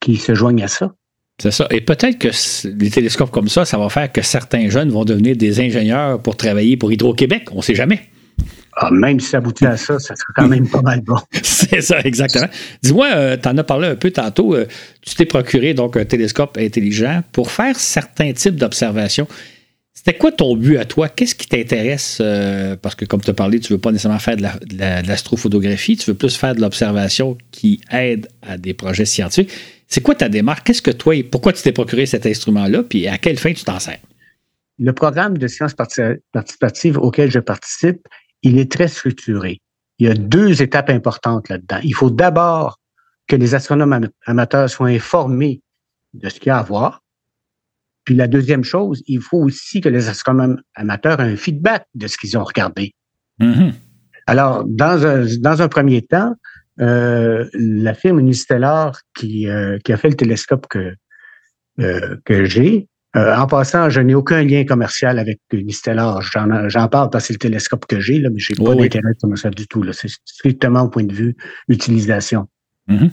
qui 0.00 0.16
se 0.16 0.34
joignent 0.34 0.62
à 0.62 0.68
ça. 0.68 0.92
C'est 1.40 1.50
ça. 1.50 1.66
Et 1.70 1.80
peut-être 1.80 2.18
que 2.18 2.68
des 2.68 2.90
télescopes 2.90 3.30
comme 3.30 3.48
ça, 3.48 3.64
ça 3.64 3.78
va 3.78 3.88
faire 3.88 4.12
que 4.12 4.20
certains 4.20 4.68
jeunes 4.68 4.90
vont 4.90 5.06
devenir 5.06 5.34
des 5.34 5.60
ingénieurs 5.60 6.20
pour 6.20 6.36
travailler 6.36 6.76
pour 6.76 6.92
Hydro-Québec. 6.92 7.48
On 7.52 7.56
ne 7.56 7.62
sait 7.62 7.74
jamais. 7.74 8.02
Ah, 8.76 8.90
même 8.90 9.18
si 9.18 9.30
ça 9.30 9.38
aboutit 9.38 9.64
à 9.64 9.78
ça, 9.78 9.98
ça 9.98 10.14
serait 10.14 10.32
quand 10.36 10.48
même 10.48 10.68
pas 10.68 10.82
mal 10.82 11.00
bon. 11.00 11.16
C'est 11.42 11.80
ça, 11.80 11.98
exactement. 12.00 12.48
Dis-moi, 12.82 13.08
euh, 13.14 13.38
tu 13.42 13.48
en 13.48 13.56
as 13.56 13.64
parlé 13.64 13.88
un 13.88 13.96
peu 13.96 14.10
tantôt. 14.10 14.54
Euh, 14.54 14.66
tu 15.00 15.14
t'es 15.14 15.24
procuré 15.24 15.72
donc 15.72 15.96
un 15.96 16.04
télescope 16.04 16.58
intelligent 16.58 17.22
pour 17.32 17.50
faire 17.50 17.76
certains 17.76 18.34
types 18.34 18.56
d'observations. 18.56 19.26
C'était 19.96 20.18
quoi 20.18 20.30
ton 20.30 20.54
but 20.56 20.76
à 20.76 20.84
toi? 20.84 21.08
Qu'est-ce 21.08 21.34
qui 21.34 21.48
t'intéresse? 21.48 22.18
Euh, 22.20 22.76
parce 22.76 22.94
que 22.94 23.06
comme 23.06 23.22
tu 23.22 23.30
as 23.30 23.34
parlé, 23.34 23.58
tu 23.58 23.72
ne 23.72 23.76
veux 23.76 23.80
pas 23.80 23.90
nécessairement 23.90 24.18
faire 24.18 24.36
de 24.36 25.08
l'astrophotographie, 25.08 25.96
tu 25.96 26.10
veux 26.10 26.16
plus 26.16 26.36
faire 26.36 26.54
de 26.54 26.60
l'observation 26.60 27.36
qui 27.50 27.80
aide 27.90 28.28
à 28.42 28.58
des 28.58 28.74
projets 28.74 29.06
scientifiques. 29.06 29.50
C'est 29.88 30.02
quoi 30.02 30.14
ta 30.14 30.28
démarche? 30.28 30.60
Qu'est-ce 30.64 30.82
que 30.82 30.90
toi, 30.90 31.14
pourquoi 31.30 31.54
tu 31.54 31.62
t'es 31.62 31.72
procuré 31.72 32.04
cet 32.04 32.26
instrument-là, 32.26 32.82
puis 32.82 33.08
à 33.08 33.16
quelle 33.16 33.38
fin 33.38 33.54
tu 33.54 33.64
t'en 33.64 33.80
sers? 33.80 33.98
Le 34.78 34.92
programme 34.92 35.38
de 35.38 35.48
sciences 35.48 35.74
participatives 35.74 36.98
auquel 36.98 37.30
je 37.30 37.38
participe, 37.38 38.06
il 38.42 38.58
est 38.58 38.70
très 38.70 38.88
structuré. 38.88 39.62
Il 39.98 40.06
y 40.06 40.10
a 40.10 40.14
deux 40.14 40.60
étapes 40.60 40.90
importantes 40.90 41.48
là-dedans. 41.48 41.80
Il 41.82 41.94
faut 41.94 42.10
d'abord 42.10 42.78
que 43.26 43.34
les 43.34 43.54
astronomes 43.54 44.10
amateurs 44.26 44.68
soient 44.68 44.88
informés 44.88 45.62
de 46.12 46.28
ce 46.28 46.38
qu'il 46.38 46.48
y 46.48 46.50
a 46.50 46.58
à 46.58 46.62
voir. 46.62 47.02
Puis 48.06 48.14
la 48.14 48.28
deuxième 48.28 48.64
chose, 48.64 49.02
il 49.06 49.20
faut 49.20 49.38
aussi 49.38 49.82
que 49.82 49.90
les 49.90 50.08
astronomes 50.08 50.62
amateurs 50.76 51.20
aient 51.20 51.32
un 51.32 51.36
feedback 51.36 51.86
de 51.94 52.06
ce 52.06 52.16
qu'ils 52.16 52.38
ont 52.38 52.44
regardé. 52.44 52.94
Mm-hmm. 53.40 53.72
Alors, 54.28 54.64
dans 54.64 55.04
un, 55.04 55.26
dans 55.40 55.60
un 55.60 55.68
premier 55.68 56.02
temps, 56.02 56.34
euh, 56.80 57.48
la 57.52 57.94
firme 57.94 58.20
Unistellar 58.20 59.00
qui, 59.16 59.48
euh, 59.48 59.78
qui 59.84 59.92
a 59.92 59.96
fait 59.96 60.08
le 60.08 60.14
télescope 60.14 60.68
que, 60.68 60.94
euh, 61.80 62.16
que 62.24 62.44
j'ai, 62.44 62.88
en 63.14 63.46
passant, 63.46 63.88
je 63.88 64.02
n'ai 64.02 64.14
aucun 64.14 64.42
lien 64.42 64.64
commercial 64.66 65.18
avec 65.18 65.40
Unistellar. 65.50 66.20
J'en 66.20 66.88
parle 66.88 67.08
parce 67.08 67.24
que 67.24 67.28
c'est 67.28 67.32
le 67.32 67.38
télescope 67.38 67.86
que 67.86 67.98
j'ai, 67.98 68.20
mais 68.20 68.38
j'ai 68.38 68.54
pas 68.54 68.74
d'intérêt 68.74 69.14
commercial 69.22 69.54
du 69.54 69.66
tout. 69.66 69.82
C'est 69.94 70.10
strictement 70.26 70.82
au 70.82 70.90
point 70.90 71.04
de 71.04 71.14
vue 71.14 71.34
utilisation. 71.66 72.46
Mm-hmm. 72.90 73.10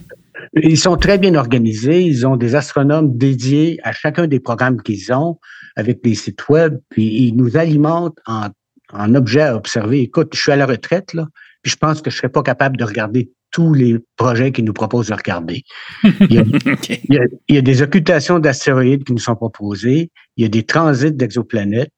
Ils 0.61 0.77
sont 0.77 0.97
très 0.97 1.17
bien 1.17 1.35
organisés. 1.35 2.01
Ils 2.01 2.25
ont 2.27 2.37
des 2.37 2.55
astronomes 2.55 3.17
dédiés 3.17 3.79
à 3.83 3.91
chacun 3.91 4.27
des 4.27 4.39
programmes 4.39 4.81
qu'ils 4.81 5.13
ont 5.13 5.39
avec 5.75 6.03
des 6.03 6.15
sites 6.15 6.47
web. 6.49 6.77
Puis 6.89 7.27
ils 7.27 7.35
nous 7.35 7.57
alimentent 7.57 8.19
en, 8.25 8.49
en 8.91 9.15
objets 9.15 9.41
à 9.41 9.55
observer. 9.55 10.01
Écoute, 10.01 10.33
je 10.33 10.41
suis 10.41 10.51
à 10.51 10.55
la 10.55 10.65
retraite, 10.65 11.13
là, 11.13 11.27
puis 11.61 11.71
je 11.71 11.77
pense 11.77 12.01
que 12.01 12.09
je 12.09 12.17
serais 12.17 12.29
pas 12.29 12.43
capable 12.43 12.77
de 12.77 12.83
regarder 12.83 13.31
tous 13.53 13.73
les 13.73 13.97
projets 14.17 14.51
qu'ils 14.51 14.65
nous 14.65 14.73
proposent 14.73 15.07
de 15.07 15.13
regarder. 15.13 15.63
Il 16.03 17.29
y 17.49 17.57
a, 17.57 17.61
des 17.61 17.81
occultations 17.81 18.39
d'astéroïdes 18.39 19.03
qui 19.03 19.13
nous 19.13 19.19
sont 19.19 19.35
proposées, 19.35 20.09
il 20.35 20.41
y 20.41 20.45
a 20.45 20.49
des 20.49 20.63
transits 20.63 21.11
d'exoplanètes, 21.11 21.93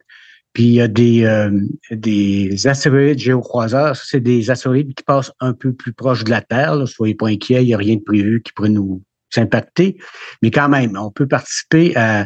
puis 0.56 0.64
il 0.64 0.74
y 0.74 0.82
a 0.82 0.88
des, 0.88 1.26
euh, 1.26 1.52
des 1.92 2.66
astéroïdes 2.66 3.20
géocroiseurs. 3.20 3.98
C'est 3.98 4.22
des 4.22 4.50
astéroïdes 4.50 4.96
qui 4.96 5.04
passent 5.04 5.34
un 5.42 5.52
peu 5.52 5.74
plus 5.74 5.92
proche 5.92 6.24
de 6.24 6.30
la 6.30 6.42
Terre. 6.42 6.88
Soyez 6.88 7.14
pas 7.14 7.28
inquiets, 7.28 7.62
il 7.62 7.68
n'y 7.68 7.74
a 7.74 7.78
rien 7.78 7.98
de 7.98 8.02
prévu 8.02 8.42
qui 8.42 8.54
pourrait 8.54 8.70
nous 8.70 9.04
impacter. 9.36 9.98
Mais 10.42 10.52
quand 10.52 10.70
même, 10.70 10.98
on 10.98 11.12
peut 11.12 11.28
participer 11.28 11.94
à... 11.98 12.26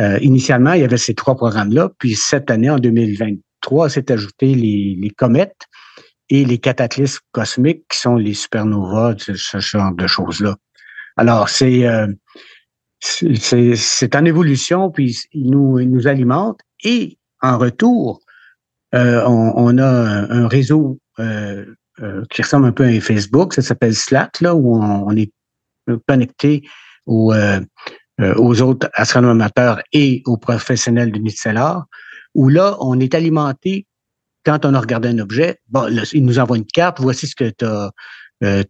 Euh, 0.00 0.18
initialement, 0.22 0.72
il 0.72 0.80
y 0.80 0.84
avait 0.84 0.96
ces 0.96 1.14
trois 1.14 1.36
programmes-là. 1.36 1.92
Puis 1.98 2.16
cette 2.16 2.50
année, 2.50 2.68
en 2.68 2.80
2023, 2.80 3.90
s'est 3.90 4.10
ajouté 4.10 4.56
les, 4.56 5.10
comètes 5.16 5.68
et 6.30 6.44
les 6.44 6.58
cataclysmes 6.58 7.20
cosmiques 7.30 7.84
qui 7.88 8.00
sont 8.00 8.16
les 8.16 8.34
supernovas, 8.34 9.14
ce 9.18 9.58
genre 9.60 9.94
de 9.94 10.08
choses-là. 10.08 10.56
Alors, 11.16 11.48
c'est 11.48 11.86
euh, 11.86 12.08
c'est 12.98 14.16
en 14.16 14.24
évolution, 14.24 14.90
puis 14.90 15.16
il 15.32 15.50
nous, 15.50 15.78
il 15.78 15.90
nous 15.90 16.08
alimente. 16.08 16.58
Et 16.82 17.18
en 17.42 17.58
retour, 17.58 18.20
euh, 18.94 19.22
on, 19.26 19.78
a 19.78 19.86
un, 19.86 20.48
réseau 20.48 20.98
euh, 21.18 21.64
euh, 22.00 22.22
qui 22.30 22.42
ressemble 22.42 22.66
un 22.66 22.72
peu 22.72 22.84
à 22.84 23.00
Facebook, 23.00 23.54
ça 23.54 23.62
s'appelle 23.62 23.94
Slack, 23.94 24.40
là, 24.40 24.54
où 24.54 24.76
on, 24.76 25.06
on 25.06 25.16
est 25.16 25.32
connecté 26.06 26.62
aux, 27.06 27.34
aux 28.36 28.62
autres 28.62 28.88
astronomes 28.94 29.40
amateurs 29.40 29.82
et 29.92 30.22
aux 30.26 30.36
professionnels 30.36 31.10
de 31.10 31.18
Nitzelar, 31.18 31.86
où 32.34 32.48
là, 32.48 32.76
on 32.80 33.00
est 33.00 33.14
alimenté 33.14 33.86
quand 34.44 34.64
on 34.64 34.74
a 34.74 34.80
regardé 34.80 35.08
un 35.08 35.18
objet, 35.18 35.58
bon, 35.68 35.88
il 36.12 36.24
nous 36.24 36.38
envoie 36.38 36.56
une 36.56 36.66
carte, 36.66 37.00
voici 37.00 37.26
ce 37.26 37.36
que 37.36 37.50
tu 37.50 37.64
as, 37.64 37.90
euh, 38.42 38.64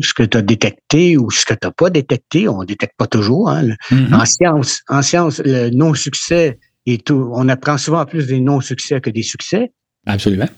ce 0.00 0.14
que 0.14 0.22
tu 0.22 0.36
as 0.36 0.42
détecté 0.42 1.16
ou 1.16 1.30
ce 1.30 1.44
que 1.44 1.54
tu 1.54 1.66
n'as 1.66 1.72
pas 1.72 1.90
détecté. 1.90 2.48
On 2.48 2.60
ne 2.60 2.66
détecte 2.66 2.94
pas 2.96 3.08
toujours. 3.08 3.50
Hein. 3.50 3.70
Mm-hmm. 3.90 4.14
En 4.14 4.24
science, 4.24 4.80
en 4.88 5.02
science, 5.02 5.40
le 5.44 5.70
non-succès 5.70 6.58
tout. 7.04 7.30
On 7.32 7.48
apprend 7.48 7.78
souvent 7.78 8.04
plus 8.04 8.26
des 8.26 8.40
non-succès 8.40 9.00
que 9.00 9.10
des 9.10 9.22
succès. 9.22 9.72
Absolument. 10.06 10.48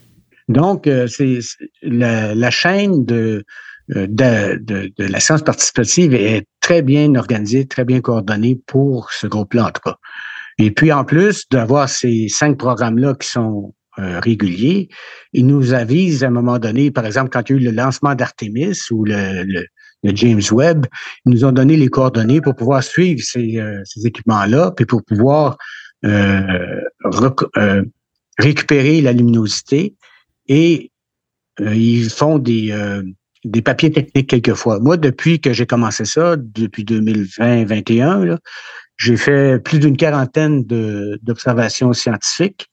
Donc, 0.49 0.87
euh, 0.87 1.07
c'est 1.07 1.39
la, 1.83 2.35
la, 2.35 2.51
chaîne 2.51 3.05
de, 3.05 3.45
de, 3.89 4.59
de, 4.61 4.93
de, 4.97 5.05
la 5.05 5.21
science 5.21 5.43
participative 5.43 6.15
est 6.15 6.47
très 6.61 6.83
bien 6.83 7.15
organisée, 7.15 7.67
très 7.67 7.85
bien 7.85 8.01
coordonnée 8.01 8.61
pour 8.67 9.11
ce 9.13 9.27
groupe-là, 9.27 9.67
en 9.67 9.71
tout 9.71 9.83
cas. 9.85 9.97
Et 10.59 10.71
puis, 10.71 10.93
en 10.93 11.05
plus 11.05 11.45
d'avoir 11.51 11.89
ces 11.89 12.29
cinq 12.29 12.59
programmes-là 12.59 13.15
qui 13.15 13.29
sont 13.29 13.75
euh, 14.01 14.19
régulier. 14.19 14.89
Ils 15.33 15.47
nous 15.47 15.73
avisent 15.73 16.25
à 16.25 16.27
un 16.27 16.31
moment 16.31 16.59
donné, 16.59 16.91
par 16.91 17.07
exemple, 17.07 17.31
quand 17.31 17.49
il 17.49 17.53
y 17.53 17.55
a 17.55 17.61
eu 17.61 17.65
le 17.67 17.71
lancement 17.71 18.17
d'Artemis 18.17 18.77
ou 18.91 19.05
le, 19.05 19.45
le, 19.45 19.67
James 20.17 20.43
Webb, 20.51 20.87
ils 21.25 21.33
nous 21.33 21.45
ont 21.45 21.53
donné 21.53 21.77
les 21.77 21.87
coordonnées 21.87 22.41
pour 22.41 22.57
pouvoir 22.57 22.83
suivre 22.83 23.21
ces, 23.23 23.57
euh, 23.57 23.81
ces 23.85 24.05
équipements-là, 24.05 24.73
puis 24.77 24.85
pour 24.85 25.05
pouvoir 25.05 25.53
euh, 25.53 25.53
euh 25.53 25.84
récupérer 28.39 29.01
la 29.01 29.13
luminosité. 29.13 29.95
Et 30.49 30.91
ils 31.59 32.11
font 32.11 32.39
des, 32.39 32.75
des 33.45 33.63
papiers 33.63 33.91
techniques 33.91 34.29
quelquefois. 34.29 34.81
Moi, 34.81 34.97
depuis 34.97 35.41
que 35.41 35.53
j'ai 35.53 35.67
commencé 35.67 36.05
ça, 36.05 36.37
depuis 36.37 36.85
2020-2021, 36.85 38.39
j'ai 38.97 39.17
fait 39.17 39.59
plus 39.63 39.79
d'une 39.79 39.97
quarantaine 39.97 40.65
d'observations 40.65 41.93
scientifiques 41.93 42.69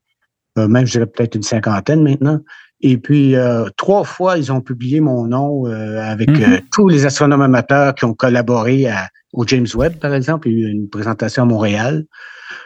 euh, 0.58 0.68
même 0.68 0.86
je 0.86 0.92
dirais 0.94 1.06
peut-être 1.06 1.36
une 1.36 1.44
cinquantaine 1.44 2.04
maintenant. 2.04 2.40
Et 2.84 2.98
puis, 2.98 3.36
euh, 3.36 3.66
trois 3.78 4.04
fois, 4.04 4.38
ils 4.38 4.52
ont 4.52 4.62
publié 4.62 5.02
mon 5.02 5.28
nom 5.28 5.68
euh, 5.68 6.02
avec 6.02 6.30
mm-hmm. 6.30 6.64
tous 6.72 6.88
les 6.88 7.06
astronomes 7.06 7.42
amateurs 7.42 7.94
qui 7.94 8.06
ont 8.06 8.14
collaboré 8.14 8.88
au 9.34 9.46
James 9.46 9.68
Webb, 9.76 9.98
par 9.98 10.14
exemple. 10.14 10.50
Il 10.50 10.60
y 10.60 10.66
a 10.66 10.68
eu 10.68 10.72
une 10.72 10.90
présentation 10.90 11.44
à 11.44 11.46
Montréal. 11.46 12.06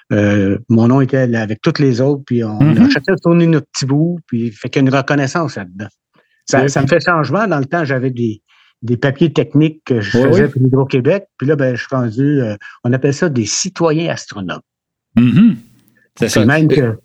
mon 0.10 0.88
nom 0.88 1.02
était 1.02 1.28
là 1.28 1.42
avec 1.42 1.62
toutes 1.62 1.80
les 1.80 2.00
autres, 2.00 2.24
puis 2.26 2.44
on 2.44 2.60
a 2.60 2.64
mm-hmm. 2.64 2.92
chacun 2.92 3.16
tourné 3.22 3.46
notre 3.48 3.68
petit 3.68 3.86
bout, 3.86 4.20
puis 4.28 4.48
il 4.48 4.52
fait 4.52 4.70
qu'il 4.70 4.82
y 4.82 4.86
a 4.86 4.88
une 4.90 4.96
reconnaissance 4.96 5.56
là-dedans. 5.56 5.88
Ça, 6.46 6.68
ça, 6.68 6.82
me 6.82 6.88
fait 6.88 7.04
changement. 7.04 7.48
Dans 7.48 7.58
le 7.58 7.66
temps, 7.66 7.84
j'avais 7.86 8.12
des, 8.12 8.42
des 8.84 8.98
papiers 8.98 9.34
techniques 9.34 9.82
que 9.84 10.00
je 10.00 10.12
faisais 10.12 10.48
pour 10.48 10.62
Hydro-Québec. 10.62 11.26
Puis 11.38 11.48
là, 11.48 11.56
ben, 11.56 11.76
je 11.76 11.82
suis 11.82 11.96
rendu, 11.96 12.42
on 12.84 12.94
appelle 12.94 13.16
ça 13.16 13.30
des 13.30 13.46
citoyens 13.46 14.14
astronomes. 14.14 14.62
Mm-hmm. 15.18 15.56
C'est. 16.16 16.46
Même 16.46 16.68
que 16.68 16.98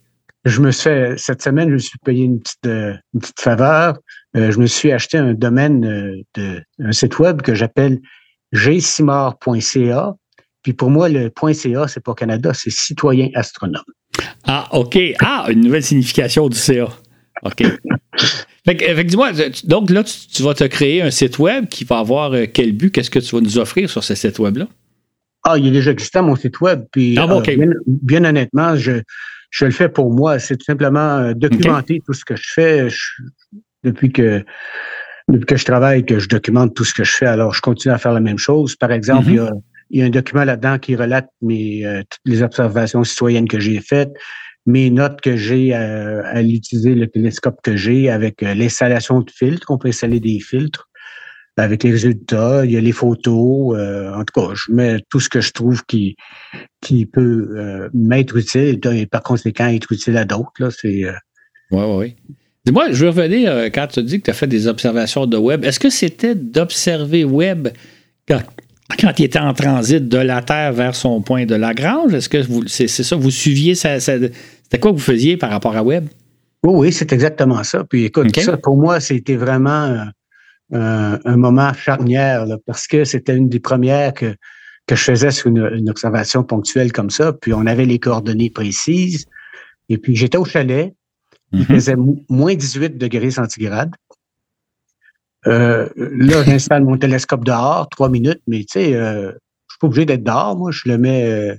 je 0.45 0.61
me 0.61 0.71
suis 0.71 0.85
fait, 0.85 1.15
cette 1.19 1.43
semaine, 1.43 1.69
je 1.69 1.75
me 1.75 1.79
suis 1.79 1.99
payé 2.05 2.25
une 2.25 2.41
petite, 2.41 2.67
euh, 2.67 2.95
une 3.15 3.21
petite 3.21 3.41
faveur. 3.41 3.99
Euh, 4.37 4.51
je 4.51 4.59
me 4.59 4.67
suis 4.67 4.91
acheté 4.93 5.19
un 5.19 5.35
domaine 5.35 5.85
euh, 5.85 6.23
de 6.35 6.63
un 6.79 6.93
site 6.93 7.19
web 7.19 7.43
que 7.43 7.55
j'appelle 7.55 8.01
gsimar.ca. 8.53 10.15
Puis 10.63 10.73
pour 10.73 10.91
moi, 10.91 11.09
le 11.09 11.31
.ca, 11.53 11.89
c'est 11.89 12.03
pas 12.03 12.15
Canada, 12.15 12.53
c'est 12.55 12.71
citoyen 12.71 13.29
astronome. 13.35 13.83
Ah, 14.45 14.69
OK. 14.73 14.99
Ah, 15.21 15.47
une 15.51 15.61
nouvelle 15.61 15.83
signification 15.83 16.49
du 16.49 16.57
CA. 16.57 16.89
OK. 17.43 17.63
fait, 18.65 19.05
dis-moi, 19.05 19.33
donc 19.65 19.91
là, 19.91 20.05
tu, 20.05 20.43
vas 20.43 20.55
te 20.55 20.65
créer 20.65 21.03
un 21.03 21.11
site 21.11 21.39
web 21.39 21.69
qui 21.69 21.85
va 21.85 21.99
avoir 21.99 22.33
quel 22.53 22.73
but? 22.73 22.91
Qu'est-ce 22.91 23.11
que 23.11 23.19
tu 23.19 23.35
vas 23.35 23.41
nous 23.41 23.59
offrir 23.59 23.89
sur 23.89 24.05
ce 24.05 24.15
site 24.15 24.39
web-là? 24.39 24.67
Ah, 25.45 25.57
il 25.57 25.69
est 25.69 25.71
déjà 25.71 25.93
existant, 25.93 26.23
mon 26.23 26.37
site 26.37 26.61
web. 26.61 26.85
Puis, 26.93 27.17
ah, 27.19 27.27
bien, 27.87 28.25
honnêtement, 28.25 28.77
je, 28.77 29.01
je 29.51 29.65
le 29.65 29.71
fais 29.71 29.89
pour 29.89 30.13
moi. 30.13 30.39
C'est 30.39 30.57
tout 30.57 30.65
simplement 30.65 31.33
documenter 31.33 32.01
tout 32.05 32.13
ce 32.13 32.25
que 32.25 32.37
je 32.37 32.53
fais. 32.53 32.89
depuis 33.85 34.13
que 34.13 34.45
depuis 35.29 35.47
que 35.47 35.57
je 35.57 35.65
travaille, 35.65 36.05
que 36.05 36.19
je 36.19 36.29
documente 36.29 36.75
tout 36.75 36.85
ce 36.85 36.93
que 36.93 37.05
je 37.05 37.13
fais, 37.13 37.27
alors 37.27 37.55
je 37.55 37.61
continue 37.61 37.95
à 37.95 37.99
faire 37.99 38.13
la 38.13 38.21
même 38.21 38.39
chose. 38.39 38.75
Par 38.75 38.91
exemple, 38.91 39.29
il, 39.29 39.37
y 39.37 39.39
a, 39.39 39.53
il, 39.91 40.01
y 40.01 40.03
a, 40.03 40.07
un 40.07 40.11
document 40.11 40.43
là-dedans 40.43 40.79
qui 40.81 40.97
relate 40.97 41.29
mes, 41.41 41.85
toutes 42.11 42.21
les 42.25 42.43
observations 42.43 43.05
citoyennes 43.05 43.47
que 43.47 43.61
j'ai 43.61 43.81
faites, 43.81 44.11
mes 44.67 44.91
notes 44.91 45.21
que 45.21 45.37
j'ai 45.37 45.73
à, 45.73 46.27
à 46.27 46.43
l'utiliser 46.43 46.97
le 46.97 47.07
télescope 47.07 47.61
que 47.63 47.77
j'ai 47.77 48.11
avec 48.11 48.43
l'installation 48.43 49.21
de 49.21 49.31
filtres. 49.31 49.71
On 49.71 49.79
peut 49.79 49.89
installer 49.89 50.19
des 50.19 50.41
filtres 50.41 50.90
avec 51.57 51.85
les 51.85 51.93
résultats. 51.93 52.65
Il 52.65 52.73
y 52.73 52.77
a 52.77 52.81
les 52.81 52.93
photos. 52.93 53.77
Euh, 53.77 54.13
en 54.13 54.25
tout 54.25 54.41
cas, 54.41 54.55
je 54.55 54.73
mets 54.73 54.99
tout 55.09 55.21
ce 55.21 55.29
que 55.29 55.41
je 55.41 55.53
trouve 55.53 55.85
qui, 55.87 56.17
qui 56.81 57.07
peut 57.07 57.49
euh, 57.57 57.89
m'être 57.93 58.37
utile 58.37 58.81
et 58.93 59.07
par 59.07 59.23
conséquent 59.23 59.69
être 59.69 59.93
utile 59.93 60.17
à 60.17 60.25
d'autres. 60.25 60.51
Euh, 60.63 60.69
oui, 60.85 61.13
oui, 61.71 61.97
oui. 61.97 62.17
Dis-moi, 62.65 62.93
je 62.93 63.05
veux 63.05 63.11
revenir 63.11 63.53
quand 63.73 63.87
tu 63.87 64.03
dis 64.03 64.19
que 64.19 64.25
tu 64.25 64.31
as 64.31 64.35
fait 64.35 64.47
des 64.47 64.67
observations 64.67 65.27
de 65.27 65.37
web. 65.37 65.65
Est-ce 65.65 65.81
que 65.81 65.89
c'était 65.89 66.35
d'observer 66.35 67.25
web 67.25 67.69
quand, 68.29 68.43
quand, 69.01 69.19
il 69.19 69.25
était 69.25 69.39
en 69.39 69.55
transit 69.55 70.07
de 70.07 70.19
la 70.19 70.43
Terre 70.43 70.73
vers 70.75 70.95
son 70.95 71.23
point 71.23 71.47
de 71.47 71.55
Lagrange? 71.55 72.13
Est-ce 72.13 72.29
que 72.29 72.43
c'est, 72.67 72.87
ça, 72.89 73.17
vous 73.17 73.31
suiviez 73.31 73.75
ça, 73.75 73.99
c'était 73.99 74.79
quoi 74.79 74.91
que 74.91 74.97
vous 74.97 75.03
faisiez 75.03 75.39
par 75.39 75.49
rapport 75.49 75.75
à 75.75 75.83
web? 75.83 76.07
Oui, 76.63 76.75
oui, 76.75 76.93
c'est 76.93 77.11
exactement 77.15 77.65
ça. 77.65 77.83
Puis 77.85 78.05
écoute, 78.05 78.39
ça, 78.39 78.59
pour 78.59 78.77
moi, 78.77 79.01
c'était 79.01 79.37
vraiment 79.37 80.05
un 80.73 81.37
moment 81.37 81.73
charnière 81.73 82.47
parce 82.67 82.87
que 82.87 83.05
c'était 83.05 83.37
une 83.37 83.49
des 83.49 83.61
premières 83.61 84.15
que, 84.15 84.35
que 84.87 84.97
je 84.97 85.05
faisais 85.05 85.31
sur 85.31 85.49
une, 85.49 85.89
observation 85.89 86.43
ponctuelle 86.43 86.93
comme 86.93 87.11
ça. 87.11 87.33
Puis 87.33 87.53
on 87.53 87.67
avait 87.67 87.87
les 87.87 87.99
coordonnées 87.99 88.51
précises. 88.51 89.27
Et 89.89 89.99
puis 89.99 90.17
j'étais 90.17 90.39
au 90.39 90.45
chalet. 90.45 90.95
Il 91.53 91.63
mm-hmm. 91.63 91.67
faisait 91.67 91.97
moins 92.29 92.55
18 92.55 92.99
degrés 92.99 93.31
centigrades. 93.31 93.95
Euh, 95.47 95.89
là, 95.97 96.43
j'installe 96.45 96.85
mon 96.85 96.97
télescope 96.97 97.45
dehors, 97.45 97.89
trois 97.89 98.09
minutes, 98.09 98.43
mais 98.47 98.61
tu 98.61 98.67
sais, 98.73 98.95
euh, 98.95 99.31
je 99.31 99.75
suis 99.75 99.79
pas 99.81 99.87
obligé 99.87 100.05
d'être 100.05 100.25
dehors. 100.25 100.57
Moi, 100.57 100.71
je 100.71 100.83
le 100.87 100.99
mets 100.99 101.25
euh, 101.25 101.57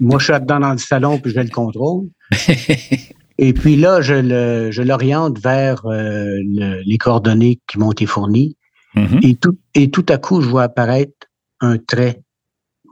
Moi, 0.00 0.18
je 0.18 0.24
suis 0.24 0.32
dedans 0.40 0.60
dans 0.60 0.72
le 0.72 0.78
salon 0.78 1.18
puis 1.18 1.32
je 1.32 1.40
le 1.40 1.50
contrôle. 1.50 2.08
Et 3.38 3.52
puis 3.52 3.76
là, 3.76 4.00
je, 4.00 4.82
l'oriente 4.82 5.38
vers 5.38 5.86
euh, 5.86 6.38
les 6.84 6.98
coordonnées 6.98 7.60
qui 7.68 7.78
m'ont 7.78 7.92
été 7.92 8.06
fournies. 8.06 8.56
Mm-hmm. 8.94 9.28
et, 9.28 9.34
tout, 9.36 9.58
et 9.74 9.90
tout 9.90 10.06
à 10.08 10.16
coup, 10.16 10.40
je 10.40 10.48
vois 10.48 10.64
apparaître 10.64 11.12
un 11.60 11.76
trait 11.76 12.22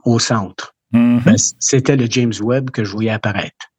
au 0.05 0.19
centre. 0.19 0.73
Mm-hmm. 0.93 1.23
Ben, 1.23 1.35
c'était 1.59 1.97
le 1.97 2.05
James 2.09 2.33
Webb 2.41 2.69
que 2.69 2.83
je 2.83 2.91
voyais 2.91 3.09
apparaître. 3.09 3.73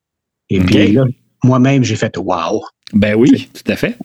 Et 0.51 0.61
puis 0.61 0.93
là, 0.93 1.05
moi-même, 1.43 1.85
j'ai 1.85 1.97
fait 1.97 2.17
Wow! 2.19 2.65
Ben 2.93 3.15
oui, 3.15 3.49
tout 3.53 3.71
à 3.71 3.77
fait. 3.77 3.97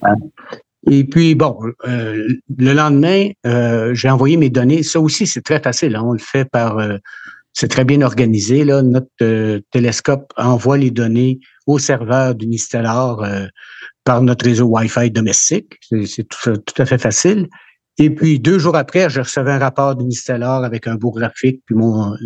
Et 0.90 1.04
puis, 1.04 1.34
bon, 1.34 1.58
euh, 1.86 2.28
le 2.58 2.72
lendemain, 2.72 3.30
euh, 3.46 3.94
j'ai 3.94 4.10
envoyé 4.10 4.36
mes 4.36 4.50
données. 4.50 4.82
Ça 4.82 5.00
aussi, 5.00 5.26
c'est 5.26 5.40
très 5.40 5.60
facile. 5.60 5.96
Hein. 5.96 6.02
On 6.04 6.12
le 6.12 6.18
fait 6.18 6.44
par 6.44 6.78
c'est 7.54 7.68
très 7.68 7.84
bien 7.84 8.02
organisé. 8.02 8.64
Là. 8.64 8.82
Notre 8.82 9.06
euh, 9.22 9.60
télescope 9.70 10.32
envoie 10.36 10.76
les 10.76 10.90
données 10.90 11.38
au 11.66 11.78
serveur 11.78 12.34
d'Unistellar 12.34 13.20
euh, 13.20 13.46
par 14.02 14.22
notre 14.22 14.44
réseau 14.44 14.66
Wi-Fi 14.66 15.10
domestique. 15.10 15.78
C'est 16.04 16.28
tout, 16.28 16.50
à 16.76 16.84
fait 16.84 16.98
facile. 16.98 17.48
Et 17.96 18.10
puis, 18.10 18.40
deux 18.40 18.58
jours 18.58 18.74
après, 18.74 19.08
je 19.08 19.20
recevais 19.20 19.52
un 19.52 19.60
rapport 19.60 19.94
d'Unistellar 19.94 20.64
avec 20.64 20.88
un 20.88 20.96
beau 20.96 21.12
graphique, 21.12 21.62
puis 21.64 21.76
mon, 21.76 22.16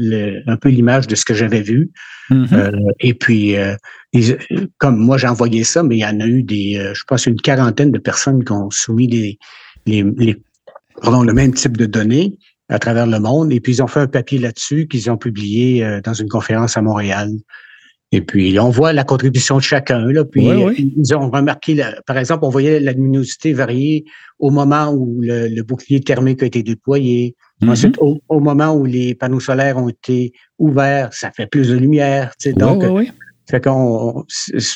un 0.47 0.57
peu 0.57 0.70
l'image 0.70 1.07
de 1.07 1.14
ce 1.14 1.26
que 1.26 1.35
j'avais 1.35 1.61
vu. 1.61 1.91
Mm-hmm. 2.31 2.55
euh, 2.55 2.91
et 3.01 3.12
puis, 3.12 3.55
comme 4.79 4.97
moi, 4.97 5.18
j'ai 5.18 5.29
envoyé 5.29 5.62
ça, 5.64 5.83
mais 5.83 5.97
il 5.97 6.01
y 6.01 6.07
en 6.07 6.20
a 6.20 6.26
eu 6.26 6.43
des, 6.43 6.93
je 6.95 7.03
pense, 7.07 7.26
une 7.26 7.39
quarantaine 7.39 7.93
de 7.93 7.99
personnes 7.99 8.43
qui 8.45 8.53
ont 8.53 8.70
soumis 8.70 9.09
les, 9.09 9.39
les, 9.85 10.05
les 10.16 10.43
pardon, 11.03 11.22
le 11.22 11.35
même 11.35 11.53
type 11.53 11.76
de 11.76 11.85
données 11.85 12.39
à 12.69 12.79
travers 12.79 13.07
le 13.07 13.19
monde. 13.19 13.53
Et 13.53 13.61
puis, 13.61 13.77
ils 13.77 13.83
ont 13.83 13.87
fait 13.87 14.01
un 14.01 14.07
papier 14.07 14.39
là-dessus 14.39 14.87
qu'ils 14.89 15.11
ont 15.11 15.16
publié 15.16 15.85
euh, 15.85 16.01
dans 16.03 16.14
une 16.14 16.29
conférence 16.29 16.77
à 16.77 16.83
Montréal. 16.83 17.31
Et 18.11 18.23
puis, 18.23 18.59
on 18.59 18.71
voit 18.71 18.95
la 18.95 19.05
contribution 19.05 19.59
de 19.59 19.62
chacun. 19.62 20.07
Là, 20.07 20.25
puis, 20.25 20.47
ils 20.47 21.14
ont 21.14 21.31
remarqué, 21.31 21.79
par 22.07 22.16
exemple, 22.16 22.45
on 22.47 22.49
voyait 22.49 22.81
la 22.81 22.93
luminosité 22.93 23.53
varier 23.53 24.07
au 24.39 24.51
moment 24.51 24.91
où 24.91 25.19
le, 25.21 25.61
bouclier 25.62 26.01
thermique 26.01 26.43
a 26.43 26.47
été 26.47 26.62
déployé. 26.62 27.35
Mm-hmm. 27.61 27.71
Ensuite, 27.71 27.99
au, 27.99 28.41
moment 28.41 28.73
où 28.73 28.87
les 28.87 29.14
panneaux 29.14 29.41
solaires 29.41 29.77
ont 29.77 29.91
été 29.91 30.33
ouverts, 30.59 31.12
ça 31.12 31.31
fait 31.33 31.47
plus 31.47 31.69
de 31.69 31.77
lumière. 31.77 32.33
Tu 32.41 32.51
sais, 32.51 32.53
donc, 32.55 32.83
fait 33.51 33.64
qu'on, 33.64 34.25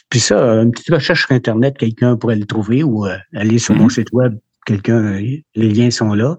puis 0.09 0.21
ça, 0.21 0.63
une 0.63 0.71
petite 0.71 0.95
recherche 0.95 1.27
sur 1.27 1.33
Internet, 1.33 1.77
quelqu'un 1.77 2.17
pourrait 2.17 2.37
le 2.37 2.47
trouver 2.47 2.83
ou 2.83 3.07
euh, 3.07 3.17
aller 3.35 3.59
sur 3.59 3.75
mon 3.75 3.87
mm-hmm. 3.87 3.95
site 3.95 4.13
web, 4.13 4.35
quelqu'un, 4.67 5.19
les 5.21 5.45
liens 5.69 5.91
sont 5.91 6.15
là. 6.15 6.37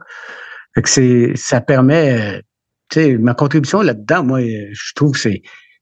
Fait 0.76 0.82
que 0.82 0.90
c'est, 0.90 1.34
ça 1.36 1.62
permet, 1.62 2.42
tu 2.90 3.00
sais, 3.00 3.18
ma 3.18 3.34
contribution 3.34 3.82
là-dedans, 3.82 4.24
moi, 4.24 4.42
je 4.42 4.94
trouve 4.96 5.14
que 5.14 5.20
c'est, 5.20 5.42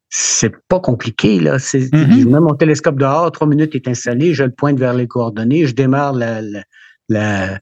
c'est 0.09 0.51
pas 0.67 0.79
compliqué, 0.79 1.39
là. 1.39 1.59
C'est, 1.59 1.79
mm-hmm. 1.79 2.21
Je 2.21 2.27
mets 2.27 2.39
mon 2.39 2.55
télescope 2.55 2.99
dehors, 2.99 3.31
trois 3.31 3.47
minutes 3.47 3.75
est 3.75 3.87
installé, 3.87 4.33
je 4.33 4.43
le 4.43 4.51
pointe 4.51 4.77
vers 4.77 4.93
les 4.93 5.07
coordonnées, 5.07 5.65
je 5.65 5.73
démarre 5.73 6.13
la, 6.13 6.41
la, 6.41 6.63
la 7.07 7.59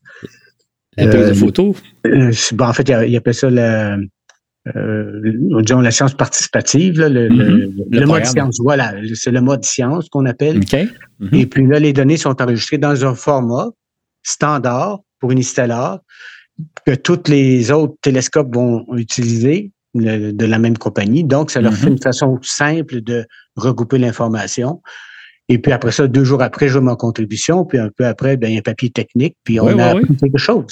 la 0.97 1.07
prise 1.07 1.25
de 1.27 1.31
euh, 1.31 1.33
photo? 1.33 1.75
Euh, 2.07 2.31
bon, 2.53 2.65
en 2.65 2.73
fait, 2.73 2.89
il, 2.89 3.15
appelle 3.15 3.33
ça 3.33 3.49
la, 3.49 3.97
euh, 4.75 5.21
disons, 5.61 5.81
la 5.81 5.91
science 5.91 6.15
participative, 6.15 6.99
là, 6.99 7.09
le, 7.09 7.29
mm-hmm. 7.29 7.99
le, 7.99 8.05
mode 8.05 8.25
science. 8.25 8.57
Voilà, 8.61 8.93
c'est 9.13 9.31
le 9.31 9.41
mode 9.41 9.63
science 9.63 10.09
qu'on 10.09 10.25
appelle. 10.25 10.57
Okay. 10.57 10.89
Mm-hmm. 11.21 11.35
Et 11.35 11.45
puis 11.45 11.67
là, 11.67 11.79
les 11.79 11.93
données 11.93 12.17
sont 12.17 12.41
enregistrées 12.41 12.77
dans 12.77 13.05
un 13.05 13.15
format 13.15 13.67
standard 14.23 14.99
pour 15.19 15.31
une 15.31 15.43
stellar 15.43 15.99
que 16.85 16.95
tous 16.95 17.29
les 17.29 17.71
autres 17.71 17.95
télescopes 18.01 18.53
vont 18.53 18.85
utiliser 18.95 19.71
de 19.95 20.45
la 20.45 20.59
même 20.59 20.77
compagnie. 20.77 21.23
Donc, 21.23 21.51
ça 21.51 21.61
leur 21.61 21.73
fait 21.73 21.87
mm-hmm. 21.87 21.91
une 21.91 22.01
façon 22.01 22.39
simple 22.41 23.01
de 23.01 23.25
regrouper 23.55 23.97
l'information. 23.97 24.81
Et 25.51 25.57
puis 25.57 25.71
après 25.71 25.91
ça, 25.91 26.07
deux 26.07 26.23
jours 26.23 26.43
après, 26.43 26.67
je 26.67 26.77
ma 26.77 26.95
contribution. 26.95 27.65
Puis 27.65 27.79
un 27.79 27.89
peu 27.95 28.05
après, 28.05 28.37
il 28.39 28.49
y 28.49 28.55
a 28.55 28.59
un 28.59 28.61
papier 28.61 28.91
technique. 28.91 29.35
Puis 29.43 29.59
on 29.59 29.79
a 29.79 29.85
appris 29.85 30.15
quelque 30.15 30.37
chose. 30.37 30.67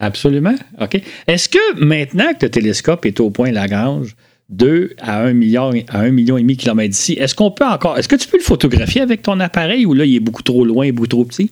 Absolument. 0.00 0.54
OK. 0.80 1.00
Est-ce 1.26 1.48
que 1.48 1.84
maintenant 1.84 2.32
que 2.32 2.46
le 2.46 2.50
télescope 2.50 3.04
est 3.04 3.20
au 3.20 3.30
point 3.30 3.52
Lagrange, 3.52 4.16
2 4.48 4.94
à 4.98 5.22
1 5.22 5.34
million, 5.34 5.70
à 5.88 6.00
1 6.00 6.10
million 6.10 6.38
et 6.38 6.40
demi 6.40 6.56
de 6.56 6.60
kilomètres 6.60 6.90
d'ici, 6.90 7.14
est-ce 7.14 7.34
qu'on 7.34 7.50
peut 7.50 7.66
encore. 7.66 7.98
Est-ce 7.98 8.08
que 8.08 8.16
tu 8.16 8.28
peux 8.28 8.38
le 8.38 8.42
photographier 8.42 9.02
avec 9.02 9.22
ton 9.22 9.40
appareil 9.40 9.84
ou 9.84 9.92
là, 9.92 10.06
il 10.06 10.16
est 10.16 10.20
beaucoup 10.20 10.42
trop 10.42 10.64
loin, 10.64 10.90
beaucoup 10.90 11.06
trop 11.06 11.24
petit? 11.24 11.50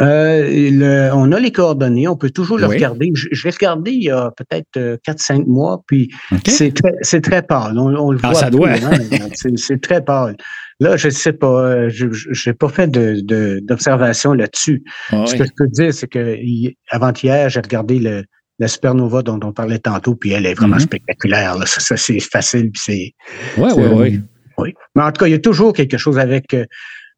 Euh, 0.00 1.10
on 1.12 1.32
a 1.32 1.40
les 1.40 1.52
coordonnées, 1.52 2.08
on 2.08 2.16
peut 2.16 2.30
toujours 2.30 2.58
le 2.58 2.66
regarder. 2.66 3.10
Je, 3.14 3.44
l'ai 3.44 3.50
regardé 3.50 3.90
il 3.92 4.04
y 4.04 4.10
a 4.10 4.30
peut-être 4.36 4.98
4-5 5.06 5.40
euh, 5.40 5.44
mois, 5.46 5.82
puis 5.86 6.10
c'est 6.46 6.72
très, 6.74 7.20
très 7.20 7.42
pâle. 7.42 7.78
On, 7.78 8.10
le 8.10 8.18
ah, 8.22 8.28
voit. 8.28 8.34
Ça 8.34 8.50
doit. 8.50 8.70
Hein, 8.70 8.90
c'est 9.56 9.80
très 9.80 10.02
pâle. 10.02 10.36
Là, 10.78 10.96
je 10.96 11.08
ne 11.08 11.12
sais 11.12 11.34
pas, 11.34 11.62
euh, 11.62 11.90
je 11.90 12.06
n'ai 12.06 12.54
pas 12.54 12.68
fait 12.68 12.90
d'observation 12.90 14.32
là-dessus. 14.32 14.82
Ah 15.10 15.24
Ce 15.26 15.34
que 15.34 15.44
je 15.44 15.50
peux 15.54 15.68
dire, 15.68 15.92
c'est 15.92 16.08
que 16.08 16.38
avant-hier, 16.88 17.50
j'ai 17.50 17.60
regardé 17.60 17.98
le, 17.98 18.24
la 18.58 18.68
supernova 18.68 19.22
dont 19.22 19.40
on 19.42 19.52
parlait 19.52 19.78
tantôt, 19.78 20.14
puis 20.14 20.32
elle 20.32 20.46
est 20.46 20.54
vraiment 20.54 20.76
mm-hmm. 20.76 20.80
spectaculaire. 20.80 21.56
Ça, 21.66 21.96
c'est 21.96 22.20
facile, 22.20 22.70
puis 22.70 22.82
c'est. 22.82 23.12
Oui, 23.58 23.70
oui, 23.76 24.20
oui. 24.56 24.74
Mais 24.94 25.02
en 25.02 25.12
tout 25.12 25.20
cas, 25.20 25.26
il 25.26 25.32
y 25.32 25.34
a 25.34 25.38
toujours 25.38 25.74
quelque 25.74 25.98
chose 25.98 26.18
avec 26.18 26.54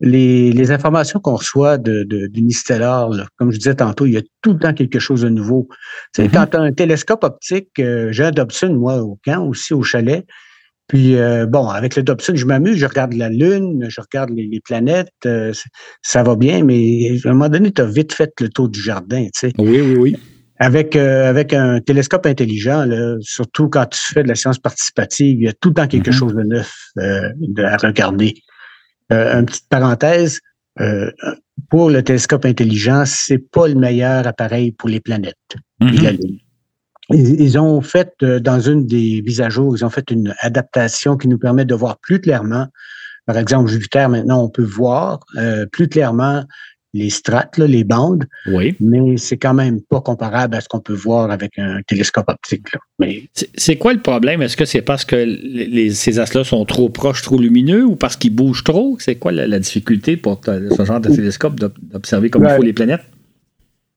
les, 0.03 0.71
informations 0.73 1.21
qu'on 1.21 1.37
reçoit 1.37 1.79
de, 1.79 2.03
de, 2.03 2.29
comme 3.37 3.53
je 3.53 3.59
disais 3.59 3.75
tantôt, 3.75 4.07
il 4.07 4.13
y 4.13 4.17
a 4.17 4.23
tout 4.43 4.53
le 4.53 4.59
temps 4.59 4.75
quelque 4.75 4.99
chose 4.99 5.23
de 5.23 5.29
nouveau. 5.29 5.69
C'est 6.15 6.27
mm-hmm. 6.27 6.33
Quand 6.33 6.47
tu 6.49 6.57
as 6.57 6.61
un 6.61 6.73
télescope 6.73 7.25
optique, 7.25 7.71
euh, 7.79 8.09
j'ai 8.11 8.25
un 8.25 8.33
Dobson, 8.33 8.75
moi, 8.75 8.99
au 9.03 9.19
camp, 9.25 9.47
aussi 9.47 9.73
au 9.73 9.83
chalet. 9.83 10.27
Puis, 10.89 11.17
euh, 11.17 11.47
bon, 11.47 11.69
avec 11.69 11.95
le 11.95 12.03
Dobson, 12.03 12.33
je 12.35 12.45
m'amuse, 12.45 12.77
je 12.77 12.87
regarde 12.87 13.15
la 13.15 13.29
Lune, 13.29 13.87
je 13.89 14.01
regarde 14.01 14.31
les, 14.31 14.61
planètes, 14.61 15.09
euh, 15.25 15.53
ça 16.03 16.23
va 16.23 16.35
bien, 16.35 16.65
mais 16.65 17.19
à 17.25 17.29
un 17.29 17.33
moment 17.33 17.49
donné, 17.49 17.73
tu 17.73 17.81
as 17.81 17.87
vite 17.87 18.13
fait 18.13 18.33
le 18.41 18.49
tour 18.49 18.69
du 18.69 18.81
jardin, 18.81 19.25
tu 19.27 19.49
sais. 19.49 19.53
Oui, 19.59 19.81
oui, 19.81 19.97
oui. 19.97 20.17
Avec, 20.59 20.95
avec 20.95 21.55
un 21.55 21.81
télescope 21.81 22.27
intelligent, 22.27 22.85
là, 22.85 23.17
surtout 23.21 23.69
quand 23.69 23.87
tu 23.87 23.99
fais 24.13 24.23
de 24.23 24.29
la 24.29 24.35
science 24.35 24.59
participative, 24.59 25.41
il 25.41 25.45
y 25.45 25.49
a 25.49 25.53
tout 25.53 25.71
le 25.71 25.75
temps 25.75 25.89
quelque 25.89 26.11
mm-hmm. 26.11 26.13
chose 26.13 26.35
de 26.35 26.43
neuf 26.43 26.73
à 26.99 27.77
regarder. 27.79 28.35
Euh, 29.13 29.41
une 29.41 29.47
petite 29.47 29.69
parenthèse, 29.69 30.41
euh, 30.81 31.11
pour 31.71 31.91
le 31.91 32.03
télescope 32.03 32.45
intelligent, 32.45 33.05
c'est 33.07 33.39
pas 33.39 33.69
le 33.69 33.75
meilleur 33.75 34.27
appareil 34.27 34.73
pour 34.73 34.89
les 34.89 35.01
planètes. 35.01 35.37
Mm-hmm. 35.81 36.41
Ils, 37.11 37.59
ont 37.59 37.83
fait, 37.83 38.13
euh, 38.23 38.41
dans 38.41 38.61
une 38.61 38.87
des 38.87 39.23
mises 39.23 39.41
à 39.41 39.51
jour, 39.51 39.77
ils 39.77 39.85
ont 39.85 39.91
fait 39.91 40.11
une 40.11 40.35
adaptation 40.41 41.17
qui 41.17 41.29
nous 41.29 41.39
permet 41.39 41.65
de 41.65 41.75
voir 41.75 41.99
plus 41.99 42.21
clairement 42.21 42.69
Par 43.27 43.37
exemple, 43.37 43.69
Jupiter, 43.71 44.09
maintenant, 44.09 44.43
on 44.45 44.49
peut 44.49 44.63
voir 44.63 45.21
plus 45.73 45.89
clairement 45.89 46.45
les 46.95 47.11
strates, 47.11 47.59
les 47.59 47.85
bandes. 47.85 48.27
Oui. 48.47 48.77
Mais 48.81 49.17
c'est 49.17 49.37
quand 49.37 49.55
même 49.55 49.81
pas 49.81 50.01
comparable 50.01 50.57
à 50.57 50.61
ce 50.61 50.69
qu'on 50.69 50.81
peut 50.81 50.93
voir 50.93 51.31
avec 51.31 51.59
un 51.59 51.81
télescope 51.87 52.29
optique. 52.29 52.67
Mais... 52.99 53.25
C'est 53.57 53.77
quoi 53.77 53.93
le 53.93 54.01
problème? 54.01 54.43
Est-ce 54.43 54.57
que 54.57 54.65
c'est 54.65 54.83
parce 54.83 55.05
que 55.05 55.27
ces 55.93 56.19
astres-là 56.19 56.45
sont 56.45 56.65
trop 56.65 56.89
proches, 56.89 57.23
trop 57.23 57.39
lumineux 57.39 57.85
ou 57.85 57.97
parce 57.97 58.17
qu'ils 58.17 58.35
bougent 58.35 58.65
trop? 58.65 58.97
C'est 58.99 59.17
quoi 59.17 59.33
la, 59.33 59.59
difficulté 59.59 60.17
pour 60.17 60.41
ce 60.45 60.85
genre 60.85 61.01
de 61.01 61.09
télescope 61.09 61.57
d'observer 61.57 62.31
comme 62.31 62.45
il 62.45 62.57
faut 62.57 62.63
les 62.63 62.73
planètes? 62.73 63.03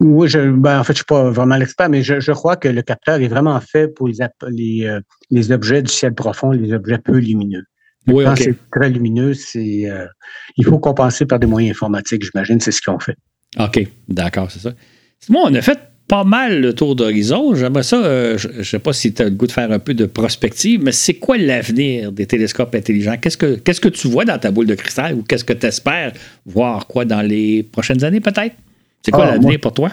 Oui, 0.02 0.28
je, 0.28 0.52
ben, 0.52 0.80
en 0.80 0.84
fait, 0.84 0.92
je 0.92 0.92
ne 0.92 0.96
suis 0.98 1.06
pas 1.06 1.30
vraiment 1.30 1.56
l'expert, 1.56 1.90
mais 1.90 2.04
je, 2.04 2.32
crois 2.34 2.58
que 2.58 2.68
le 2.68 2.82
capteur 2.82 3.22
est 3.22 3.30
vraiment 3.30 3.60
fait 3.62 3.88
pour 3.88 4.10
les, 4.10 4.18
les, 4.50 4.86
euh, 4.86 5.00
les 5.32 5.52
objets 5.54 5.82
du 5.82 5.92
ciel 5.92 6.14
profond, 6.14 6.52
les 6.52 6.74
objets 6.74 6.98
peu 6.98 7.18
lumineux. 7.18 7.64
Oui, 8.08 8.24
Quand 8.24 8.36
c'est 8.36 8.56
très 8.72 8.90
lumineux, 8.90 9.34
c'est 9.34 9.90
euh, 9.90 10.06
il 10.58 10.66
faut 10.66 10.80
compenser 10.80 11.26
par 11.26 11.40
des 11.40 11.48
moyens 11.48 11.76
informatiques, 11.76 12.24
j'imagine, 12.24 12.60
c'est 12.60 12.72
ce 12.72 12.82
qu'ils 12.82 12.94
ont 12.94 13.00
fait. 13.00 13.16
OK, 13.60 13.88
d'accord, 14.08 14.52
c'est 14.52 14.60
ça. 14.60 14.74
Moi, 15.30 15.42
on 15.46 15.54
a 15.54 15.62
fait 15.62 15.80
pas 16.08 16.24
mal 16.24 16.62
le 16.62 16.74
tour 16.74 16.96
d'horizon. 16.96 17.56
J'aimerais 17.56 17.84
ça, 17.84 18.04
euh, 18.04 18.38
je 18.38 18.50
ne 18.50 18.64
sais 18.64 18.80
pas 18.80 18.94
si 18.94 19.14
tu 19.14 19.22
as 19.22 19.26
le 19.26 19.32
goût 19.32 19.48
de 19.48 19.52
faire 19.52 19.72
un 19.72 19.80
peu 19.80 19.94
de 19.94 20.06
prospective, 20.06 20.82
mais 20.84 20.92
c'est 20.92 21.16
quoi 21.16 21.38
l'avenir 21.38 22.12
des 22.12 22.26
télescopes 22.28 22.76
intelligents? 22.76 23.16
Qu'est-ce 23.20 23.38
que, 23.38 23.56
qu'est-ce 23.56 23.82
que 23.82 23.90
tu 23.90 24.08
vois 24.08 24.26
dans 24.26 24.38
ta 24.38 24.52
boule 24.52 24.68
de 24.68 24.76
cristal 24.76 25.16
ou 25.16 25.24
qu'est-ce 25.24 25.44
que 25.44 25.54
tu 25.54 25.66
espères 25.66 26.14
voir 26.46 26.88
quoi 26.88 27.06
dans 27.06 27.22
les 27.22 27.64
prochaines 27.64 28.04
années 28.04 28.22
peut-être? 28.22 28.56
C'est 29.04 29.12
quoi 29.12 29.26
ah, 29.26 29.32
l'avenir 29.32 29.60
pour 29.60 29.74
toi? 29.74 29.92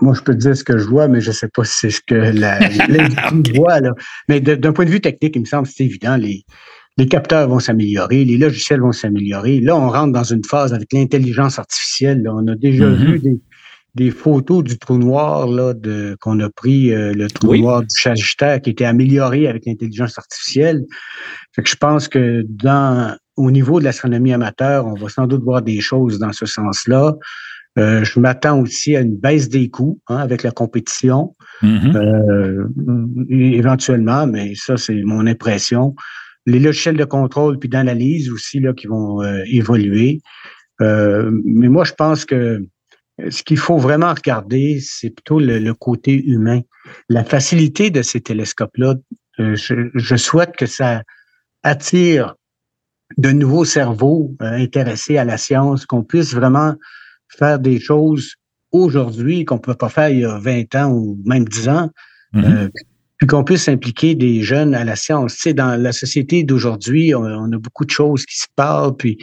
Moi, 0.00 0.14
je 0.14 0.22
peux 0.22 0.32
te 0.32 0.38
dire 0.38 0.56
ce 0.56 0.64
que 0.64 0.78
je 0.78 0.84
vois, 0.84 1.06
mais 1.06 1.20
je 1.20 1.28
ne 1.28 1.34
sais 1.34 1.48
pas 1.48 1.64
si 1.64 1.78
c'est 1.80 1.90
ce 1.90 2.00
que 2.06 2.14
la, 2.14 2.58
voit. 3.54 3.80
Là. 3.80 3.92
Mais 4.28 4.40
d'un 4.40 4.72
point 4.72 4.84
de 4.84 4.90
vue 4.90 5.00
technique, 5.00 5.36
il 5.36 5.40
me 5.40 5.46
semble 5.46 5.68
que 5.68 5.74
c'est 5.74 5.84
évident. 5.84 6.16
Les, 6.16 6.44
les 6.98 7.06
capteurs 7.06 7.48
vont 7.48 7.58
s'améliorer, 7.58 8.24
les 8.24 8.36
logiciels 8.36 8.80
vont 8.80 8.92
s'améliorer. 8.92 9.60
Là, 9.60 9.76
on 9.76 9.88
rentre 9.88 10.12
dans 10.12 10.24
une 10.24 10.44
phase 10.44 10.74
avec 10.74 10.92
l'intelligence 10.92 11.58
artificielle. 11.58 12.28
On 12.28 12.46
a 12.48 12.54
déjà 12.54 12.86
mm-hmm. 12.86 13.04
vu 13.04 13.40
des, 13.94 14.10
photos 14.10 14.62
du 14.62 14.78
trou 14.78 14.98
noir 14.98 15.46
là, 15.46 15.72
de, 15.72 16.16
qu'on 16.20 16.38
a 16.40 16.50
pris, 16.50 16.92
euh, 16.92 17.12
le 17.14 17.28
trou 17.28 17.56
noir 17.56 17.82
du 17.82 17.88
Sagittaire 17.88 18.60
qui 18.60 18.70
était 18.70 18.84
amélioré 18.84 19.46
avec 19.46 19.64
l'intelligence 19.66 20.18
artificielle. 20.18 20.84
Fait 21.54 21.62
que 21.62 21.68
je 21.68 21.76
pense 21.76 22.08
que 22.08 22.44
dans 22.48 23.16
au 23.36 23.50
niveau 23.50 23.80
de 23.80 23.84
l'astronomie 23.84 24.32
amateur, 24.34 24.86
on 24.86 24.94
va 24.94 25.08
sans 25.08 25.26
doute 25.26 25.42
voir 25.42 25.62
des 25.62 25.80
choses 25.80 26.18
dans 26.18 26.32
ce 26.32 26.44
sens-là. 26.44 27.14
Euh, 27.78 28.04
je 28.04 28.20
m'attends 28.20 28.60
aussi 28.60 28.94
à 28.96 29.00
une 29.00 29.16
baisse 29.16 29.48
des 29.48 29.70
coûts 29.70 29.98
hein, 30.08 30.18
avec 30.18 30.42
la 30.42 30.50
compétition, 30.50 31.34
mm-hmm. 31.62 31.96
euh, 31.96 32.66
éventuellement, 33.30 34.26
mais 34.26 34.54
ça, 34.54 34.76
c'est 34.76 35.02
mon 35.02 35.26
impression 35.26 35.94
les 36.46 36.58
logiciels 36.58 36.96
de 36.96 37.04
contrôle 37.04 37.58
puis 37.58 37.68
d'analyse 37.68 38.30
aussi 38.30 38.60
là, 38.60 38.72
qui 38.72 38.86
vont 38.86 39.22
euh, 39.22 39.42
évoluer. 39.46 40.20
Euh, 40.80 41.30
mais 41.44 41.68
moi, 41.68 41.84
je 41.84 41.92
pense 41.92 42.24
que 42.24 42.64
ce 43.28 43.42
qu'il 43.42 43.58
faut 43.58 43.78
vraiment 43.78 44.12
regarder, 44.12 44.80
c'est 44.80 45.10
plutôt 45.10 45.38
le, 45.38 45.72
côté 45.74 46.22
humain. 46.24 46.60
La 47.08 47.24
facilité 47.24 47.90
de 47.90 48.02
ces 48.02 48.20
télescopes-là, 48.20 48.94
euh, 49.38 49.54
je, 49.54 50.16
souhaite 50.16 50.56
que 50.56 50.66
ça 50.66 51.02
attire 51.62 52.34
de 53.18 53.30
nouveaux 53.30 53.64
cerveaux 53.64 54.34
intéressés 54.40 55.18
à 55.18 55.24
la 55.24 55.36
science, 55.36 55.86
qu'on 55.86 56.02
puisse 56.02 56.34
vraiment 56.34 56.74
faire 57.28 57.58
des 57.58 57.78
choses 57.78 58.34
aujourd'hui 58.72 59.44
qu'on 59.44 59.56
ne 59.56 59.60
peut 59.60 59.74
pas 59.74 59.90
faire 59.90 60.08
il 60.08 60.20
y 60.20 60.24
a 60.24 60.38
20 60.38 60.74
ans 60.76 60.90
ou 60.90 61.20
même 61.26 61.44
10 61.46 61.68
ans, 61.68 61.90
mm-hmm 62.34 62.70
puis 63.22 63.28
qu'on 63.28 63.44
puisse 63.44 63.68
impliquer 63.68 64.16
des 64.16 64.42
jeunes 64.42 64.74
à 64.74 64.82
la 64.82 64.96
science. 64.96 65.36
Tu 65.36 65.54
dans 65.54 65.80
la 65.80 65.92
société 65.92 66.42
d'aujourd'hui, 66.42 67.14
on, 67.14 67.52
a 67.52 67.56
beaucoup 67.56 67.84
de 67.84 67.90
choses 67.90 68.26
qui 68.26 68.36
se 68.36 68.48
parlent, 68.56 68.96
puis 68.96 69.16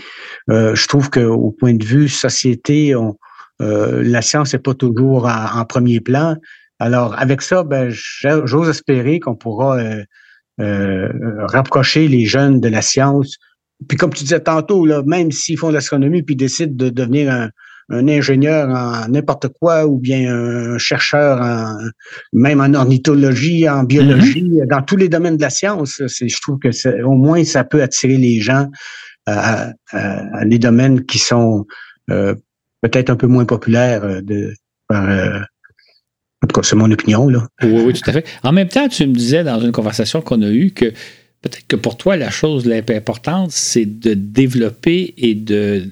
euh, 0.50 0.74
je 0.74 0.88
trouve 0.88 1.10
qu'au 1.10 1.52
point 1.52 1.74
de 1.74 1.84
vue 1.84 2.08
société, 2.08 2.96
euh, 2.96 4.02
la 4.02 4.22
science 4.22 4.54
n'est 4.54 4.60
pas 4.60 4.74
toujours 4.74 5.28
en, 5.28 5.66
premier 5.66 6.00
plan. 6.00 6.38
Alors, 6.80 7.20
avec 7.20 7.42
ça, 7.42 7.66
ben, 7.66 7.90
j'ose 7.90 8.70
espérer 8.70 9.20
qu'on 9.20 9.36
pourra 9.36 9.78
euh, 10.62 11.10
rapprocher 11.48 12.08
les 12.08 12.26
jeunes 12.26 12.62
de 12.62 12.70
la 12.70 12.82
science. 12.82 13.36
Puis 13.90 13.98
comme 13.98 14.14
tu 14.14 14.24
disais 14.24 14.40
tantôt, 14.40 14.86
même 15.04 15.30
s'ils 15.34 15.58
font 15.58 15.72
de 15.72 15.74
l'astronomie 15.74 16.24
puis 16.24 16.38
décident 16.38 16.74
de 16.74 16.90
devenir 16.90 17.30
un, 17.34 17.50
un 17.90 18.08
ingénieur 18.08 18.70
en 18.70 19.08
n'importe 19.10 19.48
quoi 19.60 19.86
ou 19.88 19.98
bien 19.98 20.34
un 20.34 20.78
chercheur 20.78 21.42
en, 21.42 21.78
même 22.34 22.62
en 22.62 22.74
ornithologie, 22.74 23.68
en 23.70 23.84
biologie, 23.84 24.44
mm-hmm. 24.44 24.68
dans 24.68 24.82
tous 24.82 24.98
les 24.98 25.10
domaines 25.10 25.38
de 25.38 25.42
la 25.42 25.50
science. 25.50 26.00
Je 26.00 26.42
trouve 26.42 26.60
que 26.60 27.04
au 27.04 27.14
moins 27.14 27.44
ça 27.44 27.64
peut 27.64 27.82
attirer 27.82 28.18
les 28.18 28.40
gens 28.40 28.68
à, 29.26 29.72
à, 29.92 30.46
des 30.46 30.60
domaines 30.60 31.06
qui 31.06 31.20
sont 31.20 31.66
euh, 32.10 32.36
peut-être 32.82 33.10
un 33.10 33.16
peu 33.16 33.28
moins 33.28 33.46
populaires 33.46 34.04
euh, 34.04 34.22
de, 34.22 34.54
euh, 34.92 35.40
en 36.42 36.48
tout 36.48 36.60
cas, 36.60 36.64
c'est 36.64 36.76
mon 36.76 36.90
opinion. 36.90 37.28
Là. 37.28 37.48
Oui, 37.64 37.82
oui, 37.86 37.94
tout 37.94 38.10
à 38.10 38.14
fait. 38.14 38.26
En 38.44 38.52
même 38.52 38.70
temps, 38.70 38.88
tu 38.88 39.06
me 39.06 39.14
disais 39.14 39.44
dans 39.44 39.60
une 39.60 39.72
conversation 39.72 40.22
qu'on 40.22 40.42
a 40.42 40.50
eue 40.50 40.72
que 40.72 40.94
Peut-être 41.42 41.68
que 41.68 41.78
pour 41.78 41.96
toi, 41.96 42.18
la 42.18 42.32
chose 42.32 42.66
la 42.66 42.82
plus 42.82 42.96
importante, 42.96 43.52
c'est 43.52 43.86
de 43.86 44.14
développer 44.14 45.14
et 45.18 45.36
de 45.36 45.88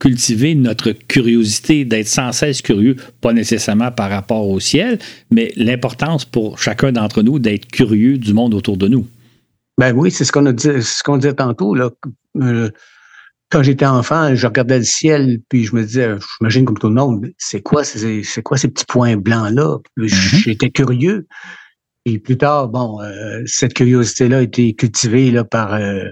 cultiver 0.00 0.56
notre 0.56 0.90
curiosité, 0.90 1.84
d'être 1.84 2.08
sans 2.08 2.32
cesse 2.32 2.62
curieux, 2.62 2.96
pas 3.20 3.32
nécessairement 3.32 3.92
par 3.92 4.10
rapport 4.10 4.48
au 4.48 4.58
ciel, 4.58 4.98
mais 5.30 5.52
l'importance 5.54 6.24
pour 6.24 6.58
chacun 6.58 6.90
d'entre 6.90 7.22
nous 7.22 7.38
d'être 7.38 7.66
curieux 7.66 8.18
du 8.18 8.34
monde 8.34 8.54
autour 8.54 8.76
de 8.76 8.88
nous. 8.88 9.06
Ben 9.78 9.92
oui, 9.94 10.10
c'est 10.10 10.24
ce 10.24 10.32
qu'on 10.32 10.46
a 10.46 10.52
dit, 10.52 10.82
ce 10.82 11.04
qu'on 11.04 11.16
disait 11.16 11.34
tantôt. 11.34 11.76
Là. 11.76 11.90
Euh, 12.42 12.68
quand 13.50 13.62
j'étais 13.62 13.86
enfant, 13.86 14.34
je 14.34 14.46
regardais 14.48 14.78
le 14.78 14.84
ciel, 14.84 15.38
puis 15.48 15.64
je 15.64 15.76
me 15.76 15.84
disais, 15.84 16.16
j'imagine 16.40 16.64
comme 16.64 16.78
tout 16.78 16.88
le 16.88 16.94
monde, 16.94 17.30
c'est 17.38 17.62
quoi, 17.62 17.84
c'est, 17.84 18.42
quoi 18.42 18.58
ces 18.58 18.66
petits 18.66 18.84
points 18.84 19.16
blancs-là? 19.16 19.78
Mm-hmm. 19.96 20.42
J'étais 20.42 20.70
curieux. 20.70 21.28
Et 22.08 22.18
plus 22.18 22.38
tard, 22.38 22.68
bon, 22.68 23.00
euh, 23.02 23.42
cette 23.46 23.74
curiosité-là 23.74 24.38
a 24.38 24.42
été 24.42 24.74
cultivée 24.74 25.30
là, 25.30 25.44
par 25.44 25.74
euh, 25.74 26.04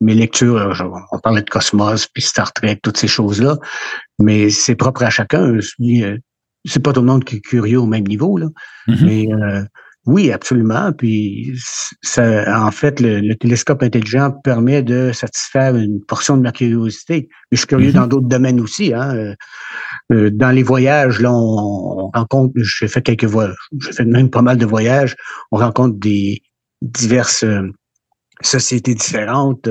mes 0.00 0.14
lectures. 0.14 0.72
on 1.12 1.18
parlait 1.18 1.42
de 1.42 1.50
Cosmos, 1.50 2.06
puis 2.06 2.22
Star 2.22 2.52
Trek, 2.52 2.78
toutes 2.82 2.96
ces 2.96 3.08
choses-là. 3.08 3.58
Mais 4.18 4.50
c'est 4.50 4.74
propre 4.74 5.02
à 5.02 5.10
chacun. 5.10 5.54
Euh, 5.54 6.18
c'est 6.64 6.82
pas 6.82 6.92
tout 6.92 7.00
le 7.00 7.06
monde 7.06 7.24
qui 7.24 7.36
est 7.36 7.40
curieux 7.40 7.78
au 7.78 7.86
même 7.86 8.06
niveau, 8.06 8.38
là. 8.38 8.46
Mm-hmm. 8.88 9.04
Mais 9.04 9.28
oui, 10.06 10.30
absolument. 10.32 10.92
Puis, 10.92 11.54
ça, 12.02 12.44
en 12.62 12.70
fait, 12.70 13.00
le, 13.00 13.34
télescope 13.34 13.82
intelligent 13.82 14.32
permet 14.44 14.82
de 14.82 15.12
satisfaire 15.12 15.76
une 15.76 16.04
portion 16.04 16.36
de 16.36 16.42
ma 16.42 16.52
curiosité. 16.52 17.28
Mais 17.50 17.56
je 17.56 17.58
suis 17.58 17.66
curieux 17.66 17.90
mm-hmm. 17.90 17.94
dans 17.94 18.06
d'autres 18.06 18.28
domaines 18.28 18.60
aussi. 18.60 18.92
Hein. 18.92 19.34
Euh, 20.12 20.26
euh, 20.26 20.30
dans 20.30 20.50
les 20.50 20.62
voyages, 20.62 21.20
là, 21.20 21.32
on, 21.32 22.10
rencontre, 22.14 22.52
j'ai 22.56 22.88
fait 22.88 23.02
quelques 23.02 23.24
voyages, 23.24 23.56
j'ai 23.80 23.92
fait 23.92 24.04
même 24.04 24.30
pas 24.30 24.42
mal 24.42 24.58
de 24.58 24.66
voyages. 24.66 25.16
On 25.50 25.58
rencontre 25.58 25.98
des 25.98 26.42
diverses 26.82 27.44
euh, 27.44 27.62
sociétés 28.42 28.94
différentes. 28.94 29.68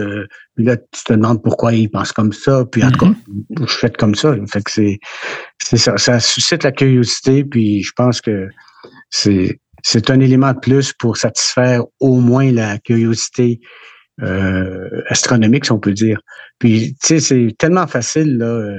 puis 0.56 0.66
là, 0.66 0.78
tu 0.78 1.04
te 1.06 1.14
demandes 1.14 1.44
pourquoi 1.44 1.74
ils 1.74 1.90
pensent 1.90 2.14
comme 2.14 2.34
ça. 2.34 2.66
Puis 2.66 2.84
en 2.84 2.92
tout 2.92 3.00
cas, 3.00 3.12
mm-hmm. 3.12 3.68
je 3.68 3.78
fais 3.78 3.90
comme 3.92 4.16
ça. 4.16 4.36
Fait 4.48 4.64
que 4.64 4.72
c'est, 4.72 5.00
c'est 5.62 5.78
ça. 5.78 5.98
Ça 5.98 6.20
suscite 6.20 6.64
la 6.64 6.72
curiosité. 6.72 7.44
Puis 7.44 7.84
je 7.84 7.92
pense 7.96 8.22
que 8.22 8.48
c'est 9.10 9.60
c'est 9.84 10.10
un 10.10 10.20
élément 10.22 10.54
de 10.54 10.60
plus 10.60 10.94
pour 10.94 11.18
satisfaire 11.18 11.84
au 12.00 12.20
moins 12.22 12.52
la 12.52 12.80
curiosité 12.80 13.60
euh, 14.22 15.04
astronomique, 15.08 15.66
si 15.66 15.72
on 15.72 15.80
peut 15.80 15.94
dire. 15.94 16.22
Puis, 16.58 16.96
tu 17.04 17.08
sais, 17.08 17.20
c'est 17.20 17.56
tellement 17.58 17.86
facile. 17.88 18.38
Là, 18.38 18.78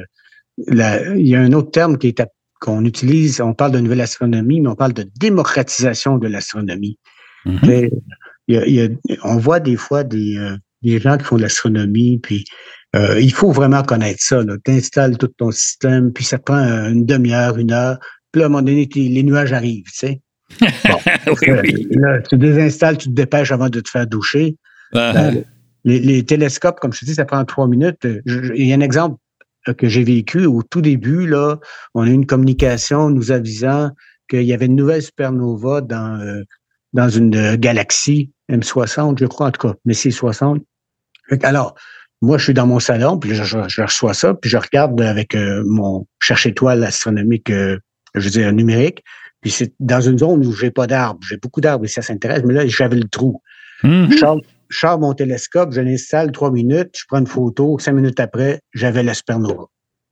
euh, 0.58 1.14
il 1.16 1.26
y 1.26 1.34
a 1.34 1.40
un 1.40 1.52
autre 1.52 1.70
terme 1.70 1.98
qui 1.98 2.08
est 2.08 2.22
qu'on 2.60 2.84
utilise. 2.84 3.40
On 3.40 3.54
parle 3.54 3.72
de 3.72 3.80
nouvelle 3.80 4.00
astronomie, 4.00 4.60
mais 4.60 4.68
on 4.68 4.76
parle 4.76 4.94
de 4.94 5.06
démocratisation 5.18 6.18
de 6.18 6.28
l'astronomie. 6.28 6.98
Mm-hmm. 7.44 8.96
on 9.22 9.36
voit 9.36 9.60
des 9.60 9.76
fois 9.76 10.02
des, 10.02 10.38
euh, 10.38 10.56
des 10.82 10.98
gens 10.98 11.18
qui 11.18 11.24
font 11.24 11.36
de 11.36 11.42
l'astronomie, 11.42 12.18
puis 12.22 12.44
euh, 12.96 13.20
il 13.20 13.32
faut 13.32 13.50
vraiment 13.50 13.82
connaître 13.82 14.22
ça. 14.22 14.42
Tu 14.64 14.70
installes 14.70 15.18
tout 15.18 15.28
ton 15.28 15.50
système, 15.50 16.12
puis 16.12 16.24
ça 16.24 16.38
prend 16.38 16.56
une 16.56 17.04
demi-heure, 17.04 17.58
une 17.58 17.72
heure. 17.72 17.98
Puis 18.32 18.40
là, 18.40 18.46
à 18.46 18.48
un 18.48 18.50
moment 18.50 18.62
donné, 18.62 18.88
les 18.94 19.22
nuages 19.22 19.52
arrivent, 19.52 19.84
tu 19.86 19.92
sais. 19.92 20.20
Là, 20.60 22.20
tu 22.20 22.36
désinstalles, 22.36 22.98
tu 22.98 23.08
te 23.08 23.14
dépêches 23.14 23.50
avant 23.50 23.68
de 23.68 23.80
te 23.80 23.88
faire 23.88 24.06
doucher. 24.06 24.56
Uh-huh. 24.92 25.42
les, 25.84 26.22
télescopes, 26.24 26.78
comme 26.78 26.92
je 26.92 27.00
te 27.00 27.04
dis, 27.06 27.14
ça 27.14 27.24
prend 27.24 27.44
trois 27.44 27.66
minutes. 27.66 28.06
Il 28.26 28.66
y 28.66 28.72
a 28.72 28.76
un 28.76 28.80
exemple 28.80 29.16
que 29.72 29.88
j'ai 29.88 30.04
vécu 30.04 30.46
au 30.46 30.62
tout 30.62 30.80
début, 30.80 31.26
là, 31.26 31.58
on 31.94 32.02
a 32.02 32.08
eu 32.08 32.12
une 32.12 32.26
communication 32.26 33.10
nous 33.10 33.32
avisant 33.32 33.90
qu'il 34.28 34.42
y 34.42 34.52
avait 34.52 34.66
une 34.66 34.76
nouvelle 34.76 35.02
supernova 35.02 35.80
dans, 35.80 36.20
euh, 36.20 36.42
dans 36.92 37.08
une 37.08 37.56
galaxie 37.56 38.30
M60, 38.50 39.18
je 39.18 39.26
crois, 39.26 39.48
en 39.48 39.50
tout 39.50 39.68
cas, 39.68 39.74
c'est 39.92 40.10
60. 40.10 40.62
Alors, 41.42 41.74
moi, 42.22 42.38
je 42.38 42.44
suis 42.44 42.54
dans 42.54 42.66
mon 42.66 42.80
salon, 42.80 43.18
puis 43.18 43.34
je, 43.34 43.82
reçois 43.82 44.14
ça, 44.14 44.34
puis 44.34 44.50
je 44.50 44.56
regarde 44.56 45.00
avec 45.00 45.34
euh, 45.34 45.62
mon 45.66 46.06
cherche-étoile 46.20 46.82
astronomique, 46.84 47.50
euh, 47.50 47.78
je 48.14 48.24
veux 48.24 48.30
dire, 48.30 48.52
numérique, 48.52 49.02
puis 49.40 49.50
c'est 49.50 49.74
dans 49.80 50.00
une 50.00 50.18
zone 50.18 50.46
où 50.46 50.52
j'ai 50.52 50.70
pas 50.70 50.86
d'arbres. 50.86 51.20
J'ai 51.28 51.36
beaucoup 51.36 51.60
d'arbres 51.60 51.84
et 51.84 51.88
ça 51.88 52.00
s'intéresse, 52.00 52.42
mais 52.46 52.54
là, 52.54 52.66
j'avais 52.66 52.96
le 52.96 53.08
trou. 53.08 53.42
Je 53.82 54.18
sors 54.70 54.98
mon 54.98 55.12
télescope, 55.14 55.72
je 55.72 55.80
l'installe 55.80 56.32
trois 56.32 56.50
minutes, 56.50 56.90
je 56.96 57.04
prends 57.08 57.18
une 57.20 57.26
photo, 57.26 57.78
cinq 57.78 57.92
minutes 57.92 58.20
après, 58.20 58.60
j'avais 58.74 59.02
la 59.02 59.14
supernova. 59.14 59.64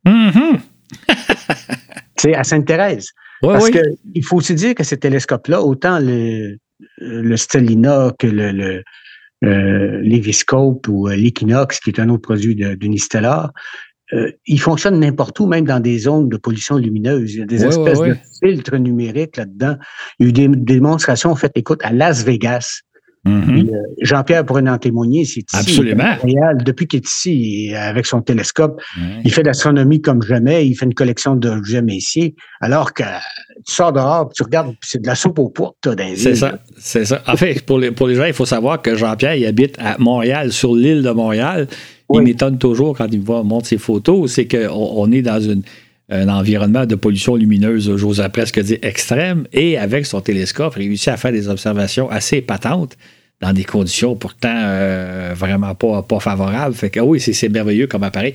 Mhm. 0.07 0.59
C'est 2.17 2.35
à 2.35 2.45
Sainte-Thérèse. 2.45 3.09
Ouais, 3.43 3.55
Parce 3.55 3.65
oui. 3.67 3.73
qu'il 4.13 4.25
faut 4.25 4.37
aussi 4.37 4.55
dire 4.55 4.75
que 4.75 4.85
ces 4.85 4.97
télescopes-là, 4.97 5.63
autant 5.63 5.99
le, 5.99 6.57
le 6.99 7.37
Stellina 7.37 8.13
que 8.19 8.27
le, 8.29 8.53
le 8.53 8.83
euh, 9.45 10.01
l'Eviscope 10.03 10.87
ou 10.87 11.09
euh, 11.09 11.17
l'Equinox, 11.17 11.81
qui 11.81 11.91
est 11.91 11.99
un 11.99 12.09
autre 12.11 12.23
produit 12.23 12.55
de- 12.55 12.75
d'Unistellar, 12.75 13.51
euh, 14.13 14.31
ils 14.47 14.61
fonctionnent 14.61 15.01
n'importe 15.01 15.41
où, 15.41 15.47
même 15.47 15.65
dans 15.65 15.81
des 15.81 15.99
zones 15.99 16.29
de 16.29 16.37
pollution 16.37 16.77
lumineuse. 16.77 17.35
Il 17.35 17.39
y 17.41 17.43
a 17.43 17.47
des 17.47 17.63
Ouais, 17.63 17.69
espèces 17.71 17.99
ouais, 17.99 18.11
de 18.11 18.17
filtres 18.41 18.77
numériques 18.77 19.37
là-dedans. 19.37 19.77
Il 20.21 20.27
y 20.27 20.29
a 20.29 20.29
eu 20.29 20.33
des 20.33 20.49
démonstrations 20.57 21.35
faites, 21.35 21.57
écoute, 21.57 21.81
à 21.83 21.93
Las 21.93 22.23
Vegas. 22.25 22.83
Mhm. 23.25 23.68
Euh, 23.73 23.79
Jean-Pierre 24.01 24.45
pourrait 24.45 24.68
en 24.68 24.79
témoigner, 24.79 25.25
c'est 25.25 25.41
ici. 25.41 25.47
Absolument. 25.57 26.03
à 26.05 26.16
Montréal, 26.16 26.59
depuis 26.64 26.89
qu'il 26.89 26.99
est 26.99 27.07
ici, 27.07 27.68
et 27.70 27.77
avec 27.77 28.05
son 28.07 28.20
télescope, 28.20 28.81
il 29.25 29.33
fait 29.33 29.43
de 29.43 29.47
l'astronomie 29.47 30.01
comme 30.01 30.23
jamais, 30.23 30.66
il 30.66 30.75
fait 30.75 30.87
une 30.87 30.95
collection 30.95 31.37
d'objets 31.37 31.83
messiers, 31.83 32.35
alors 32.61 32.93
que 32.93 33.05
tu 33.64 33.75
sors 33.75 33.93
dehors, 33.93 34.29
tu 34.35 34.43
regardes, 34.43 34.75
c'est 34.83 35.01
de 35.03 35.07
la 35.07 35.14
soupe 35.14 35.39
aux 35.39 35.51
pois, 35.51 35.75
toi, 35.81 35.95
dans 35.95 36.05
les 36.05 36.16
C'est 36.16 36.35
ça, 36.35 36.59
c'est 36.79 37.05
ça. 37.05 37.23
En 37.29 37.37
fait, 37.37 37.64
pour 37.64 37.79
les, 37.79 37.93
pour 37.93 38.09
les 38.09 38.16
gens, 38.16 38.25
il 38.25 38.33
faut 38.33 38.47
savoir 38.47 38.83
que 38.83 38.97
Jean-Pierre, 38.97 39.37
il 39.37 39.47
habite 39.47 39.77
à 39.79 39.97
Montréal, 39.99 40.51
sur 40.53 40.75
l'île 40.75 41.03
de 41.03 41.11
Montréal. 41.11 41.68
Il 42.14 42.20
m'étonne 42.20 42.59
toujours 42.59 42.95
quand 42.99 43.07
il 43.11 43.20
me 43.20 43.25
voit, 43.25 43.43
montre 43.43 43.66
ses 43.68 43.79
photos, 43.79 44.31
c'est 44.33 44.47
qu'on 44.47 44.68
on 44.70 45.11
est 45.12 45.23
dans 45.23 45.41
une- 45.41 45.62
un 46.13 46.29
environnement 46.29 46.87
de 46.87 46.95
pollution 46.95 47.37
lumineuse, 47.37 47.97
j'ose 47.97 48.23
presque 48.33 48.61
dire 48.61 48.79
extrême, 48.83 49.47
et 49.53 49.79
avec 49.79 50.07
son 50.07 50.21
télescope, 50.21 50.75
réussit 50.75 51.09
à 51.09 51.17
faire 51.17 51.33
des 51.33 51.49
observations 51.49 52.11
assez 52.11 52.37
épatantes 52.37 52.97
dans 53.41 53.53
des 53.53 53.65
conditions 53.65 54.15
pourtant 54.15 54.55
euh, 54.55 55.33
vraiment 55.35 55.75
pas, 55.75 56.05
favorables. 56.21 56.77
Fait 56.77 56.91
que 56.91 57.01
oui, 57.01 57.19
c'est 57.19 57.49
merveilleux 57.49 57.89
comme 57.89 58.05
appareil. 58.05 58.35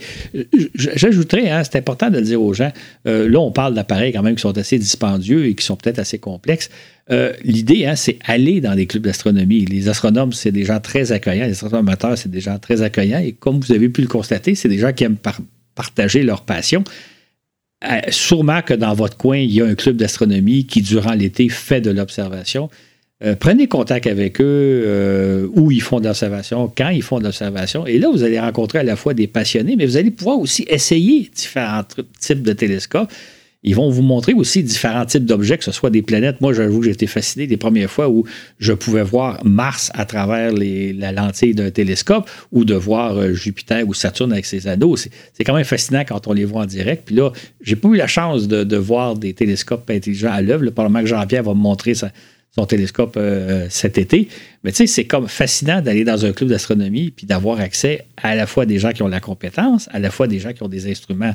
J'ajouterais, 0.75 1.49
hein, 1.49 1.63
c'est 1.63 1.77
important 1.77 2.09
de 2.09 2.17
le 2.17 2.23
dire 2.23 2.41
aux 2.41 2.53
gens, 2.53 2.73
euh, 3.07 3.29
là, 3.29 3.39
on 3.39 3.51
parle 3.51 3.73
d'appareils 3.73 4.11
quand 4.11 4.21
même 4.21 4.35
qui 4.35 4.41
sont 4.41 4.57
assez 4.57 4.77
dispendieux 4.77 5.45
et 5.45 5.55
qui 5.55 5.63
sont 5.63 5.77
peut-être 5.77 5.99
assez 5.99 6.19
complexes. 6.19 6.69
Euh, 7.09 7.31
L'idée, 7.45 7.85
hein, 7.85 7.95
c'est 7.95 8.19
aller 8.25 8.59
dans 8.59 8.75
des 8.75 8.85
clubs 8.85 9.03
d'astronomie. 9.03 9.63
Les 9.65 9.87
astronomes, 9.87 10.33
c'est 10.33 10.51
des 10.51 10.65
gens 10.65 10.81
très 10.81 11.13
accueillants. 11.13 11.45
Les 11.45 11.51
astronomes 11.51 11.87
amateurs, 11.87 12.17
c'est 12.17 12.29
des 12.29 12.41
gens 12.41 12.59
très 12.59 12.81
accueillants. 12.81 13.19
Et 13.19 13.31
comme 13.31 13.61
vous 13.61 13.71
avez 13.71 13.87
pu 13.87 14.01
le 14.01 14.07
constater, 14.07 14.55
c'est 14.55 14.67
des 14.67 14.79
gens 14.79 14.91
qui 14.91 15.05
aiment 15.05 15.15
par- 15.15 15.39
partager 15.73 16.21
leur 16.23 16.41
passion. 16.41 16.83
Euh, 17.83 17.99
sûrement 18.09 18.61
que 18.61 18.73
dans 18.73 18.93
votre 18.93 19.17
coin, 19.17 19.37
il 19.37 19.51
y 19.51 19.61
a 19.61 19.65
un 19.65 19.75
club 19.75 19.97
d'astronomie 19.97 20.65
qui, 20.65 20.81
durant 20.81 21.13
l'été, 21.13 21.47
fait 21.49 21.81
de 21.81 21.91
l'observation. 21.91 22.69
Euh, 23.23 23.35
prenez 23.35 23.67
contact 23.67 24.07
avec 24.07 24.41
eux, 24.41 24.83
euh, 24.85 25.47
où 25.55 25.71
ils 25.71 25.81
font 25.81 25.99
de 25.99 26.07
l'observation, 26.07 26.71
quand 26.75 26.89
ils 26.89 27.01
font 27.01 27.19
de 27.19 27.23
l'observation. 27.23 27.85
Et 27.85 27.97
là, 27.99 28.09
vous 28.11 28.23
allez 28.23 28.39
rencontrer 28.39 28.79
à 28.79 28.83
la 28.83 28.95
fois 28.95 29.13
des 29.13 29.27
passionnés, 29.27 29.75
mais 29.75 29.85
vous 29.85 29.97
allez 29.97 30.11
pouvoir 30.11 30.39
aussi 30.39 30.65
essayer 30.67 31.29
différents 31.33 31.83
types 32.19 32.43
de 32.43 32.53
télescopes. 32.53 33.11
Ils 33.67 33.75
vont 33.75 33.89
vous 33.89 34.01
montrer 34.01 34.33
aussi 34.33 34.63
différents 34.63 35.05
types 35.05 35.25
d'objets, 35.25 35.57
que 35.57 35.65
ce 35.65 35.73
soit 35.73 35.89
des 35.89 36.01
planètes. 36.01 36.39
Moi, 36.39 36.53
j'avoue 36.53 36.79
que 36.79 36.85
j'ai 36.85 36.91
été 36.91 37.05
fasciné 37.05 37.47
des 37.47 37.57
premières 37.57 37.91
fois 37.91 38.07
où 38.07 38.23
je 38.59 38.71
pouvais 38.71 39.03
voir 39.03 39.45
Mars 39.45 39.91
à 39.93 40.05
travers 40.05 40.53
la 40.53 41.11
lentille 41.11 41.53
d'un 41.53 41.69
télescope 41.69 42.29
ou 42.53 42.63
de 42.63 42.75
voir 42.75 43.17
euh, 43.17 43.33
Jupiter 43.33 43.85
ou 43.85 43.93
Saturne 43.93 44.31
avec 44.31 44.45
ses 44.45 44.67
anneaux. 44.69 44.95
C'est 44.95 45.43
quand 45.43 45.53
même 45.53 45.65
fascinant 45.65 46.05
quand 46.07 46.27
on 46.27 46.33
les 46.33 46.45
voit 46.45 46.61
en 46.61 46.65
direct. 46.65 47.03
Puis 47.07 47.15
là, 47.15 47.33
j'ai 47.59 47.75
pas 47.75 47.89
eu 47.89 47.97
la 47.97 48.07
chance 48.07 48.47
de, 48.47 48.77
voir 48.77 49.15
des 49.15 49.33
télescopes 49.33 49.89
intelligents 49.89 50.31
à 50.31 50.41
l'œuvre. 50.41 50.63
là. 50.63 50.71
Probablement 50.71 51.01
que 51.01 51.09
Jean-Pierre 51.09 51.43
va 51.43 51.53
me 51.53 51.59
montrer 51.59 51.93
son 51.93 52.65
télescope 52.65 53.15
euh, 53.17 53.67
cet 53.69 53.97
été. 53.97 54.29
Mais 54.63 54.71
tu 54.71 54.77
sais, 54.77 54.87
c'est 54.87 55.05
comme 55.05 55.27
fascinant 55.27 55.81
d'aller 55.81 56.05
dans 56.05 56.25
un 56.25 56.31
club 56.31 56.49
d'astronomie 56.49 57.11
puis 57.11 57.27
d'avoir 57.27 57.59
accès 57.59 58.05
à 58.15 58.33
la 58.33 58.47
fois 58.47 58.65
des 58.65 58.79
gens 58.79 58.93
qui 58.93 59.03
ont 59.03 59.09
la 59.09 59.19
compétence, 59.19 59.89
à 59.91 59.99
la 59.99 60.09
fois 60.09 60.27
des 60.27 60.39
gens 60.39 60.53
qui 60.53 60.63
ont 60.63 60.69
des 60.69 60.89
instruments 60.89 61.33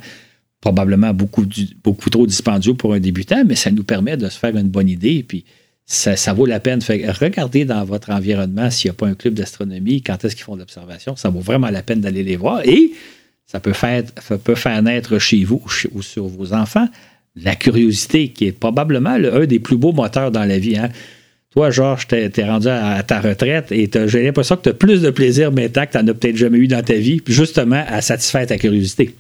probablement 0.63 1.13
beaucoup, 1.13 1.45
beaucoup 1.85 2.09
trop 2.09 2.27
dispendieux 2.27 2.73
pour 2.75 2.95
un 2.95 3.01
débutant, 3.01 3.43
mais 3.45 3.57
ça 3.57 3.71
nous 3.71 3.83
permet 3.83 4.17
de 4.17 4.29
se 4.31 4.39
faire 4.39 4.57
une 4.57 4.69
bonne 4.69 4.89
idée. 4.89 5.23
Puis 5.27 5.45
ça, 5.85 6.15
vaut 6.33 6.47
la 6.47 6.61
peine. 6.61 6.79
Regardez 6.89 7.65
dans 7.67 7.85
votre 7.85 8.11
environnement 8.11 8.71
s'il 8.71 8.89
n'y 8.89 8.95
a 8.95 8.95
pas 8.95 9.09
un 9.09 9.15
club 9.15 9.35
d'astronomie, 9.35 10.01
quand 10.03 10.25
est-ce 10.25 10.37
qu'ils 10.37 10.45
font 10.45 10.55
l'observation. 10.57 11.17
Ça 11.17 11.29
vaut 11.29 11.41
vraiment 11.41 11.69
la 11.69 11.83
peine 11.83 12.01
d'aller 12.01 12.23
les 12.23 12.37
voir. 12.37 12.63
Et 12.65 12.93
ça 13.45 13.59
peut 13.61 13.73
faire, 13.73 14.05
peut 14.45 14.55
faire 14.55 14.81
naître 14.83 15.19
chez 15.19 15.43
vous 15.45 15.61
ou 15.93 16.01
sur 16.01 16.27
vos 16.29 16.55
enfants 16.55 16.89
la 17.35 17.57
curiosité, 17.57 18.29
qui 18.29 18.47
est 18.47 18.53
probablement 18.53 19.17
le- 19.19 19.35
un 19.35 19.47
des 19.47 19.59
plus 19.59 19.77
beaux 19.77 19.93
moteurs 19.93 20.31
dans 20.31 20.45
la 20.45 20.59
vie. 20.59 20.77
hein. 20.77 20.91
Toi, 21.51 21.71
Georges, 21.71 22.07
t'es 22.07 22.31
es 22.35 22.45
rendu 22.45 22.69
à, 22.69 23.03
ta 23.03 23.21
retraite 23.21 23.73
et 23.73 23.91
j'ai 24.07 24.23
l'impression 24.23 24.57
que 24.57 24.63
tu 24.63 24.69
as 24.69 24.75
plus 24.75 25.03
de 25.03 25.11
plaisir 25.11 25.51
maintenant 25.51 25.85
que 25.87 25.93
tu 25.93 25.99
n'en 25.99 26.07
as 26.09 26.15
peut-être 26.15 26.37
jamais 26.37 26.59
eu 26.59 26.69
dans 26.69 26.83
ta 26.83 26.95
vie, 26.95 27.21
justement 27.27 27.85
à 27.89 28.01
satisfaire 28.01 28.47
ta 28.47 28.57
curiosité. 28.59 29.15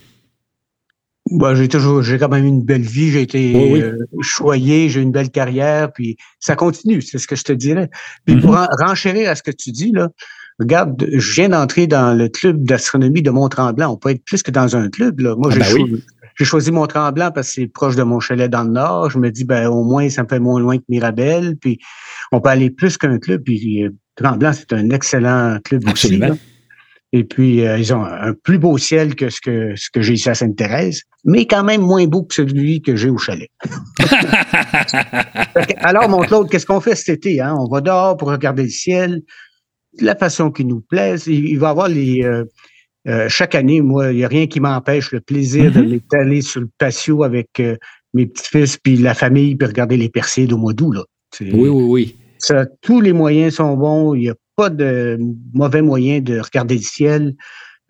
Bah, 1.38 1.54
j'ai 1.54 1.68
toujours, 1.68 2.02
j'ai 2.02 2.18
quand 2.18 2.28
même 2.28 2.44
eu 2.44 2.48
une 2.48 2.64
belle 2.64 2.82
vie, 2.82 3.10
j'ai 3.10 3.22
été 3.22 3.52
Oui, 3.54 3.68
oui. 3.72 3.80
euh, 3.82 3.96
choyé, 4.20 4.88
j'ai 4.88 5.00
eu 5.00 5.02
une 5.02 5.12
belle 5.12 5.30
carrière, 5.30 5.92
puis 5.92 6.16
ça 6.40 6.56
continue, 6.56 7.00
c'est 7.02 7.18
ce 7.18 7.26
que 7.26 7.36
je 7.36 7.44
te 7.44 7.52
dirais. 7.52 7.88
Puis 8.26 8.36
pour 8.36 8.52
Mhm. 8.52 8.58
en- 8.58 8.86
renchérir 8.86 9.30
à 9.30 9.34
ce 9.34 9.42
que 9.42 9.50
tu 9.50 9.70
dis, 9.70 9.92
là, 9.92 10.08
regarde, 10.58 11.06
je 11.12 11.32
viens 11.34 11.48
d'entrer 11.48 11.86
dans 11.86 12.16
le 12.16 12.28
club 12.28 12.64
d'astronomie 12.64 13.22
de 13.22 13.30
Mont-Tremblant. 13.30 13.92
On 13.92 13.96
peut 13.96 14.10
être 14.10 14.24
plus 14.24 14.42
que 14.42 14.50
dans 14.50 14.76
un 14.76 14.88
club, 14.90 15.20
là. 15.20 15.34
Moi, 15.36 15.50
Ah 15.50 15.54
j'ai 15.54 15.60
ben 15.76 15.84
oui. 15.84 16.02
choisi 16.44 16.70
Mont-Tremblant 16.72 17.30
parce 17.32 17.48
que 17.48 17.54
c'est 17.54 17.66
proche 17.66 17.96
de 17.96 18.02
mon 18.02 18.20
chalet 18.20 18.50
dans 18.50 18.64
le 18.64 18.70
nord. 18.70 19.10
Je 19.10 19.18
me 19.18 19.30
dis, 19.30 19.44
ben, 19.44 19.68
au 19.68 19.84
moins, 19.84 20.08
ça 20.08 20.22
me 20.22 20.28
fait 20.28 20.40
moins 20.40 20.60
loin 20.60 20.76
que 20.78 20.84
Mirabel, 20.88 21.56
puis 21.60 21.78
on 22.32 22.40
peut 22.40 22.50
aller 22.50 22.70
plus 22.70 22.96
qu'un 22.98 23.18
club, 23.18 23.42
puis 23.44 23.84
euh, 23.84 23.90
Tremblant, 24.16 24.52
c'est 24.52 24.72
un 24.74 24.90
excellent 24.90 25.58
club 25.64 25.82
aussi, 25.84 25.90
Absolument. 26.08 26.26
là. 26.28 26.34
Et 27.14 27.24
puis, 27.24 27.66
euh, 27.66 27.76
ils 27.78 27.92
ont 27.92 28.02
un 28.04 28.32
plus 28.32 28.58
beau 28.58 28.78
ciel 28.78 29.14
que 29.14 29.28
ce 29.28 29.40
que, 29.40 29.74
ce 29.76 29.90
que 29.92 30.00
j'ai 30.00 30.14
ici 30.14 30.30
à 30.30 30.34
Sainte-Thérèse, 30.34 31.02
mais 31.24 31.44
quand 31.46 31.62
même 31.62 31.82
moins 31.82 32.06
beau 32.06 32.22
que 32.22 32.34
celui 32.34 32.80
que 32.80 32.96
j'ai 32.96 33.10
au 33.10 33.18
chalet. 33.18 33.50
Alors, 35.78 36.08
mon 36.08 36.20
Claude, 36.20 36.48
qu'est-ce 36.50 36.66
qu'on 36.66 36.80
fait 36.80 36.94
cet 36.94 37.18
été? 37.18 37.40
Hein? 37.40 37.54
On 37.58 37.68
va 37.68 37.80
dehors 37.80 38.16
pour 38.16 38.28
regarder 38.30 38.62
le 38.64 38.68
ciel, 38.68 39.22
de 40.00 40.04
la 40.06 40.16
façon 40.16 40.50
qui 40.50 40.64
nous 40.64 40.80
plaise. 40.80 41.26
Il, 41.26 41.46
il 41.46 41.58
va 41.58 41.68
y 41.68 41.70
avoir 41.70 41.88
les... 41.88 42.22
euh, 42.24 42.44
euh, 43.08 43.28
chaque 43.28 43.54
année, 43.54 43.80
moi, 43.80 44.10
il 44.12 44.16
n'y 44.18 44.24
a 44.24 44.28
rien 44.28 44.46
qui 44.46 44.60
m'empêche 44.60 45.10
le 45.12 45.20
plaisir 45.20 45.72
de 45.72 45.80
Mhm. 45.82 45.90
m'étaler 45.90 46.40
sur 46.40 46.60
le 46.60 46.70
patio 46.78 47.24
avec 47.24 47.60
mes 48.14 48.26
petits-fils 48.26 48.76
puis 48.76 48.96
la 48.96 49.14
famille 49.14 49.56
puis 49.56 49.66
regarder 49.66 49.96
les 49.96 50.08
Perséides 50.08 50.52
au 50.52 50.56
mois 50.58 50.72
d'août. 50.72 50.96
Oui, 51.40 51.50
oui, 51.52 51.68
oui. 51.68 52.16
ça, 52.38 52.64
tous 52.80 53.00
les 53.00 53.12
moyens 53.12 53.54
sont 53.56 53.76
bons. 53.76 54.14
Il 54.14 54.20
n'y 54.20 54.28
a 54.30 54.34
pas 54.56 54.70
de 54.70 55.18
mauvais 55.52 55.82
moyen 55.82 56.20
de 56.20 56.38
regarder 56.40 56.76
le 56.76 56.82
ciel. 56.82 57.34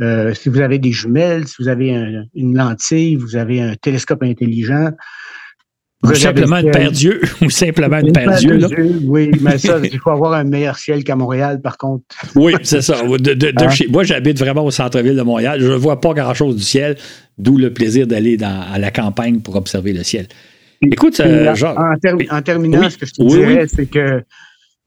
Euh, 0.00 0.34
si 0.34 0.48
vous 0.48 0.60
avez 0.60 0.78
des 0.78 0.92
jumelles, 0.92 1.46
si 1.46 1.56
vous 1.60 1.68
avez 1.68 1.94
un- 1.94 2.24
une 2.34 2.56
lentille, 2.56 3.16
vous 3.16 3.36
avez 3.36 3.60
un 3.60 3.74
télescope 3.76 4.22
intelligent. 4.22 4.90
Ou 6.04 6.14
simplement 6.14 6.56
le 6.58 6.64
une 6.64 6.70
paire 6.72 6.90
d'yeux. 6.90 7.20
Ou 7.42 7.48
simplement 7.50 7.98
une 7.98 8.12
paire 8.12 8.36
d'yeux. 8.36 8.58
Oui, 9.04 9.30
mais 9.40 9.56
ça, 9.58 9.78
il 9.84 9.98
faut 10.00 10.10
avoir 10.10 10.32
un 10.32 10.42
meilleur 10.42 10.76
ciel 10.76 11.04
qu'à 11.04 11.14
Montréal, 11.14 11.60
par 11.62 11.78
contre. 11.78 12.04
Oui, 12.34 12.54
c'est 12.64 12.82
ça. 12.82 13.02
De, 13.06 13.16
de- 13.18 13.34
de 13.34 13.52
Hein? 13.64 13.70
chez- 13.70 13.86
moi, 13.86 14.02
j'habite 14.02 14.36
vraiment 14.40 14.64
au 14.64 14.72
centre-ville 14.72 15.14
de 15.14 15.22
Montréal. 15.22 15.60
Je 15.60 15.68
ne 15.70 15.76
vois 15.76 16.00
pas 16.00 16.12
grand-chose 16.12 16.56
du 16.56 16.62
ciel, 16.64 16.96
d'où 17.38 17.56
le 17.56 17.72
plaisir 17.72 18.08
d'aller 18.08 18.36
à 18.42 18.80
la 18.80 18.90
campagne 18.90 19.38
pour 19.40 19.54
observer 19.54 19.92
le 19.92 20.02
ciel. 20.02 20.26
Écoute, 20.90 21.20
euh, 21.20 21.50
en- 21.52 21.54
Jacques, 21.54 21.78
en, 21.78 21.94
termi- 22.02 22.26
en 22.32 22.42
terminant, 22.42 22.80
Oui, 22.80 22.90
ce 22.90 22.98
que 22.98 23.06
je 23.06 23.12
te 23.12 23.22
oui, 23.22 23.38
dirais, 23.38 23.66
c'est 23.68 23.86
que 23.86 24.24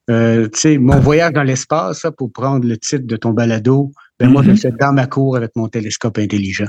euh, 0.10 0.48
tu 0.50 0.60
sais, 0.60 0.78
mon 0.78 1.00
voyage 1.00 1.34
dans 1.34 1.44
l'espace, 1.44 2.02
ça, 2.02 2.12
pour 2.12 2.32
prendre 2.32 2.68
le 2.68 2.78
titre 2.78 3.06
de 3.06 3.16
ton 3.16 3.32
balado, 3.32 3.92
ben 4.20 4.30
moi, 4.30 4.44
je 4.44 4.52
le 4.52 4.56
fais 4.56 4.72
dans 4.72 4.94
ma 4.94 5.08
cour 5.08 5.36
avec 5.36 5.52
mon 5.56 5.68
télescope 5.68 6.18
intelligent. 6.18 6.68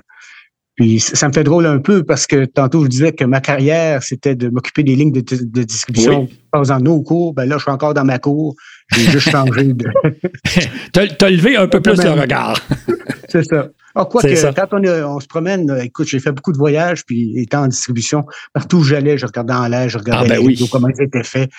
Puis 0.76 1.00
ça 1.00 1.26
me 1.28 1.32
fait 1.32 1.42
drôle 1.44 1.64
un 1.66 1.78
peu 1.78 2.04
parce 2.04 2.26
que 2.26 2.44
tantôt 2.44 2.84
je 2.84 2.88
disais 2.88 3.12
que 3.12 3.24
ma 3.24 3.40
carrière, 3.40 4.02
c'était 4.02 4.34
de 4.34 4.48
m'occuper 4.50 4.82
des 4.82 4.94
lignes 4.94 5.10
de, 5.12 5.20
de 5.22 5.62
distribution 5.62 6.28
Oui. 6.52 6.66
dans 6.68 6.80
nos 6.80 7.00
cours. 7.02 7.32
Ben 7.32 7.46
là, 7.46 7.56
je 7.56 7.62
suis 7.62 7.70
encore 7.70 7.94
dans 7.94 8.04
ma 8.04 8.18
cour. 8.18 8.54
J'ai 8.94 9.10
juste 9.10 9.30
changé 9.30 9.72
de. 9.72 9.86
t'as 10.92 11.30
levé 11.30 11.56
un 11.56 11.66
peu 11.68 11.80
plus 11.80 12.02
le 12.02 12.10
regard. 12.10 12.60
C'est 13.28 13.44
ça. 13.44 13.68
Ah, 13.98 14.04
quoi 14.04 14.20
que, 14.20 14.34
ça. 14.34 14.52
quand 14.52 14.68
on, 14.72 14.84
on 14.84 15.20
se 15.20 15.26
promène, 15.26 15.70
euh, 15.70 15.82
écoute, 15.82 16.06
j'ai 16.06 16.20
fait 16.20 16.30
beaucoup 16.30 16.52
de 16.52 16.58
voyages, 16.58 17.02
puis 17.06 17.32
étant 17.40 17.62
en 17.62 17.68
distribution, 17.68 18.24
partout 18.52 18.76
où 18.78 18.84
j'allais, 18.84 19.16
je 19.16 19.24
regardais 19.24 19.54
en 19.54 19.66
l'air, 19.68 19.88
je 19.88 19.96
regardais 19.96 20.26
Ah, 20.26 20.28
ben 20.28 20.38
les 20.40 20.46
oui. 20.46 20.52
vidéos, 20.52 20.66
comment 20.70 20.88
ils 20.88 21.02
étaient 21.02 21.22
faits, 21.24 21.50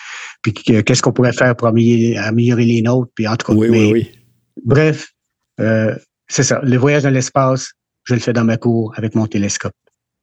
puis 0.44 0.54
que- 0.54 0.82
qu'est-ce 0.82 1.02
qu'on 1.02 1.12
pourrait 1.12 1.34
faire 1.34 1.56
pour 1.56 1.68
améliorer, 1.68 2.16
améliorer 2.18 2.66
les 2.66 2.82
nôtres, 2.84 3.12
puis 3.16 3.28
en 3.28 3.36
tout 3.38 3.48
cas. 3.48 3.58
Oui, 3.58 3.70
mais 3.72 3.86
oui, 3.86 3.92
oui. 3.92 4.12
Bref, 4.64 5.08
euh, 5.60 5.96
c'est 6.28 6.44
ça. 6.44 6.60
Le 6.62 6.78
voyage 6.78 7.04
dans 7.04 7.10
l'espace, 7.10 7.72
je 8.08 8.14
le 8.14 8.20
fais 8.20 8.34
dans 8.34 8.44
ma 8.46 8.58
cour 8.58 8.94
avec 8.96 9.14
mon 9.16 9.28
télescope. 9.28 9.74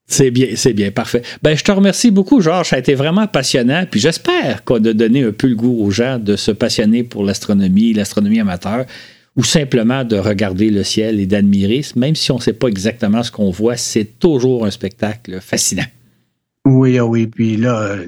C'est 0.06 0.30
bien, 0.30 0.48
c'est 0.56 0.72
bien, 0.74 0.90
parfait. 0.90 1.22
Ben, 1.42 1.56
je 1.56 1.64
te 1.64 1.72
remercie 1.72 2.10
beaucoup, 2.10 2.40
Georges. 2.40 2.68
Ça 2.70 2.76
a 2.76 2.78
été 2.78 2.94
vraiment 2.94 3.26
passionnant. 3.26 3.84
Puis 3.90 4.00
j'espère 4.00 4.64
qu'on 4.64 4.76
a 4.84 4.92
donné 4.92 5.22
un 5.22 5.32
peu 5.32 5.46
le 5.48 5.54
goût 5.54 5.82
aux 5.82 5.90
gens 5.90 6.18
de 6.18 6.36
se 6.36 6.50
passionner 6.50 7.04
pour 7.04 7.24
l'astronomie, 7.24 7.94
l'astronomie 7.94 8.40
amateur, 8.40 8.84
ou 9.36 9.44
simplement 9.44 10.04
de 10.04 10.16
regarder 10.16 10.68
le 10.70 10.84
ciel 10.84 11.20
et 11.20 11.26
d'admirer. 11.26 11.80
Même 11.96 12.14
si 12.16 12.30
on 12.32 12.36
ne 12.36 12.40
sait 12.42 12.52
pas 12.52 12.68
exactement 12.68 13.22
ce 13.22 13.30
qu'on 13.30 13.50
voit, 13.50 13.76
c'est 13.78 14.18
toujours 14.18 14.66
un 14.66 14.70
spectacle 14.70 15.40
fascinant. 15.40 15.86
Oui, 16.66 16.98
ah 16.98 17.06
oui. 17.06 17.26
Puis 17.26 17.56
là, 17.56 17.80
euh, 17.80 18.06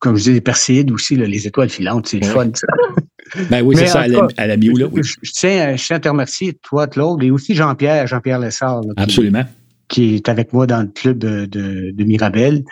comme 0.00 0.16
je 0.16 0.24
dis, 0.24 0.32
les 0.32 0.40
Perséides 0.42 0.90
aussi, 0.90 1.16
là, 1.16 1.26
les 1.26 1.46
étoiles 1.46 1.70
filantes, 1.70 2.08
c'est 2.08 2.18
Ouais. 2.24 2.30
fun, 2.30 2.50
ça. 2.54 2.66
Ben 3.50 3.62
oui, 3.62 3.76
c'est 3.76 3.86
ça, 3.86 4.00
à 4.36 4.46
la, 4.46 4.56
bio, 4.56 4.76
là. 4.76 4.86
Je, 4.94 5.32
tiens, 5.32 5.74
à 5.90 5.98
te 5.98 6.08
remercier, 6.08 6.58
toi, 6.62 6.86
Claude, 6.86 7.22
et 7.22 7.30
aussi 7.30 7.54
Jean-Pierre, 7.54 8.06
Jean-Pierre 8.06 8.38
Lessard. 8.38 8.82
Absolument. 8.96 9.44
Qui 9.88 10.16
est 10.16 10.28
avec 10.28 10.52
moi 10.52 10.66
dans 10.66 10.82
le 10.82 10.88
club 10.88 11.18
de, 11.18 11.46
de, 11.46 12.04
Mirabel. 12.04 12.64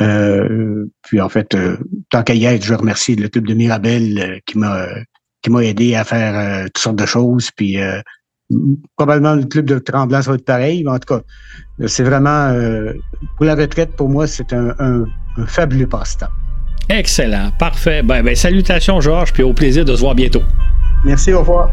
Euh, 0.00 0.86
puis 1.02 1.20
en 1.20 1.28
fait, 1.28 1.54
euh, 1.54 1.76
tant 2.10 2.22
qu'à 2.22 2.34
y 2.34 2.44
être, 2.46 2.64
je 2.64 2.74
remercie 2.74 3.14
le 3.14 3.28
club 3.28 3.46
de 3.46 3.54
Mirabel 3.54 4.18
euh, 4.18 4.38
qui 4.46 4.58
m'a 4.58 4.86
qui 5.42 5.50
m'a 5.50 5.64
aidé 5.64 5.94
à 5.96 6.04
faire 6.04 6.64
toutes 6.66 6.78
sortes 6.78 6.96
de 6.96 7.06
choses. 7.06 7.50
Puis 7.56 7.76
probablement 8.96 9.34
le 9.34 9.44
club 9.44 9.64
de 9.64 9.80
Tremblant 9.80 10.22
ça 10.22 10.30
va 10.30 10.36
être 10.36 10.44
pareil. 10.44 10.84
Mais 10.84 10.90
en 10.90 10.98
tout 11.00 11.16
cas, 11.16 11.22
c'est 11.88 12.04
vraiment 12.04 12.54
pour 13.36 13.46
la 13.46 13.56
retraite, 13.56 13.96
pour 13.96 14.08
moi, 14.08 14.28
c'est 14.28 14.52
un, 14.52 14.72
un, 14.78 15.04
fabuleux 15.46 15.88
passe-temps. 15.88 16.28
Excellent, 16.88 17.50
parfait. 17.58 18.02
Ben, 18.02 18.22
ben, 18.22 18.34
salutations, 18.34 19.00
Georges, 19.00 19.32
puis 19.32 19.42
au 19.42 19.52
plaisir 19.52 19.84
de 19.84 19.94
se 19.94 20.00
voir 20.00 20.14
bientôt. 20.14 20.42
Merci, 21.04 21.32
au 21.32 21.40
revoir. 21.40 21.70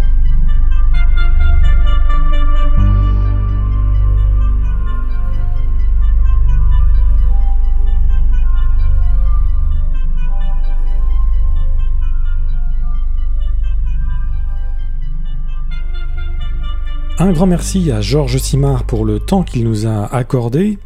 Un 17.22 17.34
grand 17.34 17.48
merci 17.48 17.92
à 17.92 18.00
Georges 18.00 18.38
Simard 18.38 18.86
pour 18.86 19.04
le 19.04 19.20
temps 19.20 19.44
qu'il 19.44 19.66
nous 19.66 19.86
a 19.86 20.06
accordé. 20.16 20.80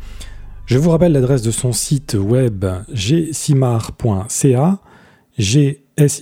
Je 0.66 0.78
vous 0.78 0.92
rappelle 0.92 1.12
l'adresse 1.12 1.42
de 1.42 1.52
son 1.52 1.74
site 1.74 2.16
web 2.18 2.64
gsimard.ca, 2.94 4.80
gsimard.ca 5.38 6.18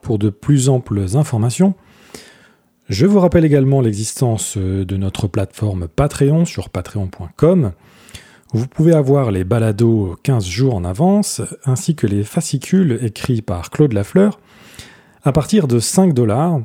pour 0.00 0.18
de 0.20 0.30
plus 0.30 0.68
amples 0.68 1.04
informations. 1.16 1.74
Je 2.88 3.06
vous 3.06 3.18
rappelle 3.18 3.44
également 3.44 3.80
l'existence 3.80 4.56
de 4.56 4.96
notre 4.96 5.26
plateforme 5.26 5.88
Patreon 5.88 6.44
sur 6.44 6.70
patreon.com. 6.70 7.72
Vous 8.54 8.68
pouvez 8.68 8.94
avoir 8.94 9.32
les 9.32 9.42
balados 9.42 10.16
15 10.22 10.46
jours 10.46 10.76
en 10.76 10.84
avance, 10.84 11.42
ainsi 11.66 11.96
que 11.96 12.06
les 12.06 12.22
fascicules 12.22 13.00
écrits 13.02 13.42
par 13.42 13.70
Claude 13.70 13.92
Lafleur, 13.92 14.38
à 15.24 15.32
partir 15.32 15.66
de 15.66 15.80
5 15.80 16.14
dollars 16.14 16.60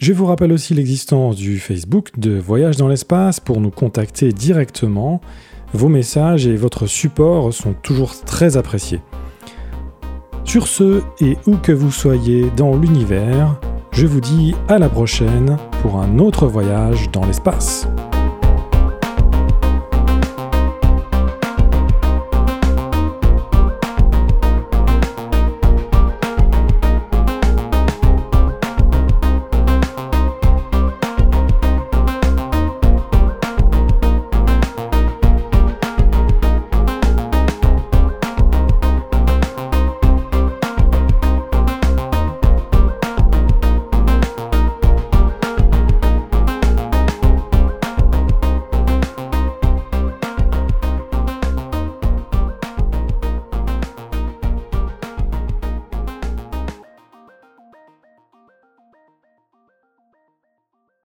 je 0.00 0.14
vous 0.14 0.24
rappelle 0.24 0.50
aussi 0.50 0.72
l'existence 0.72 1.36
du 1.36 1.58
Facebook 1.58 2.18
de 2.18 2.38
Voyage 2.38 2.78
dans 2.78 2.88
l'espace 2.88 3.38
pour 3.38 3.60
nous 3.60 3.70
contacter 3.70 4.32
directement. 4.32 5.20
Vos 5.74 5.90
messages 5.90 6.46
et 6.46 6.56
votre 6.56 6.86
support 6.86 7.52
sont 7.52 7.74
toujours 7.74 8.18
très 8.24 8.56
appréciés. 8.56 9.02
Sur 10.44 10.68
ce, 10.68 11.02
et 11.20 11.36
où 11.46 11.56
que 11.56 11.72
vous 11.72 11.92
soyez 11.92 12.50
dans 12.56 12.76
l'univers, 12.76 13.60
je 13.92 14.06
vous 14.06 14.22
dis 14.22 14.54
à 14.68 14.78
la 14.78 14.88
prochaine 14.88 15.58
pour 15.82 16.00
un 16.00 16.18
autre 16.18 16.46
voyage 16.46 17.10
dans 17.10 17.26
l'espace. 17.26 17.86